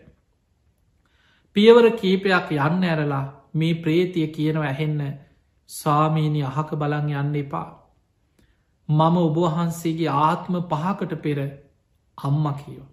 පියවර 1.55 1.89
කීපයක් 1.93 2.53
යන්න 2.59 2.86
ඇරලා 2.86 3.25
මේ 3.53 3.80
ප්‍රේතිය 3.82 4.27
කියනව 4.30 4.61
ඇහෙන්න 4.63 5.01
ස්වාමීනි 5.69 6.43
අහක 6.43 6.75
බලන් 6.75 7.09
යන්න 7.15 7.36
එපා. 7.38 7.67
මම 8.89 9.17
ඔබවහන්සේගේ 9.19 10.15
ආත්ම 10.19 10.61
පහකට 10.67 11.21
පෙර 11.21 11.39
අම්ම 12.17 12.45
කියෝ. 12.55 12.88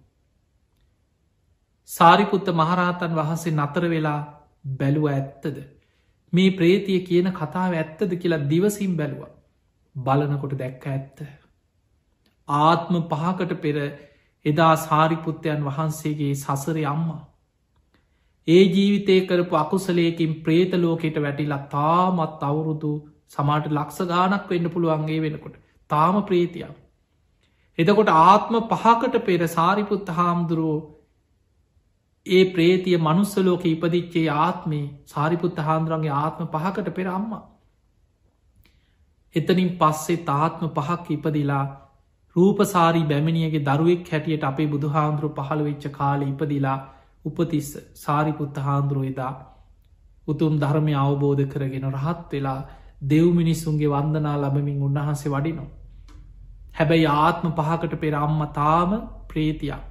සාරිපුත්ත 1.89 2.49
මහරහතන් 2.53 3.13
වහන්සේ 3.13 3.53
නතර 3.53 3.83
වෙලා 3.85 4.19
බැලුව 4.73 5.05
ඇත්තද. 5.07 5.57
මේ 6.33 6.49
ප්‍රේතිය 6.51 6.99
කියන 7.01 7.29
කතාව 7.31 7.75
ඇත්තද 7.75 8.15
කියලා 8.15 8.45
දිවසිම් 8.45 8.95
බැලුව. 8.95 9.21
බලනකොට 9.95 10.55
දැක්ක 10.55 10.87
ඇත්ත. 10.87 11.21
ආත්ම 12.47 12.97
පහකට 13.05 13.53
පෙර 13.57 13.77
එදා 14.45 14.73
සාරිපුත්තයන් 14.79 15.63
වහන්සේගේ 15.63 16.33
සසරය 16.35 16.83
අම්මා. 16.85 17.21
ඒ 18.47 18.63
ජීවිතය 18.65 19.15
කරපු 19.21 19.55
අකුසලයකින් 19.55 20.35
ප්‍රේතලෝකෙට 20.41 21.17
වැටිලා 21.19 21.61
තාමත් 21.67 22.43
අවුරුදු 22.43 22.91
සමාට 23.29 23.71
ලක්ෂ 23.71 23.99
ගානක් 24.07 24.45
වෙන්න 24.49 24.69
පුළුවන්ගේ 24.69 25.21
වෙනකොට 25.21 25.55
තාම 25.89 26.19
ප්‍රේතියක්. 26.23 26.75
එතකොට 27.77 28.13
ආත්ම 28.17 28.61
පහකට 28.69 29.25
පෙර 29.25 29.41
සාරිපුත්ත 29.49 30.07
හාමුදුරුවෝ 30.11 30.79
ඒ 32.29 32.43
ප්‍රේතිය 32.47 32.97
මනුස්සලෝක 32.99 33.65
ඉපදිච්චේ 33.65 34.27
ආත්මේ 34.37 34.85
සාරිපුත්ත 35.05 35.59
හාන්දුරන්ගේ 35.59 36.13
ආත්ම 36.15 36.47
පහකට 36.47 36.89
පෙර 36.91 37.07
අම්මා. 37.09 37.43
එතනින් 39.35 39.71
පස්සේ 39.75 40.23
තාත්ම 40.23 40.69
පහක් 40.71 41.05
ඉපදිලා 41.11 41.65
රූපසාරී 42.35 43.05
බැමිණියගේ 43.05 43.65
දරුවෙක් 43.65 44.11
හැටියට 44.11 44.43
අපේ 44.43 44.67
බුදුහාන්දුරු 44.67 45.29
පහළ 45.31 45.61
වෙච්ච 45.63 45.85
කාල 45.91 46.21
ඉපදිලා 46.23 46.77
උපතිස්ස 47.25 47.71
සාරිපුත්ත 47.95 48.57
හාන්දුරුවේදා 48.59 49.33
උතුම් 50.27 50.53
ධර්මය 50.57 50.93
අවබෝධ 50.95 51.43
කරගෙන 51.47 51.89
රහත් 51.91 52.31
වෙලා 52.31 52.59
දෙව් 53.03 53.27
මිනිස්සුන්ගේ 53.33 53.89
වන්දනා 53.89 54.37
ලබමින් 54.37 54.79
උන්වහන්සේ 54.83 55.31
වඩිනෝ. 55.31 55.67
හැබැයි 56.73 57.07
ආත්ම 57.17 57.47
පහකට 57.51 57.93
පෙර 57.97 58.15
අම්ම 58.17 58.41
තාම 58.53 58.91
ප්‍රේතියක්. 59.27 59.83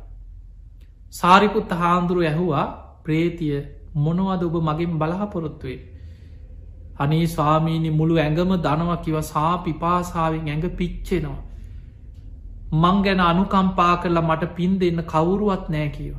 සාරිපුත්ත 1.13 1.71
හාන්දුරු 1.73 2.21
ඇහුවා 2.23 2.67
ප්‍රේතිය 3.05 3.57
මොනවද 3.97 4.43
ඔබ 4.45 4.57
මගින් 4.61 4.99
බලහපොරොත්තුවේ. 4.99 5.81
අනේ 6.99 7.27
ස්වාමීනි 7.27 7.91
මුළු 7.91 8.15
ඇඟම 8.17 8.53
දනවා 8.59 8.97
කිව 8.99 9.17
සා 9.23 9.59
පිපාසාාවෙන් 9.59 10.49
ඇඟ 10.49 10.69
පිච්චෙනවා. 10.73 11.41
මං 12.73 13.03
ගැන 13.03 13.21
අනුකම්පා 13.23 13.97
කරලා 13.97 14.23
මට 14.23 14.55
පින් 14.55 14.79
දෙන්න 14.81 15.03
කවුරුවත් 15.05 15.69
නෑ 15.69 15.89
කියව. 15.89 16.17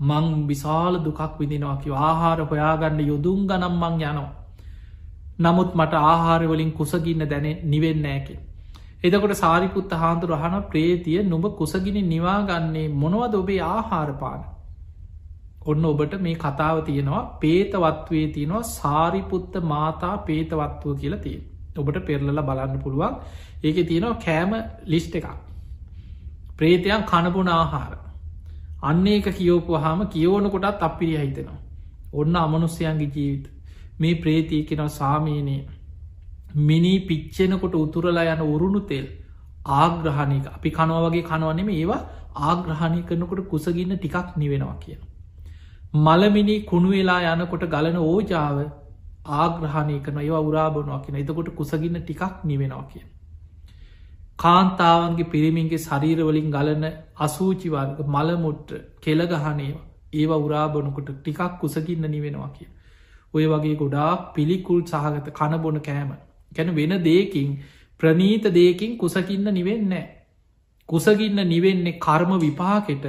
මං 0.00 0.26
විශාල 0.46 0.94
දුකක් 1.00 1.38
විදිනවාකිව 1.38 1.92
ආහාර 2.00 2.40
හොයාගන්න 2.42 3.00
යොදුම් 3.02 3.40
ගනම් 3.46 3.74
මං 3.74 3.94
යනවා. 4.02 4.32
නමුත් 5.38 5.70
මට 5.74 5.94
ආහාරවලින් 6.04 6.72
කුසගින්න 6.72 7.22
දැන 7.26 7.46
නිවෙන්නෑකි. 7.64 8.34
එදකොට 9.04 9.34
සාරිපුත්ත 9.36 9.92
හාන්දුර 9.94 10.30
අහන 10.32 10.54
ප්‍රේතිය 10.66 11.18
නුඹ 11.24 11.46
කුසගිනි 11.56 12.02
නිවාගන්නේ 12.04 12.86
මොනවද 12.94 13.34
ඔබේ 13.34 13.60
ආහාරපාන. 13.62 14.40
ඔන්න 15.64 15.84
ඔබට 15.84 16.14
මේ 16.20 16.34
කතාව 16.36 16.80
තියෙනවා 16.84 17.22
පේතවත්වේ 17.38 18.26
තියෙනවා 18.28 18.62
සාරිපුත්ත 18.70 19.54
මාතා 19.64 20.14
පේතවත්වූ 20.20 20.94
කියලා 20.96 21.20
තිය. 21.20 21.38
ඔබට 21.76 22.00
පෙරලල 22.02 22.42
බලන්න 22.42 22.80
පුළුවන් 22.80 23.14
ඒක 23.62 23.78
තියෙනවා 23.84 24.18
කෑම 24.18 24.52
ලිස්්ට 24.86 25.14
එකක්. 25.14 25.28
ප්‍රේතයන් 26.56 27.02
කණපුන 27.04 27.48
ආහාර. 27.50 27.92
අන්න 28.82 29.06
ඒක 29.06 29.26
කියෝපු 29.32 29.72
හාම 29.76 30.06
කියෝන 30.08 30.50
කොටත් 30.50 30.82
අපිරි 30.82 31.16
හිතෙනවා. 31.16 31.58
ඔන්න 32.12 32.36
අමනුස්්‍යයන්ගේ 32.36 33.10
ජීවිත 33.10 33.46
මේ 33.98 34.14
ප්‍රේතිය 34.16 34.62
කෙනව 34.64 34.88
සාමීනය 34.90 35.56
මිනි 36.54 36.92
පිච්චෙනකොට 37.00 37.74
උතුරලා 37.74 38.26
යන 38.26 38.42
උරුණු 38.44 38.80
තෙල් 38.82 39.06
ආග්‍රහණක 39.76 40.46
අපි 40.48 40.70
කනව 40.70 41.04
වගේ 41.06 41.22
කනවනෙම 41.22 41.68
ඒවා 41.70 42.00
ආග්‍රහණය 42.42 43.02
කරනකොට 43.02 43.48
කුසගින්න 43.48 43.96
ටිකක් 43.96 44.36
නිවෙනවා 44.36 44.78
කියන. 44.80 45.00
මලමිනි 45.96 46.56
කුණු 46.62 46.90
වෙලා 46.90 47.34
යනකොට 47.34 47.64
ගලන 47.66 47.96
ඕජාව 47.98 48.58
ආග්‍රහණය 49.36 50.00
කරන 50.00 50.18
ඒවා 50.18 50.42
උරාබනවා 50.42 51.00
කියෙන 51.00 51.20
එතකොට 51.20 51.50
කුසගින්න 51.54 52.00
ටිකක් 52.00 52.44
නිවෙනවා 52.44 52.84
කියන. 52.84 53.06
කාන්තාවන්ගේ 54.38 55.24
පිරිමින්ගේ 55.26 55.78
ශරීරවලින් 55.78 56.50
ගලන 56.50 56.84
අසූචිවර්ග 57.18 58.00
මළමුට්ට 58.06 58.72
කෙළගහනේවා 59.00 59.86
ඒවා 60.12 60.38
උරාබොනකොට 60.38 61.10
ටිකක් 61.10 61.58
කුසකින්න 61.60 62.04
නිවෙනවා 62.06 62.50
කිය. 62.50 62.68
ඔය 63.34 63.44
වගේ 63.46 63.76
ගොඩා 63.76 64.10
පිළිකුල් 64.32 64.80
සහගත 64.82 65.32
කණබොන 65.32 65.80
කෑම. 65.80 66.12
ගැන 66.52 66.74
වෙන 66.74 66.94
දේකින් 67.02 67.50
ප්‍රනීත 68.00 68.44
දේකින් 68.52 68.96
කුසකින්න 68.96 69.48
නිවෙන්නේ. 69.52 70.06
කුසගින්න 70.88 71.40
නිවෙන්නේ 71.46 71.98
කර්ම 71.98 72.32
විපාකෙට 72.38 73.06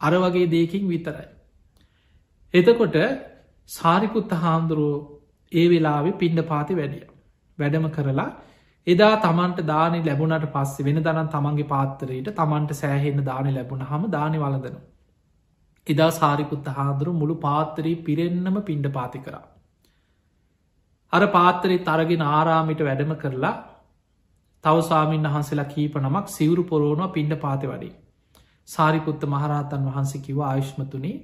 අර 0.00 0.12
වගේ 0.14 0.48
දේකින් 0.48 0.88
විතරයි. 0.88 1.28
එතකොට 2.54 2.96
සාරිකුත්ත 3.68 4.32
හාමුදුරුවෝ 4.36 5.20
ඒ 5.52 5.66
වෙලාවෙ 5.68 6.10
පිණ්ඩ 6.14 6.42
පාති 6.44 6.74
වැඩිය. 6.74 7.06
වැඩම 7.58 7.86
කරලා 7.90 8.30
එදා 8.86 9.14
තමන්ට 9.18 9.60
දානෙ 9.64 9.98
ලැබුණට 10.02 10.46
පස්සේ 10.52 10.84
වෙන 10.84 10.98
දනම් 10.98 11.28
තමන්ගේ 11.28 11.66
පාත්තරයට 11.66 12.28
තමන්ට 12.32 12.72
සෑහෙන්න 12.74 13.24
දානෙ 13.24 13.50
ලැබුණ 13.52 13.82
හම 13.82 14.04
දානෙ 14.10 14.38
වලදන. 14.38 14.76
එදා 15.86 16.10
සාරිකුත්ත 16.12 16.66
හාදුරු 16.72 17.12
මුළු 17.12 17.36
පාත්තරී 17.38 17.96
පිරෙන්න්නම 18.02 18.58
පිණ්ඩ 18.62 18.92
පාති 18.92 19.18
කරා. 19.18 19.44
අර 21.14 21.22
පාත්තරේ 21.28 21.80
තරගෙන 21.80 22.22
ආරාමිට 22.28 22.80
වැඩම 22.82 23.12
කරලා 23.16 23.54
තවසාමීන් 24.64 25.26
වහන්සේලා 25.26 25.68
කීප 25.68 25.94
නමක් 25.98 26.26
සිවරු 26.28 26.62
පොරෝණුව 26.64 27.10
පිණ්ඩ 27.10 27.36
පාති 27.38 27.66
වඩි. 27.66 27.90
සාරිකුත්ත 28.68 29.26
මහරහතන් 29.26 29.82
වහන්සේ 29.86 30.20
කිව 30.20 30.38
ආයුෂ්මතුනේ 30.42 31.16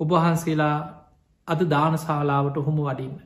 ඔබහන්සේලා 0.00 0.76
අද 1.48 1.60
දානශාලාවට 1.66 2.56
ඔහොම 2.56 2.78
වඩින්න. 2.80 3.18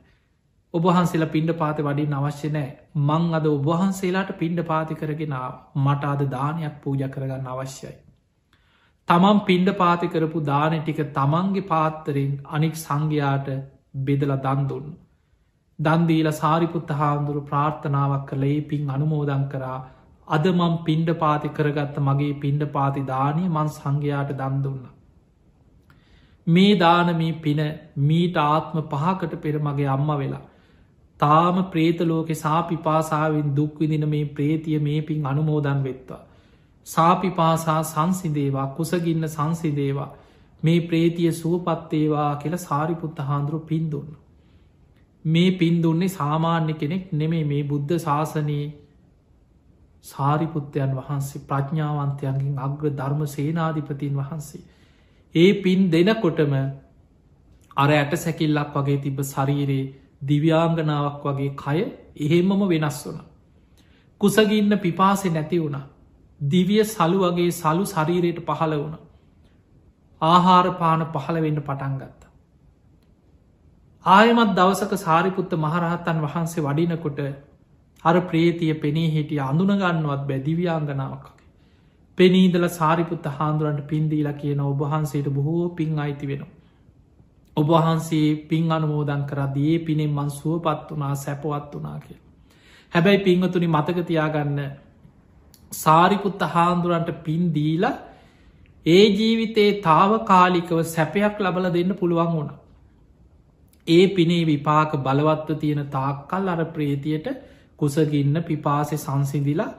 ඔබහන්සේලා 0.73 1.29
පින්ඩ 1.29 1.53
පාති 1.55 1.83
වඩින් 1.83 2.13
අවශ්‍ය 2.13 2.49
නෑ 2.49 2.69
මං 3.01 3.25
අද 3.33 3.47
ඔබහන්සේලාට 3.49 4.33
පින්ඩ 4.37 4.61
පාති 4.65 4.95
කරගෙන 4.95 5.37
මට 5.77 6.03
අද 6.05 6.21
දානයක් 6.29 6.75
පූජ 6.83 7.03
කරගන්න 7.07 7.47
අවශ්‍යයි. 7.47 7.95
තමන් 9.07 9.39
පින්ඩ 9.41 9.69
පාති 9.77 10.07
කරපු 10.09 10.39
දාන 10.43 10.77
ටික 10.77 11.01
තමන්ගේ 11.13 11.67
පාත්තරෙන් 11.67 12.31
අනික් 12.51 12.75
සංඝයාට 12.77 13.47
බෙදල 14.01 14.33
දන්දුන්න. 14.39 14.87
දන්දීල 15.79 16.29
සාරිපුත්ත 16.33 16.91
හාමුදුරු 16.93 17.41
ප්‍රාර්ථනාවක් 17.43 18.27
කළ 18.29 18.45
ඒ 18.45 18.59
පින් 18.63 18.89
අනුමෝදන් 18.89 19.43
කරා 19.47 19.79
අද 20.27 20.45
මං 20.49 20.77
පින්ඩ 20.83 21.09
පාති 21.15 21.51
කරගත්ත 21.51 21.97
මගේ 22.01 22.33
පින්ඩ 22.39 22.67
පාති 22.71 23.03
දානය 23.05 23.43
මං 23.45 23.69
සංඝයාට 23.69 24.33
දන් 24.33 24.59
දුන්න. 24.59 24.83
මේ 26.47 26.73
දානමී 26.77 27.33
පින 27.39 27.63
මීට 28.03 28.39
ආත්ම 28.39 28.83
පහකට 28.85 29.39
පෙර 29.39 29.55
මගේ 29.61 29.89
අම්ම 29.89 30.11
වෙලා. 30.15 30.43
තාම 31.19 31.63
ප්‍රේතලෝක 31.69 32.35
සාපිපාසාාවෙන් 32.37 33.55
දුක්විදින 33.55 34.09
මේ 34.09 34.25
ප්‍රේතිය 34.31 34.79
මේ 34.81 35.01
පින් 35.03 35.25
අනුමෝදන් 35.25 35.83
වෙත්වා. 35.83 36.21
සාපිපාසා 36.87 37.81
සංසිදේවා 37.85 38.67
කුසගින්න 38.75 39.29
සංසිදේවා 39.29 40.13
මේ 40.63 40.79
ප්‍රේතිය 40.83 41.31
සුවපත්තේවා 41.33 42.31
කියල 42.37 42.57
සාරිපුත්ත 42.59 43.19
හාන්දුරු 43.21 43.59
පින්දුන්න. 43.61 44.09
මේ 45.27 45.51
පින්දුන්නේ 45.53 46.09
සාමාන්‍ය 46.09 46.73
කෙනෙක් 46.75 47.13
නෙමේ 47.13 47.43
මේ 47.43 47.63
බුද්ධ 47.63 47.93
ශාසනයේ 47.99 48.65
සාරිපුත්තයන් 50.03 50.91
වහන්සේ 50.93 51.43
ප්‍රඥාවන්තයන්ගින් 51.43 52.57
අග්‍ර 52.59 52.91
ධර්ම 52.91 53.21
සේනාධිපතින් 53.27 54.15
වහන්සේ. 54.15 54.61
ඒ 55.35 55.49
පින් 55.55 55.81
දෙනකොටම 55.91 56.53
අර 57.77 57.89
ඇට 57.91 58.13
සැකිල්ලක් 58.17 58.75
වගේ 58.75 58.99
තිබ 58.99 59.19
ශරීරයේ 59.23 59.87
දිව්‍යාංගනාවක් 60.23 61.25
වගේ 61.25 61.51
කය 61.55 61.79
එහෙම්මම 62.17 62.61
වෙනස් 62.65 63.01
වන. 63.05 63.19
කුසගින්න 64.21 64.79
පිපාසෙ 64.79 65.29
නැති 65.29 65.59
වුණ. 65.59 65.81
දිවිය 66.39 66.83
සලු 66.85 67.17
වගේ 67.19 67.51
සලු 67.53 67.83
ශරීරයට 67.85 68.39
පහළ 68.43 68.73
වුණ. 68.75 68.95
ආහාරපාන 70.21 71.05
පහළ 71.07 71.41
වෙන්න 71.41 71.61
පටන්ගත්ත. 71.61 72.26
ආයමත් 74.07 74.51
දවසක 74.55 74.93
සාරිපුත්ත 74.97 75.53
මහරහත්තන් 75.57 76.19
වහන්සේ 76.23 76.63
වඩිනකොට 76.63 77.19
අර 78.03 78.15
ප්‍රේතිය 78.23 78.73
පෙනී 78.75 79.07
හිටිය 79.09 79.39
අඳුනගන්නවත් 79.41 80.21
බැදිව්‍යාංගනාවකගේ. 80.25 81.33
පෙනීදල 82.17 82.67
සාරිපුත්ත 82.71 83.25
හාන්දුරන්ට 83.31 83.81
පින්දීලා 83.85 84.33
කියන 84.33 84.61
ඔබහන්සේට 84.63 85.27
බොහෝ 85.29 85.65
පින් 85.71 85.99
අයිති 85.99 86.27
වෙනවා. 86.27 86.53
ඔබහන්සේ 87.57 88.29
පින් 88.45 88.71
අනුමෝදන් 88.71 89.23
කරදී 89.25 89.67
ඒ 89.71 89.79
පිනෙන් 89.81 90.11
මන් 90.11 90.29
සුවපත් 90.31 90.91
වනා 90.91 91.15
සැපවත් 91.15 91.73
වනා 91.75 91.99
කිය. 91.99 92.17
හැබැයි 92.91 93.19
පිංහතුනි 93.19 93.67
මතකතියාගන්න 93.67 94.61
සාරිපුත්ත 95.71 96.41
හාන්දුරන්ට 96.49 97.11
පින් 97.23 97.43
දීලා 97.53 97.95
ඒ 98.85 99.05
ජීවිතේ 99.11 99.69
තාව 99.81 100.11
කාලිකව 100.23 100.79
සැපයක් 100.85 101.35
ලබල 101.39 101.69
දෙන්න 101.73 101.93
පුළුවන් 101.95 102.33
වුණා. 102.33 102.57
ඒ 103.87 104.07
පිනේ 104.09 104.45
විපාක 104.45 104.95
බලවත්ව 104.99 105.59
තියෙන 105.59 105.83
තාක්කල් 105.89 106.47
අර 106.47 106.65
ප්‍රේතියට 106.67 107.27
කුසගින්න 107.77 108.41
පිපාසෙ 108.43 108.97
සංසිදිලා 108.97 109.71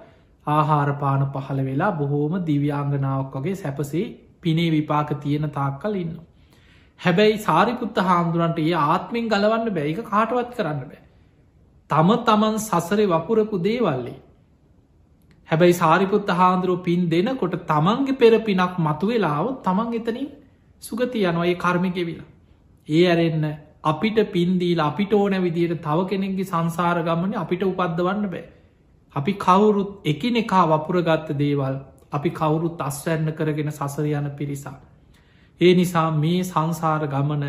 ආහාරපාන 0.47 1.27
පහළ 1.29 1.61
වෙලා 1.65 1.93
බොහෝම 1.95 2.39
දිව්‍යාංගනාවක් 2.45 3.35
වගේ 3.37 3.57
සැපසේ 3.57 4.07
පිනේ 4.41 4.71
විපාක 4.71 5.11
තියෙන 5.17 5.51
තාක්කල් 5.51 5.95
ඉන්න. 5.95 6.15
හැබැයි 7.01 7.39
සාරිපුත්ත 7.41 8.01
හාමුදුරන්ට 8.03 8.59
ඒ 8.61 8.73
ආත්මින් 8.85 9.29
ගලවන්න 9.29 9.75
බැයික 9.75 10.01
කාටවත් 10.07 10.57
කරන්න 10.57 10.81
බෑ. 10.83 11.03
තම 11.91 12.09
තමන් 12.23 12.59
සසරෙ 12.61 13.05
වපුරපු 13.07 13.63
දේවල්ලේ. 13.63 14.19
හැබැයි 15.49 15.75
සාරිපුත්ත 15.75 16.31
හාන්දුරුව 16.33 16.83
පින් 16.83 17.09
දෙනකොට 17.09 17.55
තමන්ගේ 17.67 18.17
පෙර 18.17 18.35
පිනක් 18.41 18.75
මතු 18.81 19.07
වෙලාව 19.07 19.47
තමන් 19.63 19.95
එතනින් 19.95 20.29
සුගති 20.83 21.25
යනොයි 21.25 21.55
කර්මිකෙවිලා. 21.57 22.29
ඒ 22.89 23.07
ඇරෙන්න 23.07 23.47
අපිට 23.85 24.19
පින්දීල 24.29 24.81
අපිට 24.81 25.13
ඕන 25.13 25.33
විදියට 25.39 25.81
තව 25.81 26.07
කෙනෙක්ගේ 26.07 26.45
සංසාර 26.47 27.03
ගමන 27.03 27.35
අපිට 27.37 27.63
උපද්ධවන්න 27.65 28.29
බෑ. 28.29 28.45
අපි 29.17 29.33
කවුරුත් 29.35 29.91
එකින 30.05 30.37
එකා 30.37 30.67
වපුරගත්ත 30.69 31.33
දේවල් 31.35 31.79
අපි 32.13 32.31
කවුරුත් 32.33 32.81
අස්වැන්න 32.81 33.33
කරගෙන 33.33 33.71
සසර 33.71 34.07
යන 34.07 34.31
පිරිසා. 34.33 34.81
ඒ 35.61 35.75
නිසා 35.75 36.11
මේ 36.13 36.43
සංසාර 36.45 37.07
ගමන 37.07 37.45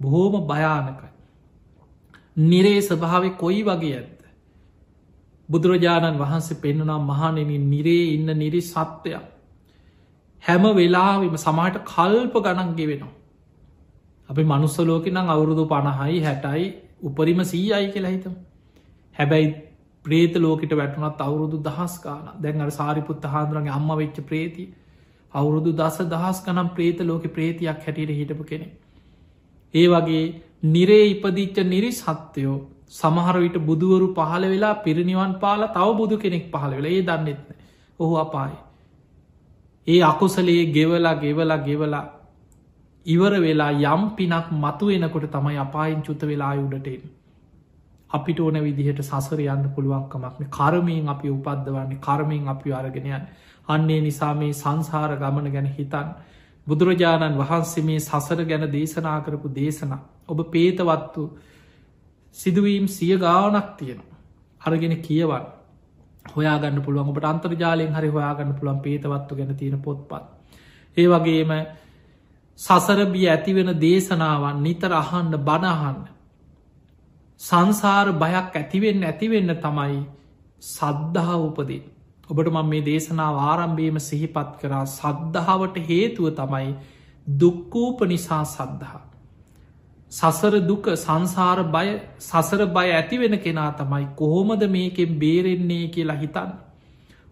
බොහෝම 0.00 0.46
භයානකයි. 0.46 1.08
නිරේ 2.36 2.80
ස්භාව 2.82 3.24
කොයි 3.36 3.62
වගේ 3.62 3.94
ඇත්ත. 3.94 4.20
බුදුරජාණන් 5.48 6.18
වහන්සේ 6.18 6.56
පෙන්නුනම් 6.56 7.04
මහනෙනින් 7.04 7.70
නිරේ 7.70 8.14
ඉන්න 8.14 8.28
නිරි 8.34 8.60
සත්වයක්. 8.62 9.24
හැම 10.42 10.62
වෙලාවිම 10.72 11.34
සමහට 11.36 11.84
කල්ප 11.84 12.34
ගණන්ගේ 12.36 12.88
වෙනවා. 12.88 13.21
අපි 14.32 14.44
මනුස්සලෝක 14.44 15.06
නම් 15.06 15.28
අවුරුදු 15.28 15.64
පණහයි 15.66 16.20
හැටයි 16.20 16.64
උපරිම 17.02 17.40
සීයයි 17.44 17.88
කියලා 17.92 18.12
හිතම. 18.12 18.34
හැබැයි 19.16 19.48
ප්‍රේත 20.04 20.36
ලෝකට 20.36 20.72
වැටුනත් 20.72 21.20
අවුරුදු 21.20 21.58
දහස් 21.60 21.96
කාන 21.98 22.30
දැන් 22.40 22.60
අර 22.60 22.70
සාරිපුත්ත 22.72 23.26
හාන්දුරගේ 23.26 23.74
අම්ම 23.74 23.90
වෙච්ච 23.94 24.20
ප්‍රේති 24.22 24.64
අවුරුදු 25.32 25.74
දස 25.74 25.98
දහස් 26.06 26.40
කනම් 26.40 26.70
ප්‍රේත 26.70 27.02
ලෝක 27.02 27.26
ප්‍රේතියක් 27.30 27.84
හැටියට 27.84 28.12
හිටපු 28.12 28.44
කෙනෙ. 28.44 28.66
ඒ 29.74 29.86
වගේ 29.88 30.24
නිරේ 30.68 31.04
ඉපදිච්ච 31.06 31.62
නිරි 31.66 31.92
සත්‍යයෝ 31.92 32.56
සමහර 32.92 33.36
විට 33.38 33.56
බුදුවරු 33.60 34.08
පහළ 34.14 34.44
වෙලා 34.46 34.74
පිරිනිවන් 34.80 35.38
පාල 35.40 35.68
තව 35.68 35.88
බුදු 35.96 36.16
කෙනෙක් 36.16 36.50
පහළ 36.50 36.72
වෙලා 36.72 36.92
ඒ 36.92 37.02
දන්නෙත්න 37.02 37.54
ඔහු 38.00 38.14
අපායි. 38.16 38.58
ඒ 39.86 40.00
අකුසලේ 40.04 40.60
ගෙවලා 40.72 41.16
ගෙවලා 41.16 41.60
ගෙවලා 41.60 42.04
ඉවර 43.06 43.34
වෙලා 43.38 43.72
යම් 43.72 44.02
පිනක් 44.12 44.48
මතු 44.54 44.86
වෙනකොට 44.86 45.26
තමයි 45.28 45.58
අපායින් 45.58 46.02
චුත 46.02 46.22
වෙලා 46.22 46.54
උඩටෙන්. 46.56 47.02
අපිට 48.10 48.40
ඕන 48.40 48.58
විදිහට 48.60 49.00
සසර 49.02 49.40
යන්න 49.44 49.70
පුළුවන්කමක්න 49.70 50.50
කරමයෙන් 50.50 51.08
අපි 51.08 51.30
උපද්ධවන්නේ 51.30 52.00
කරමයෙන් 52.00 52.48
අපි 52.48 52.72
අරගෙනයන් 52.72 53.24
අන්නේ 53.68 54.00
නිසා 54.00 54.34
මේ 54.34 54.52
සංසාර 54.54 55.16
ගමන 55.16 55.48
ගැන 55.50 55.68
හිතන් 55.68 56.08
බුදුරජාණන් 56.66 57.38
වහන්සේ 57.38 57.84
මේ 57.84 58.00
සසර 58.00 58.44
ගැන 58.44 58.66
දේශනා 58.70 59.18
කරපු 59.20 59.48
දේශන 59.50 59.92
ඔබ 60.28 60.38
පේතවත්තු 60.50 61.22
සිදුවීම් 62.36 62.86
සිය 62.88 63.18
ගානක් 63.18 63.76
තියෙනවා. 63.76 64.18
අරගෙන 64.60 64.96
කියවන් 64.98 65.44
හොයාගන්න 66.26 66.82
පුළුවන්. 66.82 67.08
ඔබට 67.08 67.24
අන්තර්ජාලයෙන් 67.24 67.94
හරි 67.94 68.08
හොයාගන්න 68.08 68.54
පුළුවන්. 68.54 68.80
පේතවත්තු 68.80 69.36
ගැන 69.36 69.56
තියෙන 69.56 69.80
පොත්පත්. 69.80 70.22
ඒ 70.96 71.08
වගේම 71.08 71.50
සසරබිය 72.62 73.26
ඇතිවෙන 73.28 73.70
දේශනාවන් 73.76 74.58
නිතර 74.60 74.92
අහන්න 74.94 75.32
බණහන්න. 75.40 76.00
සංසාර 77.40 78.08
බයක් 78.14 78.56
ඇතිවෙන්න 78.56 79.04
ඇතිවෙන්න 79.04 79.54
තමයි 79.58 79.96
සද්ධහා 80.62 81.38
උපදේ. 81.40 81.82
ඔබට 82.28 82.50
මං 82.50 82.68
මේ 82.68 82.82
දේශනාව 82.82 83.38
ආරම්භීම 83.42 83.98
සිහිපත් 84.00 84.52
කරා 84.60 84.84
සද්ධාවට 84.88 85.80
හේතුව 85.82 86.28
තමයි 86.32 86.68
දුක්කූප 87.26 88.04
නිසා 88.06 88.44
සද්ධහා. 88.46 89.02
සසර 90.12 90.54
දුක 90.62 90.86
සංසාර 90.96 91.58
බය 91.68 91.88
සසර 92.20 92.62
බය 92.68 92.86
ඇතිවෙන 92.92 93.36
කෙනා 93.40 93.70
තමයි 93.74 94.06
කොහොමද 94.16 94.62
මේකෙන් 94.68 95.18
බේරෙන්නේ 95.18 95.84
කියලා 95.88 96.18
හිතන්න. 96.18 96.54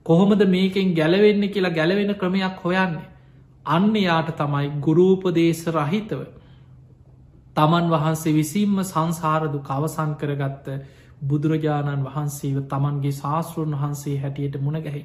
කොහොමද 0.07 0.43
මේකෙන් 0.49 0.95
ගැලවෙන්න 0.95 1.49
කියලා 1.49 1.73
ගැලවෙන 1.73 2.15
ක්‍රමයක් 2.17 2.61
හොයන්නේ. 2.65 3.09
අන්න 3.67 3.95
යාට 3.97 4.31
තමයි 4.35 4.69
ගුරූපදේශ 4.81 5.65
රහිතව 5.71 6.21
තමන් 7.57 7.91
වහන්සේ 7.91 8.33
විසින්ම 8.33 8.77
සංසාරදු 8.83 9.59
කවසන් 9.61 10.13
කරගත්ත 10.17 10.69
බුදුරජාණන් 11.23 12.05
වහන්සේව 12.05 12.63
තමන්ගේ 12.67 13.13
ශාස්තෘන් 13.13 13.75
වහන්සේ 13.75 14.17
හැටියට 14.19 14.57
මුණගැහි. 14.59 15.03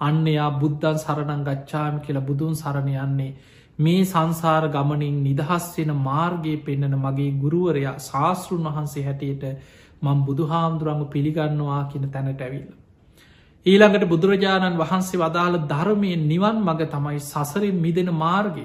අන්න 0.00 0.26
එයා 0.26 0.50
බුද්ධන් 0.56 0.98
සරණං 0.98 1.44
ගච්ඡාම 1.44 2.00
කියලා 2.00 2.24
බුදුන් 2.24 2.54
සරණ 2.54 2.88
යන්නේ 2.98 3.32
මේ 3.78 4.04
සංසාර 4.04 4.68
ගමනින් 4.68 5.16
නිදහස්වෙන 5.22 5.92
මාර්ගය 5.98 6.54
පෙන්නන 6.58 6.98
මගේ 6.98 7.30
ගුරුවරයා 7.38 7.96
ශාස්තෘන් 8.00 8.68
වහන්සේ 8.68 9.04
හැටියට 9.04 9.44
මං 10.02 10.24
බුදුහාමුදුරම 10.24 11.02
පිළිගන්නවා 11.06 11.82
කියන 11.86 12.10
තැනට 12.10 12.40
ඇවිල්ල. 12.40 12.81
ඊළඟට 13.66 14.08
බුදුරජාණන් 14.08 14.78
වහන්සේ 14.78 15.18
වදාළ 15.18 15.56
ධර්මය 15.66 16.12
නිවන් 16.22 16.56
මඟ 16.58 16.88
තමයි 16.88 17.20
සසරින් 17.22 17.76
මිදෙන 17.76 18.08
මාර්ගය. 18.14 18.64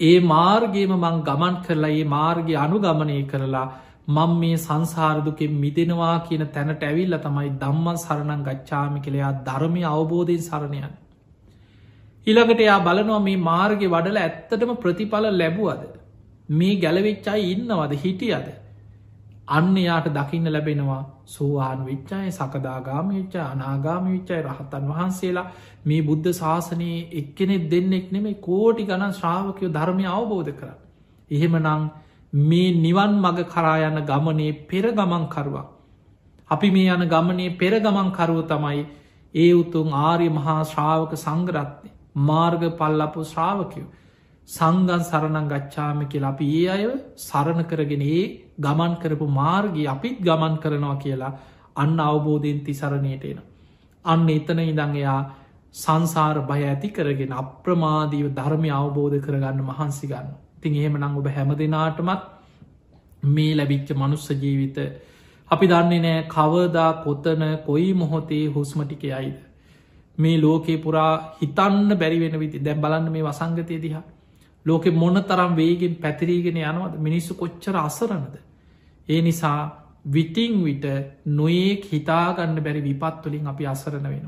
ඒ 0.00 0.20
මාර්ගේම 0.22 0.92
මං 0.94 1.16
ගමන් 1.22 1.56
කරලා 1.64 1.90
ඒ 1.92 2.04
මාර්ගය 2.06 2.54
අනුගමනය 2.56 3.18
කරලා 3.24 3.66
මං 4.08 4.36
මේ 4.36 4.58
සංසාරදුකෙන් 4.58 5.56
මිදෙනවා 5.56 6.14
කියන 6.20 6.44
තැනට 6.48 6.82
ඇවිල්ල 6.82 7.16
තමයි 7.18 7.50
දම්මන් 7.56 7.98
සරණං 7.98 8.44
ගච්ඡාමි 8.44 9.00
කළයා 9.00 9.32
ධර්මය 9.42 9.82
අවබෝධයෙන් 9.86 10.42
සරණයන්. 10.42 10.92
ඉළඟට 12.26 12.60
එයා 12.60 12.78
බලනවා 12.80 13.20
මේ 13.20 13.42
මාර්ග 13.42 13.82
වඩල 13.86 14.18
ඇත්තටම 14.18 14.72
ප්‍රතිඵල 14.76 15.26
ලැබුවද. 15.32 15.82
මේ 16.50 16.78
ගැලවෙච්චයි 16.78 17.50
ඉන්නවද 17.52 17.92
හිටියද. 17.96 18.46
අන්න 19.48 19.76
යාට 19.78 20.06
දකින්න 20.10 20.48
ලැබෙනවා 20.48 21.02
සෝවාන් 21.26 21.84
විච්චාය 21.84 22.30
සකදාගාම 22.30 23.10
විච්චා 23.10 23.46
අනාගාම 23.48 24.04
විච්චයි 24.06 24.40
රහතන් 24.42 24.88
වහන්සේලා 24.88 25.46
මේ 25.84 26.00
බුද්ධ 26.02 26.32
ශාසනයේ 26.32 27.06
එක්කෙනෙ 27.12 27.56
දෙන්නෙක් 27.66 28.08
නෙමේ 28.12 28.40
කෝටි 28.40 28.84
ගණන් 28.84 29.12
ශ්‍රාවකයෝ 29.12 29.70
ධර්මය 29.70 30.06
අවබෝධ 30.08 30.52
කර. 30.52 30.70
එහෙම 31.30 31.54
නං 31.58 31.82
මේ 32.32 32.76
නිවන් 32.76 33.12
මග 33.20 33.44
කරායන්න 33.46 34.00
ගමනේ 34.04 34.52
පෙර 34.64 34.86
ගමන්කරුවක්. 34.92 35.66
අපි 36.50 36.70
මේ 36.70 36.90
යන 36.90 37.04
ගමනේ 37.06 37.56
පෙර 37.56 37.74
ගමන්කරුව 37.80 38.40
තමයි 38.46 38.82
ඒ 39.34 39.52
උතුන් 39.54 39.92
ආර්ය 40.00 40.28
මහා 40.30 40.58
ශ්‍රාවක 40.64 41.12
සංගරත්නය 41.16 41.90
මාර්ග 42.22 42.62
පල්ලපු 42.72 43.24
ශ්‍රාවකයෝ. 43.24 43.86
සංගන් 44.48 45.02
සරණං 45.02 45.48
ගච්ඡාම 45.48 46.02
කියලා 46.06 46.28
අපි 46.30 46.50
ඒ 46.56 46.66
අය 46.68 46.84
සරණ 47.18 47.62
කරගෙන 47.64 48.04
ඒ 48.10 48.26
ගමන් 48.58 48.94
කරපු 48.96 49.26
මාර්ගී 49.30 49.86
අපිත් 49.86 50.20
ගමන් 50.20 50.56
කරනවා 50.58 50.96
කියලා 50.96 51.32
අන්න 51.76 51.98
අවබෝධයෙන් 52.00 52.60
තිසරණයට 52.62 53.24
එන. 53.24 53.40
අන්න 54.04 54.28
එතන 54.28 54.60
ඉදං 54.62 54.94
එයා 54.94 55.20
සංසාර 55.74 56.38
බය 56.42 56.60
ඇති 56.64 56.88
කරගෙන 56.90 57.32
අප්‍රමාදීව 57.34 58.26
ධර්මය 58.32 58.70
අවබෝධ 58.72 59.18
කරගන්න 59.20 59.60
මහන්සි 59.62 60.06
ගන්න. 60.06 60.28
තින් 60.60 60.74
එහෙම 60.74 60.96
නං 60.96 61.16
ඔබ 61.16 61.28
හැම 61.28 61.50
දෙනාටමත් 61.54 62.22
මේ 63.28 63.52
ලැබිච්ච 63.54 63.90
මනුස්ස 63.94 64.28
ජීවිත 64.34 64.78
අපි 65.50 65.66
දන්නේ 65.66 66.00
නෑ 66.00 66.22
කවදා 66.28 66.90
කොතන 67.00 67.42
කොයි 67.66 67.92
මොහොතේ 67.94 68.46
හුස්මටිකයයිද. 68.48 69.36
මේ 70.18 70.36
ලෝකේ 70.38 70.78
පුරා 70.78 71.36
හිතන්න 71.40 71.88
බැරිවෙන 71.94 72.38
විති 72.38 72.58
දැම් 72.60 72.80
බලන්න 72.80 73.12
මේ 73.12 73.22
වසංගතය 73.22 73.76
දිහා 73.78 74.04
ලෝකෙ 74.66 74.90
මොන 74.92 75.22
තරම් 75.22 75.52
වේගෙන් 75.54 75.94
පැතිරීගෙන 75.96 76.56
යනවද 76.62 76.94
මිනිස්සු 77.00 77.34
කොච්චර 77.34 77.76
අසරනද. 77.78 78.34
ඒ 79.08 79.20
නිසා 79.22 79.60
විටිං 80.06 80.56
විට 80.60 80.84
නොයෙක් 81.26 81.84
හිතාගන්න 81.86 82.58
බැරි 82.60 82.82
විපත්තුලින් 82.82 83.46
අපි 83.46 83.66
අසරණ 83.66 84.06
වෙන. 84.06 84.26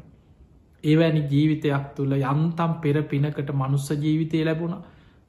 ඒවැනි 0.84 1.22
ජීවිතයක් 1.24 1.84
තුළ 1.96 2.12
යන්තම් 2.14 2.72
පෙර 2.82 3.02
පිනකට 3.04 3.50
මනුස්ස 3.52 3.88
ජීවිතය 3.96 4.44
ලැබුණ 4.44 4.76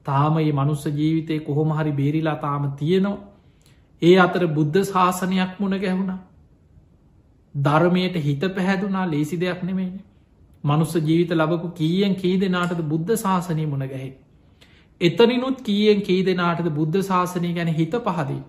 තාම 0.06 0.38
ඒ 0.38 0.52
මනුස්ස 0.52 0.84
ජීවිතය 0.92 1.40
කොහොම 1.40 1.70
හරි 1.72 1.92
බේරිලා 1.92 2.36
තාම 2.38 2.72
තියෙනවා. 2.72 3.18
ඒ 4.02 4.16
අතර 4.18 4.46
බුද්ධ 4.48 4.78
ශාසනයක් 4.84 5.58
මුණ 5.58 5.78
ගැහුණ. 5.78 6.12
ධර්මයට 7.54 8.16
හිත 8.18 8.42
පැහැදුනා 8.50 9.06
ලේසි 9.06 9.36
දෙයක් 9.36 9.62
නෙමේන. 9.62 10.00
මනුස්ස 10.64 10.94
ජීවිත 10.96 11.30
ලබපු 11.32 11.68
කීයෙන් 11.70 12.14
කී 12.14 12.36
දෙනාටද 12.38 12.80
බුද්ධ 12.84 13.12
ශාසනය 13.16 13.66
මුණ 13.66 13.86
ගැහෙ. 13.86 14.10
එතනිනුත් 15.00 15.60
කීයෙන් 15.62 16.02
කී 16.02 16.22
දෙනාටද 16.22 16.68
බුද්ධ 16.70 17.02
ශාසනය 17.02 17.52
ගැන 17.52 17.70
හිත 17.70 17.94
පහදී. 18.00 18.42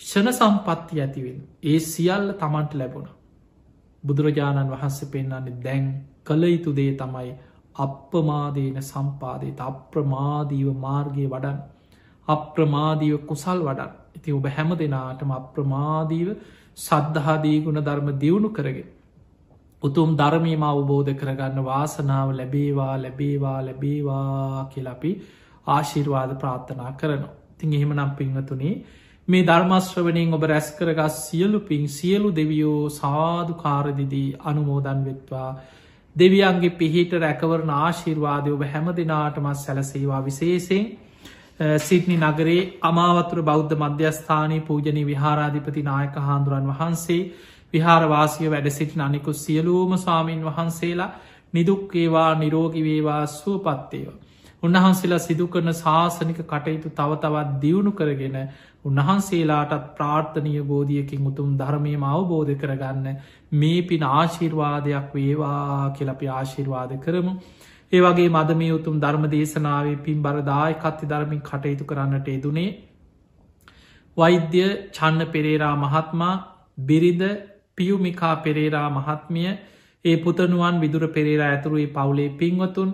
ෂණ 0.00 0.32
සම්පත්ති 0.32 1.00
ඇතිවෙන් 1.00 1.38
ඒ 1.64 1.78
සියල්ල 1.82 2.28
තමන්ට 2.34 2.72
ලැබුණ. 2.74 3.08
බුදුරජාණන් 4.04 4.70
වහන්සේ 4.70 5.10
පෙන්න්නන්නේ 5.10 5.60
දැන් 5.62 5.84
කළ 6.24 6.44
යුතු 6.46 6.70
දේ 6.72 6.92
තමයි 6.94 7.30
අප්‍රමාදීන 7.76 8.80
සම්පාදයට 8.82 9.60
අප්‍රමාදීව 9.62 10.68
මාර්ගය 10.78 11.26
වඩන් 11.26 11.58
අප්‍රමාදීව 12.28 13.16
කුසල් 13.26 13.60
වඩන් 13.60 13.92
ඉති 14.16 14.32
ඔබ 14.32 14.46
හැම 14.48 14.74
දෙනාටම 14.74 15.30
අප්‍රමාදීව 15.32 16.28
සද්ධහාදී 16.78 17.56
ගුණ 17.60 17.80
ධර්ම 17.80 18.10
දියුණු 18.16 18.50
කරගෙන. 18.50 18.88
උතුම් 19.82 20.10
ධර්මීම 20.16 20.62
අවබෝධ 20.64 21.12
කරගන්න 21.14 21.58
වාසනාව 21.62 22.28
ලැබේවා 22.32 22.94
ලැබේවා 22.98 23.58
ලැබේවා 23.60 24.68
කියලපි 24.68 25.12
ආශිර්වාද 25.66 26.30
ප්‍රාර්ථනා 26.36 26.92
කරනවා. 26.94 27.34
තින් 27.58 27.72
එහෙම 27.72 27.92
නම් 27.92 28.10
පිංහතුනේ 28.12 28.74
මේ 29.28 29.42
ධර්මශ්‍රවනින් 29.42 30.34
ඔබ 30.34 30.42
රැස් 30.44 30.66
කරගස් 30.72 31.14
සියලු 31.20 31.60
පින් 31.62 31.84
සියලු 31.88 32.30
දෙවියෝ 32.32 32.90
සාධු 32.92 33.54
කාරදිදී 33.56 34.36
අනුමෝදන් 34.42 35.00
වෙත්වා 35.04 35.50
දෙවියන්ගේ 36.16 36.70
පිහිට 36.72 37.12
රැකවරන 37.18 37.70
ආශිර්වාදය 37.76 38.50
ඔබ 38.50 38.64
හැම 38.64 38.90
දෙනාටමත් 38.92 39.58
සැලසේවා 39.58 40.20
විශේසිෙන් 40.22 40.84
සිටනි 41.80 42.16
නගරේ 42.18 42.60
අමාවතුර 42.82 43.40
බෞද්ධ 43.42 43.74
මධ්‍යස්ථානී 43.76 44.60
පූජනී 44.62 45.06
විහාරාධිපති 45.06 45.82
නායක 45.84 46.16
හාන්දුරන් 46.20 46.68
වහන්සේ 46.70 47.22
විහාරවාසිය 47.74 48.48
වැඩ 48.48 48.68
සිටින 48.70 49.02
අනිකු 49.02 49.32
සියලූම 49.34 49.96
ස්වාමීන් 49.96 50.42
වහන්සේලා 50.42 51.14
නිදුක්කේවා 51.52 52.30
නිරෝගිවේවා 52.34 53.26
සුවපත්තේවා. 53.28 54.18
උන්වහන්සේලා 54.64 55.20
සිදු 55.20 55.46
කරන 55.48 55.72
ශාසනික 55.74 56.38
කටයුතු 56.44 56.90
තව 56.92 57.18
තවත් 57.18 57.58
දියුණු 57.60 57.92
කරගෙන 57.92 58.38
උන්වහන්සේලාටත් 58.84 59.84
ප්‍රාර්ථනය 59.94 60.54
බෝධියකින් 60.64 61.26
උතුම් 61.26 61.50
ධර්මයම 61.56 62.06
අවබෝධ 62.06 62.54
කරගන්න 62.56 63.06
මේ 63.54 63.82
පින 63.84 64.06
ආශිර්වාදයක් 64.10 65.14
වේවා 65.14 65.92
කෙලපි 65.92 66.30
ආශිර්වාද 66.30 66.96
කරමු. 67.00 67.32
ඒ 67.92 68.00
වගේ 68.00 68.28
මද 68.30 68.56
මේ 68.56 68.72
උතුම් 68.72 68.96
ධර්ම 69.00 69.24
දේශනාවේ 69.30 70.00
පින් 70.00 70.18
බරදායි 70.22 70.80
කත්ති 70.80 71.08
ධර්මින් 71.08 71.42
කටයුතු 71.42 71.84
කරන්නට 71.86 72.28
එදුනේ 72.30 72.70
වෛද්‍ය 74.16 74.66
චන්න 74.92 75.26
පෙරේරා 75.28 75.74
මහත්මා 75.78 76.34
බිරිද 76.82 77.22
පියුමිකා 77.76 78.36
පෙරේරා 78.38 78.88
මහත්මිය 78.90 79.50
ඒ 80.04 80.16
පුතනුවන් 80.18 80.76
විදුර 80.80 81.04
පෙරේරා 81.10 81.50
ඇතුරුයි 81.50 81.88
පවුලේ 81.92 82.30
පින්වතුන් 82.34 82.90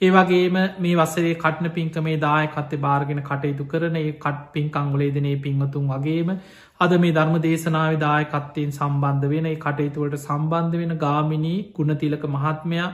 ඒවගේම 0.00 0.56
මේ 0.78 0.94
වසරේ 0.96 1.34
කටන 1.36 1.70
පින්කමේ 1.70 2.16
දායකත්තේ 2.18 2.80
භාර්ගෙන 2.80 3.22
කටයුතු 3.22 3.66
කරන 3.66 3.96
ඒ 3.96 4.12
කට් 4.14 4.52
පින්කංගුලේදනේ 4.52 5.34
පින්වතුන් 5.38 5.88
වගේම 5.88 6.32
අද 6.80 6.94
මේ 6.98 7.12
ධර්ම 7.12 7.36
දේශනාව 7.40 7.98
දායකත්තයෙන් 8.00 8.72
සම්බන්ධ 8.72 9.28
වෙන 9.28 9.48
කටයුතුවට 9.56 10.20
සම්බන්ධ 10.20 10.76
වෙන 10.76 10.94
ගාමිණී 10.98 11.58
ගුණතිලක 11.72 12.26
මහත්මයා 12.28 12.92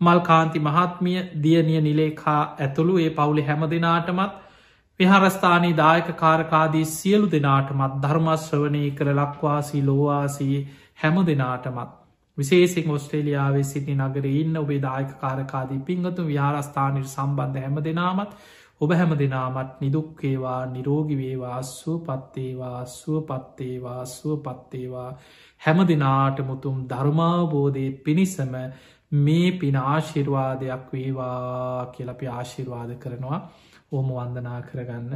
මල්කාන්ති 0.00 0.60
මහත්මිය 0.60 1.18
දියනිය 1.42 1.80
නිලේකා 1.80 2.40
ඇතුළු 2.58 2.98
ඒ 2.98 3.10
පවුලි 3.12 3.44
හැම 3.44 3.66
දෙනාටමත් 3.70 4.40
විහාරස්ථානී 5.00 5.76
දායක 5.76 6.08
කාරකාදී 6.16 6.86
සියලු 6.90 7.28
දෙනාටමත් 7.30 8.00
ධර්මශ්‍රවනය 8.02 8.86
කර 8.92 9.12
ලක්වාසී 9.14 9.84
ලෝවාසී 9.84 10.56
හැම 10.96 11.26
දෙනාටමත් 11.26 12.00
විශේසිෙන් 12.38 12.90
ඔස්ට්‍රේලියාවේ 12.90 13.64
සිටි 13.64 13.94
නගර 13.96 14.26
ඉන්න 14.32 14.56
ඔබේ 14.56 14.80
දායක 14.80 15.14
කාරකාදී 15.18 15.80
පිංගතු 15.82 16.26
ව්‍යාරස්ථානයට 16.26 17.08
සම්බන්ධ 17.08 17.60
හැම 17.60 17.76
දෙනාමත් 17.82 18.32
ඔබ 18.80 18.92
හැම 18.92 19.12
දෙනාමත් 19.16 19.76
නිදුක්කේවා 19.80 20.60
නිරෝගිවේවා 20.68 21.60
සුව 21.64 22.00
පත්තේවා 22.06 22.80
සුව 22.88 23.20
පත්තේවා 23.24 24.00
සුව 24.08 24.40
පත්තේවා 24.40 25.10
හැම 25.62 25.84
දෙනාට 25.84 26.42
මුතුම් 26.44 26.82
ධර්මාවබෝධය 26.86 27.86
පිණිසම 28.00 28.58
මේ 29.12 29.52
පින 29.54 29.76
ආශිර්වාදයක් 29.76 30.90
වේවා 30.92 31.86
කියලපි 31.88 32.26
ආශිර්වාද 32.28 32.90
කරනවා. 32.98 33.38
ඕම 33.92 34.08
වන්දනා 34.10 34.60
කරගන්න. 34.62 35.12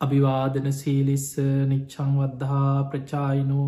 අභිවාදන 0.00 0.68
සීලිස්ස 0.74 1.28
නිච්චංවද්ධා 1.66 2.84
ප්‍රචායිනෝ 2.84 3.66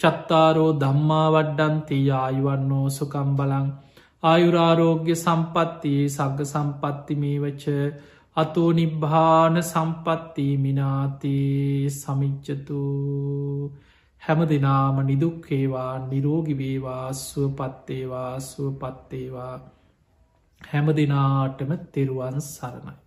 චත්තාරෝ 0.00 0.70
දම්මා 0.80 1.28
වඩ්ඩන්ති 1.30 1.98
ආයුවන්නෝ 2.12 2.86
සුකම් 2.90 3.28
බලං. 3.36 3.68
ආයුරාරෝග්‍ය 4.22 5.14
සම්පත්තියේ 5.14 6.08
සග්ග 6.08 6.46
සම්පත්තිමීවච 6.46 7.64
අතෝ 8.36 8.70
නිබ්භාන 8.72 9.56
සම්පත්ති 9.62 10.46
මිනාති 10.56 11.32
සමිච්චතු 11.92 12.82
හැම 14.22 14.42
දෙනාම 14.44 15.00
නිදුක්කේවා 15.06 15.94
නිරෝගිවේවා 16.04 17.08
සුවපත්තේවා 17.20 18.32
සුවපත්තේවා 18.42 19.56
හැම 20.60 20.94
දෙනාටම 20.96 21.72
තෙරුවන් 21.92 22.38
සරණයි. 22.44 23.05